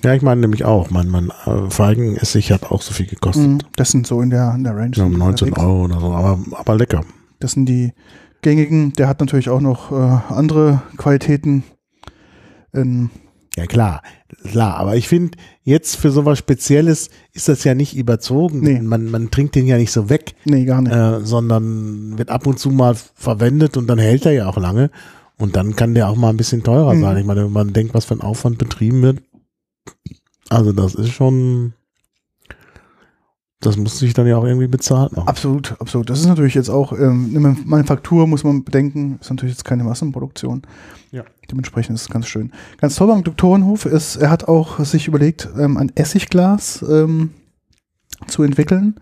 Ja, 0.05 0.15
ich 0.15 0.23
meine 0.23 0.41
nämlich 0.43 0.65
auch. 0.65 0.91
Mein, 0.91 1.09
mein 1.09 1.31
äh, 1.47 1.71
Feigenessig 1.71 2.53
hat 2.53 2.71
auch 2.71 2.83
so 2.83 2.93
viel 2.93 3.07
gekostet. 3.07 3.47
Mhm, 3.49 3.59
Das 3.77 3.91
sind 3.91 4.07
so 4.07 4.21
in 4.21 4.31
der, 4.31 4.55
in 4.55 4.63
der 4.63 4.77
Range. 4.77 4.93
Ja, 4.95 5.05
um 5.05 5.13
19 5.13 5.49
unterwegs. 5.49 5.59
Euro 5.67 5.85
oder 5.85 6.01
so, 6.01 6.13
aber, 6.13 6.39
aber 6.53 6.77
lecker. 6.77 7.01
Das 7.41 7.53
sind 7.53 7.67
die 7.67 7.93
gängigen. 8.43 8.93
Der 8.93 9.09
hat 9.09 9.21
natürlich 9.21 9.49
auch 9.49 9.61
noch 9.61 9.91
äh, 9.91 10.19
andere 10.33 10.83
Qualitäten. 10.97 11.65
Ähm, 12.75 13.11
Ja, 13.57 13.67
klar, 13.67 14.03
klar. 14.45 14.77
Aber 14.77 14.97
ich 14.97 15.09
finde, 15.09 15.37
jetzt 15.63 15.97
für 15.97 16.11
sowas 16.11 16.39
Spezielles 16.39 17.11
ist 17.33 17.49
das 17.49 17.65
ja 17.65 17.75
nicht 17.75 17.97
überzogen. 17.97 18.61
Nee. 18.61 18.81
Man, 18.81 19.11
man 19.11 19.31
trinkt 19.31 19.55
den 19.55 19.67
ja 19.67 19.77
nicht 19.79 19.93
so 19.93 20.09
weg, 20.09 20.35
nee, 20.45 20.65
gar 20.65 20.83
nicht. 20.83 20.93
äh, 20.95 21.21
sondern 21.25 22.19
wird 22.19 22.31
ab 22.31 22.47
und 22.47 22.59
zu 22.59 22.71
mal 22.71 22.97
verwendet 23.15 23.77
und 23.77 23.87
dann 23.89 23.99
hält 23.99 24.27
er 24.27 24.33
ja 24.33 24.49
auch 24.49 24.57
lange. 24.59 24.91
Und 25.39 25.55
dann 25.57 25.77
kann 25.77 25.95
der 25.95 26.09
auch 26.09 26.17
mal 26.17 26.31
ein 26.31 26.37
bisschen 26.39 26.63
teurer 26.63 26.95
Mhm. 26.95 27.01
sein. 27.03 27.17
Ich 27.19 27.25
meine, 27.27 27.45
wenn 27.45 27.53
man 27.53 27.73
denkt, 27.73 27.93
was 27.95 28.07
für 28.07 28.15
ein 28.15 28.23
Aufwand 28.23 28.57
betrieben 28.59 29.03
wird. 29.03 29.19
Also 30.49 30.73
das 30.73 30.95
ist 30.95 31.11
schon, 31.11 31.75
das 33.67 33.77
muss 33.77 33.99
sich 33.99 34.15
dann 34.15 34.27
ja 34.27 34.37
auch 34.37 34.45
irgendwie 34.45 34.69
bezahlt 34.69 35.15
machen. 35.17 35.29
Absolut, 35.29 35.75
absolut. 35.81 36.09
Das 36.09 36.21
ist 36.21 36.27
natürlich 36.27 36.55
jetzt 36.55 36.69
auch, 36.69 36.93
ähm, 36.93 37.33
eine 37.35 37.57
Manufaktur 37.65 38.27
muss 38.27 38.45
man 38.45 38.65
bedenken, 38.65 39.19
ist 39.21 39.31
natürlich 39.31 39.55
jetzt 39.55 39.65
keine 39.65 39.85
Massenproduktion. 39.85 40.63
Ja. 41.11 41.25
Dementsprechend 41.51 41.97
ist 41.97 42.03
es 42.03 42.09
ganz 42.09 42.27
schön. 42.27 42.53
Ganz 42.79 42.97
toll 42.97 43.09
beim 43.09 43.25
Doktorenhof 43.25 43.87
ist, 43.87 44.17
er 44.17 44.31
hat 44.31 44.49
auch 44.49 44.79
sich 44.85 45.09
überlegt, 45.09 45.49
ähm, 45.59 45.77
ein 45.77 45.93
Essigglas 45.95 46.85
ähm, 46.89 47.31
zu 48.27 48.43
entwickeln. 48.43 48.97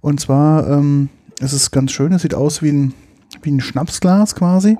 Und 0.00 0.20
zwar 0.20 0.68
ähm, 0.68 1.08
es 1.40 1.52
ist 1.52 1.70
ganz 1.70 1.92
schön, 1.92 2.12
es 2.12 2.22
sieht 2.22 2.34
aus 2.34 2.62
wie 2.62 2.70
ein, 2.70 2.94
wie 3.42 3.50
ein 3.50 3.60
Schnapsglas 3.60 4.34
quasi, 4.34 4.78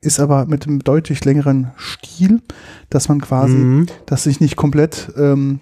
ist 0.00 0.20
aber 0.20 0.46
mit 0.46 0.66
einem 0.66 0.80
deutlich 0.80 1.24
längeren 1.24 1.72
Stiel, 1.76 2.42
dass 2.90 3.08
man 3.08 3.20
quasi 3.20 3.54
Mhm. 3.54 3.86
dass 4.06 4.24
sich 4.24 4.40
nicht 4.40 4.56
komplett 4.56 5.12
ähm, 5.16 5.60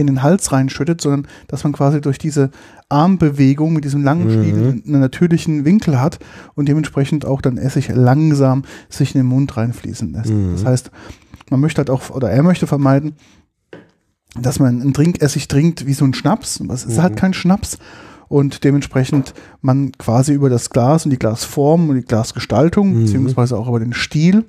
in 0.00 0.06
den 0.06 0.22
Hals 0.22 0.52
reinschüttet, 0.52 1.00
sondern 1.00 1.26
dass 1.48 1.64
man 1.64 1.72
quasi 1.72 2.00
durch 2.00 2.18
diese 2.18 2.50
Armbewegung 2.88 3.72
mit 3.72 3.84
diesem 3.84 4.02
langen 4.02 4.26
Mhm. 4.26 4.30
Stiel 4.30 4.82
einen 4.86 5.00
natürlichen 5.00 5.64
Winkel 5.64 6.00
hat 6.00 6.18
und 6.54 6.68
dementsprechend 6.68 7.24
auch 7.24 7.40
dann 7.40 7.56
Essig 7.58 7.88
langsam 7.94 8.62
sich 8.88 9.14
in 9.14 9.20
den 9.20 9.26
Mund 9.28 9.56
reinfließen 9.56 10.12
lässt. 10.12 10.30
Mhm. 10.30 10.52
Das 10.52 10.64
heißt, 10.64 10.90
man 11.50 11.60
möchte 11.60 11.78
halt 11.78 11.90
auch, 11.90 12.10
oder 12.10 12.30
er 12.30 12.42
möchte 12.42 12.66
vermeiden, 12.66 13.14
dass 14.40 14.58
man 14.58 14.80
einen 14.80 14.94
Trinkessig 14.94 15.48
trinkt 15.48 15.86
wie 15.86 15.92
so 15.94 16.04
ein 16.04 16.14
Schnaps. 16.14 16.60
Es 16.60 16.84
ist 16.84 16.96
Mhm. 16.98 17.02
halt 17.02 17.16
kein 17.16 17.34
Schnaps. 17.34 17.78
Und 18.28 18.62
dementsprechend 18.62 19.34
man 19.60 19.90
quasi 19.98 20.32
über 20.32 20.48
das 20.48 20.70
Glas 20.70 21.04
und 21.04 21.10
die 21.10 21.18
Glasform 21.18 21.88
und 21.88 21.96
die 21.96 22.02
Glasgestaltung, 22.04 22.92
Mhm. 22.94 23.00
beziehungsweise 23.04 23.56
auch 23.58 23.66
über 23.66 23.80
den 23.80 23.92
Stiel, 23.92 24.44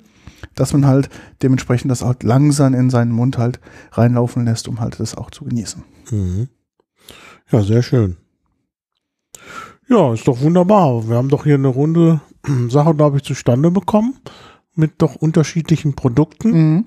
dass 0.54 0.72
man 0.72 0.86
halt 0.86 1.08
dementsprechend 1.42 1.90
das 1.90 2.02
halt 2.02 2.22
langsam 2.22 2.74
in 2.74 2.90
seinen 2.90 3.12
Mund 3.12 3.38
halt 3.38 3.60
reinlaufen 3.92 4.44
lässt, 4.44 4.68
um 4.68 4.80
halt 4.80 5.00
das 5.00 5.16
auch 5.16 5.30
zu 5.30 5.44
genießen. 5.44 5.82
Mhm. 6.10 6.48
Ja, 7.50 7.62
sehr 7.62 7.82
schön. 7.82 8.16
Ja, 9.88 10.14
ist 10.14 10.26
doch 10.26 10.40
wunderbar. 10.40 11.06
Wir 11.08 11.16
haben 11.16 11.28
doch 11.28 11.44
hier 11.44 11.56
eine 11.56 11.68
runde 11.68 12.20
Sache, 12.68 12.94
glaube 12.94 13.18
ich, 13.18 13.24
zustande 13.24 13.70
bekommen 13.70 14.14
mit 14.74 14.94
doch 14.98 15.14
unterschiedlichen 15.16 15.94
Produkten. 15.94 16.50
Mhm. 16.50 16.86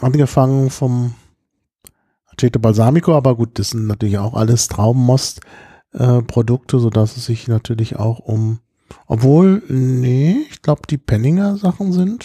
Angefangen 0.00 0.70
vom 0.70 1.14
Aceto 2.26 2.60
Balsamico, 2.60 3.14
aber 3.14 3.36
gut, 3.36 3.58
das 3.58 3.70
sind 3.70 3.86
natürlich 3.86 4.18
auch 4.18 4.34
alles 4.34 4.68
Traubenmost-Produkte, 4.68 6.78
sodass 6.78 7.16
es 7.16 7.24
sich 7.26 7.48
natürlich 7.48 7.96
auch 7.96 8.20
um, 8.20 8.60
obwohl, 9.06 9.62
nee, 9.68 10.46
ich 10.48 10.62
glaube, 10.62 10.82
die 10.88 10.98
Penninger 10.98 11.56
Sachen 11.56 11.92
sind, 11.92 12.24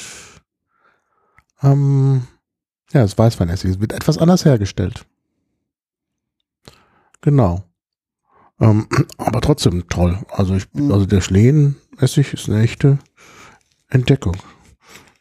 ähm, 1.66 2.24
ja, 2.94 3.02
das 3.02 3.18
Weißweinessig, 3.18 3.72
es 3.72 3.80
wird 3.80 3.94
etwas 3.94 4.18
anders 4.18 4.46
hergestellt. 4.46 5.06
Genau. 7.22 7.64
Ähm, 8.60 8.88
aber 9.18 9.42
trotzdem 9.42 9.88
toll. 9.90 10.18
Also 10.30 10.56
ich, 10.56 10.68
Mhm. 10.74 10.92
also 10.92 11.06
der 11.06 11.22
Schlehenessig 11.22 12.34
ist 12.34 12.50
eine 12.50 12.62
echte 12.62 13.00
Entdeckung. 13.90 14.38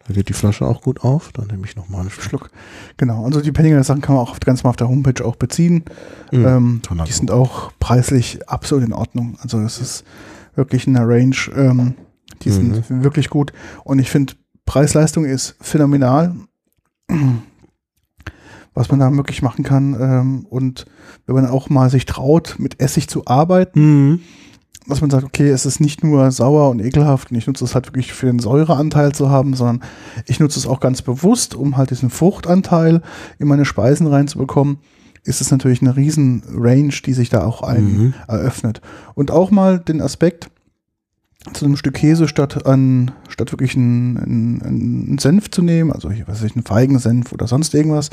Da 0.06 0.12
geht 0.12 0.28
die 0.28 0.34
Flasche 0.34 0.66
auch 0.66 0.82
gut 0.82 1.00
auf. 1.00 1.32
Dann 1.32 1.46
nehme 1.46 1.66
ich 1.66 1.76
nochmal 1.76 2.02
einen 2.02 2.10
Schluck. 2.10 2.50
Genau, 2.98 3.24
also 3.24 3.40
die 3.40 3.52
Penninger 3.52 3.82
Sachen 3.84 4.02
kann 4.02 4.14
man 4.16 4.24
auch 4.26 4.38
ganz 4.38 4.62
mal 4.62 4.70
auf 4.70 4.76
der 4.76 4.88
Homepage 4.88 5.24
auch 5.24 5.36
beziehen. 5.36 5.84
Mhm. 6.30 6.46
Ähm, 6.46 6.82
die 7.06 7.12
sind 7.12 7.30
auch 7.30 7.72
preislich 7.80 8.46
absolut 8.48 8.84
in 8.84 8.92
Ordnung. 8.92 9.38
Also 9.40 9.60
es 9.60 9.80
ist 9.80 10.04
wirklich 10.56 10.86
in 10.86 10.92
der 10.94 11.08
Range, 11.08 11.36
ähm, 11.56 11.94
die 12.42 12.50
sind 12.50 13.02
wirklich 13.02 13.30
gut. 13.30 13.54
Und 13.84 13.98
ich 13.98 14.10
finde, 14.10 14.34
Preis-Leistung 14.66 15.24
ist 15.24 15.56
phänomenal, 15.60 16.34
was 18.74 18.90
man 18.90 19.00
da 19.00 19.12
wirklich 19.14 19.42
machen 19.42 19.64
kann. 19.64 19.96
Ähm, 20.00 20.46
und 20.48 20.86
wenn 21.26 21.34
man 21.34 21.46
auch 21.46 21.68
mal 21.70 21.90
sich 21.90 22.06
traut, 22.06 22.56
mit 22.58 22.80
Essig 22.80 23.08
zu 23.08 23.26
arbeiten, 23.26 23.80
Mhm. 24.10 24.20
dass 24.86 25.00
man 25.00 25.10
sagt, 25.10 25.24
okay, 25.24 25.48
es 25.48 25.64
ist 25.64 25.80
nicht 25.80 26.02
nur 26.04 26.30
sauer 26.30 26.68
und 26.70 26.80
ekelhaft 26.80 27.30
und 27.30 27.36
ich 27.38 27.46
nutze 27.46 27.64
es 27.64 27.74
halt 27.74 27.86
wirklich 27.86 28.12
für 28.12 28.26
den 28.26 28.38
Säureanteil 28.38 29.12
zu 29.12 29.30
haben, 29.30 29.54
sondern 29.54 29.82
ich 30.26 30.40
nutze 30.40 30.58
es 30.58 30.66
auch 30.66 30.80
ganz 30.80 31.02
bewusst, 31.02 31.54
um 31.54 31.76
halt 31.76 31.90
diesen 31.90 32.10
Fruchtanteil 32.10 33.00
in 33.38 33.48
meine 33.48 33.64
Speisen 33.64 34.06
reinzubekommen, 34.06 34.78
ist 35.22 35.40
es 35.40 35.50
natürlich 35.50 35.80
eine 35.80 35.96
riesen 35.96 36.42
Range, 36.54 36.92
die 37.06 37.14
sich 37.14 37.30
da 37.30 37.44
auch 37.44 37.62
ein 37.62 37.84
Mhm. 37.84 38.14
eröffnet. 38.28 38.82
Und 39.14 39.30
auch 39.30 39.50
mal 39.50 39.78
den 39.78 40.02
Aspekt, 40.02 40.50
zu 41.52 41.64
einem 41.64 41.76
Stück 41.76 41.94
Käse 41.94 42.26
statt 42.26 42.66
an, 42.66 43.10
statt 43.28 43.52
wirklich 43.52 43.76
einen, 43.76 44.16
einen, 44.18 44.62
einen 44.62 45.18
Senf 45.18 45.50
zu 45.50 45.62
nehmen, 45.62 45.92
also 45.92 46.08
ich 46.10 46.26
weiß 46.26 46.42
nicht, 46.42 46.56
einen 46.56 46.64
Feigensenf 46.64 47.32
oder 47.32 47.46
sonst 47.46 47.74
irgendwas, 47.74 48.10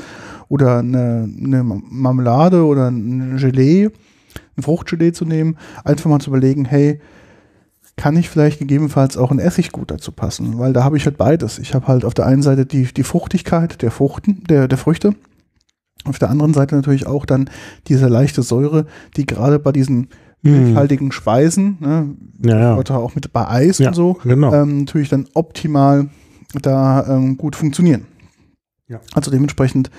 oder 0.48 0.80
eine, 0.80 1.28
eine 1.42 1.64
Marmelade 1.64 2.64
oder 2.64 2.90
ein 2.90 3.38
Gelee, 3.38 3.90
ein 4.56 4.62
Fruchtgelee 4.62 5.12
zu 5.12 5.24
nehmen, 5.24 5.56
einfach 5.84 6.10
mal 6.10 6.20
zu 6.20 6.30
überlegen, 6.30 6.66
hey, 6.66 7.00
kann 7.96 8.16
ich 8.16 8.28
vielleicht 8.28 8.58
gegebenenfalls 8.58 9.16
auch 9.16 9.30
ein 9.30 9.38
Essiggut 9.38 9.90
dazu 9.90 10.12
passen? 10.12 10.58
Weil 10.58 10.72
da 10.72 10.84
habe 10.84 10.96
ich 10.96 11.04
halt 11.04 11.18
beides. 11.18 11.58
Ich 11.58 11.74
habe 11.74 11.88
halt 11.88 12.04
auf 12.04 12.14
der 12.14 12.26
einen 12.26 12.42
Seite 12.42 12.66
die, 12.66 12.84
die 12.84 13.02
Fruchtigkeit 13.02 13.82
der 13.82 13.90
Fruchten, 13.90 14.44
der, 14.44 14.66
der 14.66 14.78
Früchte. 14.78 15.14
Auf 16.04 16.18
der 16.18 16.30
anderen 16.30 16.54
Seite 16.54 16.74
natürlich 16.74 17.06
auch 17.06 17.26
dann 17.26 17.48
diese 17.88 18.08
leichte 18.08 18.42
Säure, 18.42 18.86
die 19.16 19.26
gerade 19.26 19.58
bei 19.58 19.72
diesen 19.72 20.08
milchhaltigen 20.42 21.12
Speisen, 21.12 21.76
ne, 21.80 22.14
Ja, 22.44 22.58
ja. 22.58 22.76
oder 22.76 22.98
auch 22.98 23.14
mit 23.14 23.32
bei 23.32 23.46
Eis 23.48 23.78
Ja, 23.78 23.88
und 23.88 23.94
so, 23.94 24.14
genau. 24.22 24.52
ähm, 24.52 24.80
natürlich 24.80 25.08
dann 25.08 25.26
optimal 25.34 26.08
da 26.60 27.06
ähm, 27.08 27.36
gut 27.36 27.56
funktionieren. 27.56 28.06
Ja. 28.88 29.00
Also 29.14 29.30
dementsprechend 29.30 29.90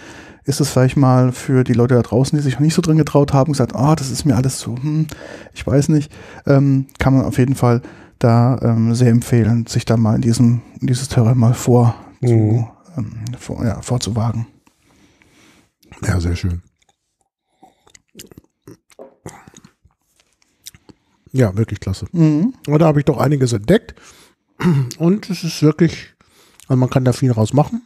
ist 0.45 0.59
es 0.59 0.69
vielleicht 0.69 0.97
mal 0.97 1.31
für 1.31 1.63
die 1.63 1.73
Leute 1.73 1.95
da 1.95 2.01
draußen, 2.01 2.37
die 2.37 2.43
sich 2.43 2.55
noch 2.55 2.59
nicht 2.61 2.73
so 2.73 2.81
drin 2.81 2.97
getraut 2.97 3.31
haben, 3.33 3.53
gesagt, 3.53 3.73
ah, 3.75 3.95
das 3.95 4.11
ist 4.11 4.25
mir 4.25 4.35
alles 4.35 4.59
so, 4.59 4.75
hm, 4.75 5.07
ich 5.53 5.65
weiß 5.65 5.87
nicht, 5.89 6.11
ähm, 6.45 6.87
kann 6.99 7.13
man 7.15 7.25
auf 7.25 7.37
jeden 7.37 7.55
Fall 7.55 7.81
da 8.19 8.59
ähm, 8.61 8.93
sehr 8.93 9.09
empfehlen, 9.11 9.65
sich 9.67 9.85
da 9.85 9.95
mal 9.97 10.15
in 10.15 10.21
diesem, 10.21 10.61
in 10.81 10.87
dieses 10.87 11.07
Terrain 11.07 11.37
mal 11.37 11.53
vor, 11.53 11.95
Mhm. 12.21 12.27
zu, 12.27 12.67
ähm, 12.97 13.11
vor, 13.39 13.65
ja, 13.65 13.81
vorzuwagen. 13.81 14.47
Ja, 16.05 16.19
sehr 16.19 16.35
schön. 16.35 16.61
Ja, 21.33 21.55
wirklich 21.57 21.79
klasse. 21.79 22.05
Mhm. 22.11 22.53
Aber 22.67 22.79
da 22.79 22.85
habe 22.85 22.99
ich 22.99 23.05
doch 23.05 23.17
einiges 23.17 23.51
entdeckt. 23.53 23.95
Und 24.97 25.29
es 25.29 25.43
ist 25.43 25.61
wirklich, 25.61 26.13
also 26.67 26.79
man 26.79 26.89
kann 26.89 27.03
da 27.03 27.11
viel 27.11 27.31
raus 27.31 27.53
machen. 27.53 27.81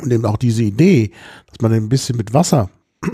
Und 0.00 0.12
eben 0.12 0.24
auch 0.26 0.36
diese 0.36 0.62
Idee, 0.62 1.10
dass 1.48 1.60
man 1.60 1.72
ein 1.72 1.88
bisschen 1.88 2.16
mit 2.16 2.32
Wasser 2.32 2.70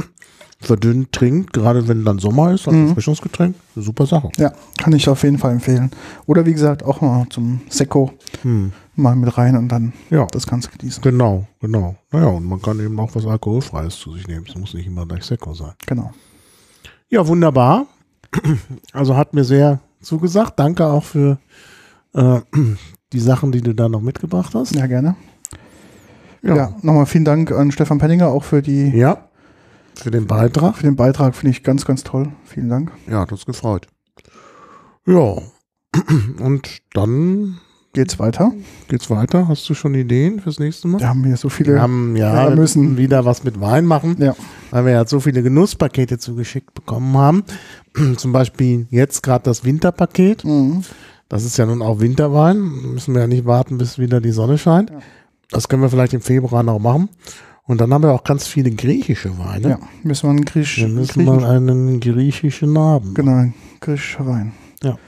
verdünnt 0.61 1.13
trinkt, 1.13 1.53
gerade 1.53 1.87
wenn 1.89 2.05
dann 2.05 2.19
Sommer 2.19 2.53
ist, 2.53 2.67
als 2.67 2.77
Mhm. 2.77 2.89
Erfrischungsgetränk, 2.89 3.55
eine 3.75 3.85
super 3.85 4.07
Sache. 4.07 4.31
Ja, 4.39 4.53
kann 4.79 4.93
ich 4.93 5.09
auf 5.09 5.23
jeden 5.23 5.39
Fall 5.39 5.53
empfehlen. 5.53 5.91
Oder 6.27 6.45
wie 6.47 6.53
gesagt, 6.53 6.83
auch 6.83 7.01
mal 7.01 7.27
zum 7.31 7.61
Sekko 7.69 8.13
Hm. 8.43 8.73
mal 8.97 9.15
mit 9.17 9.37
rein 9.39 9.57
und 9.57 9.69
dann 9.69 9.93
Ja, 10.11 10.27
das 10.27 10.47
Ganze 10.47 10.71
genießen. 10.71 11.03
genau, 11.03 11.47
genau. 11.61 11.97
Naja, 12.11 12.27
und 12.29 12.45
man 12.45 12.61
kann 12.61 12.81
eben 12.81 12.99
auch 12.99 13.15
was 13.15 13.25
Alkoholfreies 13.27 13.97
zu 13.99 14.13
sich 14.15 14.27
nehmen. 14.27 14.45
Es 14.49 14.55
muss 14.57 14.75
nicht 14.75 14.87
immer 14.87 15.07
gleich 15.07 15.25
Sekko 15.25 15.55
sein. 15.55 15.73
Genau. 15.87 16.13
Ja, 17.09 17.27
wunderbar. 17.27 17.87
Also 18.93 19.17
hat 19.17 19.35
mir 19.35 19.45
sehr 19.45 19.81
zugesagt. 20.01 20.59
Danke 20.59 20.87
auch 20.87 21.05
für 21.05 21.39
äh, 22.15 22.41
die 23.13 23.21
Sachen, 23.21 23.53
die 23.53 23.61
du 23.61 23.75
da 23.75 23.89
noch 23.89 24.01
mitgebracht 24.01 24.55
hast. 24.55 24.75
Ja, 24.75 24.87
gerne. 24.87 25.17
Ja, 26.43 26.75
nochmal 26.83 27.07
vielen 27.07 27.25
Dank 27.25 27.51
an 27.51 27.73
Stefan 27.73 27.99
Penninger 27.99 28.29
auch 28.29 28.45
für 28.45 28.63
die 28.63 28.91
Ja, 28.97 29.29
für 29.95 30.11
den 30.13 30.27
Beitrag. 30.27 30.77
für 30.77 30.85
den 30.85 30.95
Beitrag, 30.95 31.35
finde 31.35 31.51
ich 31.51 31.65
ganz, 31.65 31.85
ganz 31.85 32.05
toll. 32.05 32.29
Vielen 32.45 32.69
Dank. 32.69 32.93
Ja, 33.09 33.21
hat 33.21 33.33
uns 33.33 33.47
gefreut. 33.47 33.89
Ja, 35.07 35.37
und 36.39 36.79
dann 36.93 37.59
Geht's 37.97 38.19
weiter? 38.19 38.53
geht's 38.89 39.09
weiter. 39.09 39.49
Hast 39.49 39.67
du 39.71 39.73
schon 39.73 39.95
Ideen 39.95 40.39
fürs 40.39 40.59
nächste 40.59 40.87
Mal? 40.87 41.01
Wir 41.01 41.09
haben 41.09 41.25
hier 41.25 41.39
so 41.39 41.49
viele. 41.49 41.73
Wir 41.73 41.81
haben 41.81 42.15
ja 42.15 42.51
wir 42.51 42.55
müssen. 42.55 42.99
wieder 42.99 43.25
was 43.25 43.43
mit 43.43 43.59
Wein 43.59 43.87
machen, 43.87 44.17
ja. 44.19 44.37
weil 44.71 44.85
wir 44.85 44.93
ja 44.93 45.07
so 45.07 45.19
viele 45.19 45.43
Genusspakete 45.43 46.19
zugeschickt 46.19 46.75
bekommen 46.75 47.17
haben. 47.17 47.45
Zum 48.19 48.33
Beispiel 48.33 48.87
jetzt 48.91 49.23
gerade 49.23 49.45
das 49.45 49.65
Winterpaket. 49.65 50.45
Mhm. 50.45 50.83
Das 51.31 51.45
ist 51.45 51.57
ja 51.57 51.65
nun 51.65 51.81
auch 51.81 51.99
Winterwein. 51.99 52.59
Müssen 52.59 53.15
wir 53.15 53.23
ja 53.23 53.27
nicht 53.27 53.47
warten, 53.47 53.79
bis 53.79 53.99
wieder 53.99 54.21
die 54.21 54.31
Sonne 54.31 54.59
scheint. 54.59 54.91
Ja. 54.91 54.99
Das 55.51 55.71
können 55.71 55.81
wir 55.81 55.89
vielleicht 55.89 56.13
im 56.13 56.21
Februar 56.21 56.63
noch 56.63 56.79
machen. 56.79 57.09
Und 57.65 57.81
dann 57.81 57.95
haben 57.95 58.03
wir 58.03 58.13
auch 58.13 58.25
ganz 58.25 58.47
viele 58.47 58.73
griechische 58.73 59.39
Weine. 59.39 59.71
ja, 59.71 59.79
müssen 60.03 60.27
wir 60.27 60.31
einen 60.33 60.45
griechisch, 60.45 60.83
Wir 60.83 60.89
müssen 60.89 61.25
mal 61.25 61.43
einen 61.45 61.99
griechischen 61.99 62.79
haben. 62.79 63.15
genau, 63.15 63.51
griechischer 63.81 64.27
Wein. 64.27 64.53
Ja. 64.83 64.99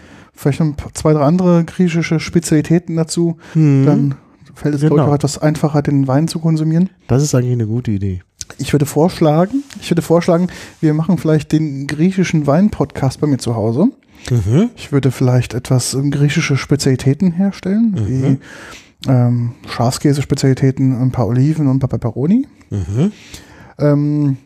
Vielleicht 0.41 0.61
noch 0.61 0.66
ein 0.68 0.76
paar, 0.76 0.95
zwei, 0.95 1.12
drei 1.14 1.22
andere 1.22 1.64
griechische 1.64 2.20
Spezialitäten 2.20 2.95
dazu. 2.95 3.39
Mhm. 3.55 3.86
Dann 3.86 4.14
fällt 4.55 4.76
es, 4.76 4.80
Genau. 4.82 4.95
glaube 4.95 5.09
ich, 5.09 5.11
auch 5.11 5.14
etwas 5.16 5.39
einfacher, 5.39 5.82
den 5.82 6.07
Wein 6.07 6.28
zu 6.28 6.39
konsumieren. 6.39 6.91
Das 7.09 7.24
ist 7.24 7.34
eigentlich 7.34 7.53
eine 7.55 7.66
gute 7.66 7.91
Idee. 7.91 8.22
Ich 8.59 8.72
würde 8.72 8.86
vorschlagen, 8.86 9.64
ich 9.80 9.91
würde 9.91 10.01
vorschlagen, 10.03 10.47
wir 10.80 10.95
machen 10.95 11.18
vielleicht 11.18 11.51
den 11.51 11.86
griechischen 11.89 12.47
Wein-Podcast 12.47 13.20
bei 13.20 13.26
mir 13.26 13.39
zu 13.39 13.57
Hause. 13.57 13.86
Mhm. 14.30 14.70
Ich 14.76 14.93
würde 14.93 15.11
vielleicht 15.11 15.55
etwas 15.55 15.95
ähm, 15.95 16.11
griechische 16.12 16.57
Spezialitäten 16.57 17.32
herstellen, 17.32 17.97
Mhm. 17.99 18.07
wie 18.07 18.39
ähm, 19.11 19.53
Schafskäse-Spezialitäten, 19.68 21.01
ein 21.03 21.11
paar 21.12 21.26
Oliven 21.26 21.66
und 21.66 21.76
ein 21.76 21.78
paar 21.80 21.89
Peperoni. 21.89 22.47
Mhm. 22.70 23.12
Ähm, 23.78 24.36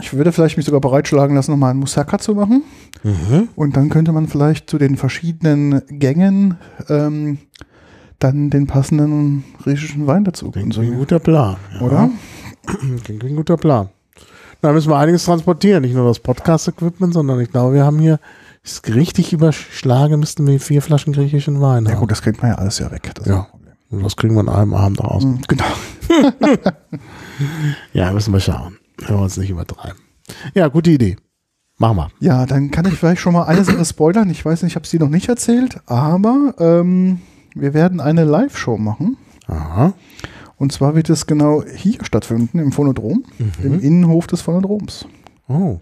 ich 0.00 0.12
würde 0.14 0.32
vielleicht 0.32 0.56
mich 0.56 0.66
sogar 0.66 0.80
bereitschlagen 0.80 1.36
lassen, 1.36 1.50
nochmal 1.50 1.70
einen 1.70 1.80
Moussaka 1.80 2.18
zu 2.18 2.34
machen. 2.34 2.62
Mhm. 3.02 3.48
Und 3.56 3.76
dann 3.76 3.88
könnte 3.90 4.12
man 4.12 4.26
vielleicht 4.28 4.70
zu 4.70 4.78
den 4.78 4.96
verschiedenen 4.96 5.82
Gängen 5.88 6.56
ähm, 6.88 7.38
dann 8.18 8.50
den 8.50 8.66
passenden 8.66 9.44
griechischen 9.62 10.06
Wein 10.06 10.24
dazu 10.24 10.50
Klingt 10.50 10.56
wie 10.56 10.60
ein 10.60 10.64
konsumieren. 10.72 10.98
guter 10.98 11.18
Plan. 11.18 11.56
Ja. 11.74 11.80
Oder? 11.80 12.10
Klingt 13.04 13.24
wie 13.24 13.28
ein 13.28 13.36
guter 13.36 13.56
Plan. 13.56 13.88
Da 14.60 14.72
müssen 14.72 14.90
wir 14.90 14.96
einiges 14.96 15.24
transportieren. 15.24 15.82
Nicht 15.82 15.94
nur 15.94 16.06
das 16.06 16.20
Podcast-Equipment, 16.20 17.12
sondern 17.12 17.40
ich 17.40 17.50
glaube, 17.50 17.74
wir 17.74 17.84
haben 17.84 17.98
hier, 17.98 18.20
ist 18.62 18.86
richtig 18.94 19.32
überschlagen, 19.32 20.20
müssten 20.20 20.46
wir 20.46 20.60
vier 20.60 20.80
Flaschen 20.82 21.12
griechischen 21.12 21.60
Wein 21.60 21.84
Ja 21.86 21.92
haben. 21.92 22.00
gut, 22.00 22.12
das 22.12 22.22
kriegt 22.22 22.40
man 22.42 22.52
ja 22.52 22.58
alles 22.58 22.78
ja 22.78 22.90
weg. 22.92 23.10
Das 23.16 23.26
Ja. 23.26 23.48
Und 23.90 24.04
das 24.04 24.16
kriegen 24.16 24.34
wir 24.34 24.40
an 24.40 24.48
einem 24.48 24.72
Abend 24.72 25.02
raus. 25.02 25.24
Mhm, 25.24 25.40
Genau. 25.48 25.64
Ja, 27.92 28.12
müssen 28.12 28.32
wir 28.32 28.40
schauen. 28.40 28.76
Wenn 29.08 29.16
wir 29.16 29.22
uns 29.22 29.36
nicht 29.36 29.50
übertreiben. 29.50 29.98
Ja, 30.54 30.68
gute 30.68 30.90
Idee. 30.90 31.16
Machen 31.78 31.96
wir. 31.96 32.10
Ja, 32.20 32.46
dann 32.46 32.70
kann 32.70 32.86
ich 32.86 32.94
vielleicht 32.94 33.20
schon 33.20 33.32
mal 33.32 33.44
eine 33.44 33.64
Sache 33.64 33.84
spoilern. 33.84 34.30
Ich 34.30 34.44
weiß 34.44 34.62
nicht, 34.62 34.72
ich 34.72 34.76
habe 34.76 34.86
sie 34.86 34.98
noch 34.98 35.08
nicht 35.08 35.28
erzählt, 35.28 35.80
aber 35.86 36.54
ähm, 36.58 37.20
wir 37.54 37.74
werden 37.74 38.00
eine 38.00 38.24
Live-Show 38.24 38.78
machen. 38.78 39.16
Aha. 39.46 39.92
Und 40.56 40.72
zwar 40.72 40.94
wird 40.94 41.10
es 41.10 41.26
genau 41.26 41.64
hier 41.64 42.04
stattfinden, 42.04 42.60
im 42.60 42.70
Phonodrom, 42.70 43.24
im 43.64 43.80
Innenhof 43.80 44.28
des 44.28 44.42
Phonodroms. 44.42 45.06
Oh. 45.48 45.80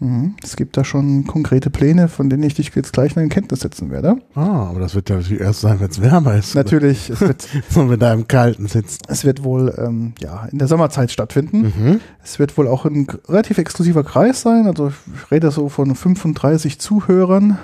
Mhm. 0.00 0.34
Es 0.42 0.56
gibt 0.56 0.76
da 0.76 0.82
schon 0.84 1.26
konkrete 1.26 1.70
Pläne, 1.70 2.08
von 2.08 2.28
denen 2.30 2.42
ich 2.42 2.54
dich 2.54 2.74
jetzt 2.74 2.92
gleich 2.92 3.14
noch 3.16 3.22
in 3.22 3.28
Kenntnis 3.28 3.60
setzen 3.60 3.90
werde. 3.90 4.16
Ah, 4.34 4.68
aber 4.70 4.80
das 4.80 4.94
wird 4.94 5.10
ja 5.10 5.16
natürlich 5.16 5.40
erst 5.40 5.60
sein, 5.60 5.78
wenn 5.78 5.90
es 5.90 6.00
wärmer 6.00 6.36
ist. 6.36 6.54
Natürlich, 6.54 7.10
es 7.10 7.20
wird, 7.20 7.46
Wenn 7.74 7.90
wir 7.90 7.96
da 7.98 8.12
im 8.14 8.26
Kalten 8.26 8.66
sitzen. 8.66 8.98
es 9.08 9.24
wird 9.24 9.44
wohl 9.44 9.74
ähm, 9.78 10.14
ja, 10.20 10.46
in 10.50 10.58
der 10.58 10.68
Sommerzeit 10.68 11.10
stattfinden. 11.10 11.72
Mhm. 11.76 12.00
Es 12.24 12.38
wird 12.38 12.56
wohl 12.56 12.66
auch 12.66 12.86
ein 12.86 13.06
relativ 13.28 13.58
exklusiver 13.58 14.02
Kreis 14.02 14.40
sein. 14.40 14.66
Also 14.66 14.88
ich 14.88 15.30
rede 15.30 15.50
so 15.50 15.68
von 15.68 15.94
35 15.94 16.78
Zuhörern 16.80 17.58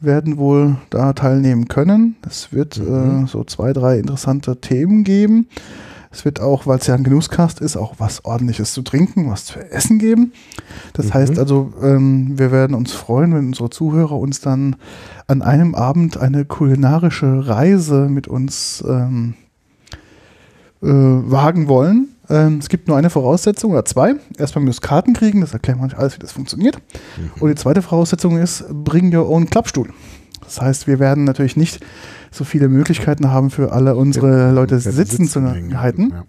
werden 0.00 0.36
wohl 0.38 0.76
da 0.90 1.12
teilnehmen 1.12 1.68
können. 1.68 2.16
Es 2.26 2.52
wird 2.52 2.78
Mhm. 2.78 3.24
äh, 3.24 3.26
so 3.28 3.44
zwei, 3.44 3.72
drei 3.72 3.98
interessante 3.98 4.60
Themen 4.60 5.04
geben. 5.04 5.48
Es 6.10 6.24
wird 6.24 6.40
auch, 6.40 6.66
weil 6.66 6.78
es 6.78 6.86
ja 6.86 6.94
ein 6.94 7.04
Genusscast 7.04 7.60
ist, 7.60 7.76
auch 7.76 7.94
was 7.98 8.24
ordentliches 8.24 8.72
zu 8.72 8.82
trinken, 8.82 9.30
was 9.30 9.44
zu 9.44 9.58
essen 9.58 9.98
geben. 9.98 10.32
Das 10.94 11.06
Mhm. 11.06 11.14
heißt 11.14 11.38
also, 11.38 11.72
ähm, 11.82 12.38
wir 12.38 12.50
werden 12.50 12.74
uns 12.74 12.92
freuen, 12.92 13.34
wenn 13.34 13.46
unsere 13.48 13.68
Zuhörer 13.70 14.18
uns 14.18 14.40
dann 14.40 14.76
an 15.26 15.42
einem 15.42 15.74
Abend 15.74 16.16
eine 16.16 16.44
kulinarische 16.46 17.46
Reise 17.46 18.08
mit 18.08 18.26
uns 18.26 18.82
ähm, 18.88 19.34
äh, 20.82 20.86
wagen 20.86 21.68
wollen. 21.68 22.08
Ähm, 22.30 22.58
es 22.58 22.68
gibt 22.68 22.88
nur 22.88 22.96
eine 22.96 23.10
Voraussetzung 23.10 23.72
oder 23.72 23.84
zwei. 23.84 24.14
Erstmal 24.38 24.64
müssen 24.64 24.80
Karten 24.80 25.12
kriegen, 25.14 25.40
das 25.40 25.52
erklären 25.52 25.78
wir 25.80 25.86
euch 25.86 25.98
alles, 25.98 26.14
wie 26.14 26.20
das 26.20 26.32
funktioniert. 26.32 26.76
Mhm. 27.16 27.30
Und 27.42 27.48
die 27.50 27.54
zweite 27.56 27.82
Voraussetzung 27.82 28.38
ist, 28.38 28.64
bring 28.84 29.14
your 29.14 29.28
own 29.28 29.48
Klappstuhl. 29.50 29.88
Das 30.44 30.60
heißt, 30.60 30.86
wir 30.86 30.98
werden 30.98 31.24
natürlich 31.24 31.56
nicht 31.56 31.80
so 32.38 32.44
viele 32.44 32.68
Möglichkeiten 32.68 33.30
haben, 33.30 33.50
für 33.50 33.72
alle 33.72 33.96
unsere 33.96 34.52
Leute 34.52 34.78
sitzen, 34.78 35.26
sitzen 35.26 35.28
zu 35.28 35.42
halten. 35.78 36.10
Ja. 36.10 36.24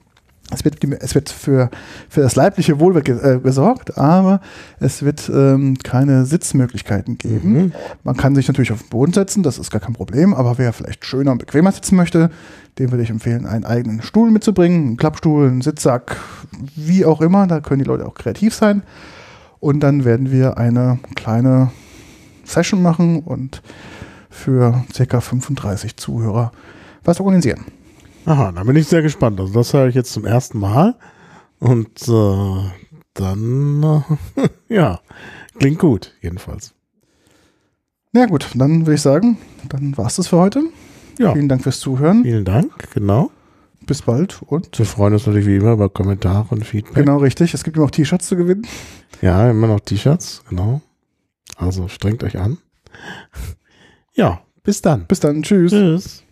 Es 0.51 0.65
wird, 0.65 0.83
es 0.83 1.13
wird 1.13 1.29
für, 1.29 1.69
für 2.09 2.21
das 2.21 2.35
leibliche 2.35 2.79
Wohl 2.79 2.97
äh, 2.97 3.39
gesorgt, 3.39 3.99
aber 3.99 4.41
es 4.79 5.03
wird 5.03 5.29
ähm, 5.31 5.77
keine 5.83 6.25
Sitzmöglichkeiten 6.25 7.19
geben. 7.19 7.53
Mhm. 7.53 7.71
Man 8.03 8.17
kann 8.17 8.33
sich 8.33 8.47
natürlich 8.47 8.71
auf 8.71 8.81
den 8.81 8.89
Boden 8.89 9.13
setzen, 9.13 9.43
das 9.43 9.59
ist 9.59 9.69
gar 9.69 9.79
kein 9.79 9.93
Problem, 9.93 10.33
aber 10.33 10.57
wer 10.57 10.73
vielleicht 10.73 11.05
schöner 11.05 11.31
und 11.31 11.37
bequemer 11.37 11.71
sitzen 11.71 11.95
möchte, 11.95 12.31
dem 12.79 12.91
würde 12.91 13.03
ich 13.03 13.11
empfehlen, 13.11 13.45
einen 13.45 13.63
eigenen 13.63 14.01
Stuhl 14.01 14.31
mitzubringen, 14.31 14.87
einen 14.87 14.97
Klappstuhl, 14.97 15.47
einen 15.47 15.61
Sitzsack, 15.61 16.17
wie 16.75 17.05
auch 17.05 17.21
immer, 17.21 17.45
da 17.45 17.59
können 17.59 17.83
die 17.83 17.87
Leute 17.87 18.07
auch 18.07 18.15
kreativ 18.15 18.55
sein. 18.55 18.81
Und 19.59 19.81
dann 19.81 20.03
werden 20.03 20.31
wir 20.31 20.57
eine 20.57 20.99
kleine 21.15 21.69
Session 22.43 22.81
machen 22.81 23.19
und 23.19 23.61
für 24.29 24.83
ca. 24.93 25.21
35 25.21 25.97
Zuhörer 25.97 26.51
was 27.03 27.19
organisieren. 27.19 27.65
Aha, 28.25 28.51
da 28.51 28.63
bin 28.63 28.75
ich 28.75 28.87
sehr 28.87 29.01
gespannt. 29.01 29.39
Also 29.39 29.53
das 29.53 29.73
höre 29.73 29.87
ich 29.87 29.95
jetzt 29.95 30.13
zum 30.13 30.25
ersten 30.25 30.59
Mal. 30.59 30.95
Und 31.59 32.07
äh, 32.07 32.69
dann, 33.13 34.03
äh, 34.35 34.47
ja, 34.73 34.99
klingt 35.57 35.79
gut, 35.79 36.13
jedenfalls. 36.21 36.73
Na 38.11 38.21
ja, 38.21 38.27
gut, 38.27 38.47
dann 38.55 38.81
würde 38.81 38.95
ich 38.95 39.01
sagen, 39.01 39.37
dann 39.67 39.97
war 39.97 40.07
es 40.07 40.15
das 40.15 40.27
für 40.27 40.37
heute. 40.37 40.63
Ja. 41.19 41.33
Vielen 41.33 41.49
Dank 41.49 41.63
fürs 41.63 41.79
Zuhören. 41.79 42.23
Vielen 42.23 42.45
Dank, 42.45 42.91
genau. 42.93 43.31
Bis 43.85 44.01
bald 44.01 44.41
und. 44.45 44.77
Wir 44.77 44.85
freuen 44.85 45.13
uns 45.13 45.25
natürlich 45.25 45.47
wie 45.47 45.57
immer 45.57 45.73
über 45.73 45.89
Kommentare 45.89 46.47
und 46.49 46.65
Feedback. 46.65 47.05
Genau, 47.05 47.17
richtig. 47.17 47.53
Es 47.53 47.63
gibt 47.63 47.77
immer 47.77 47.87
noch 47.87 47.91
T-Shirts 47.91 48.27
zu 48.27 48.35
gewinnen. 48.35 48.65
Ja, 49.21 49.49
immer 49.49 49.67
noch 49.67 49.79
T-Shirts, 49.79 50.43
genau. 50.49 50.81
Also 51.57 51.87
strengt 51.87 52.23
euch 52.23 52.37
an. 52.37 52.57
Ja, 54.19 54.41
bis 54.63 54.81
dann. 54.81 55.05
Bis 55.07 55.21
dann. 55.21 55.43
Tschüss. 55.43 55.71
Tschüss. 55.71 56.23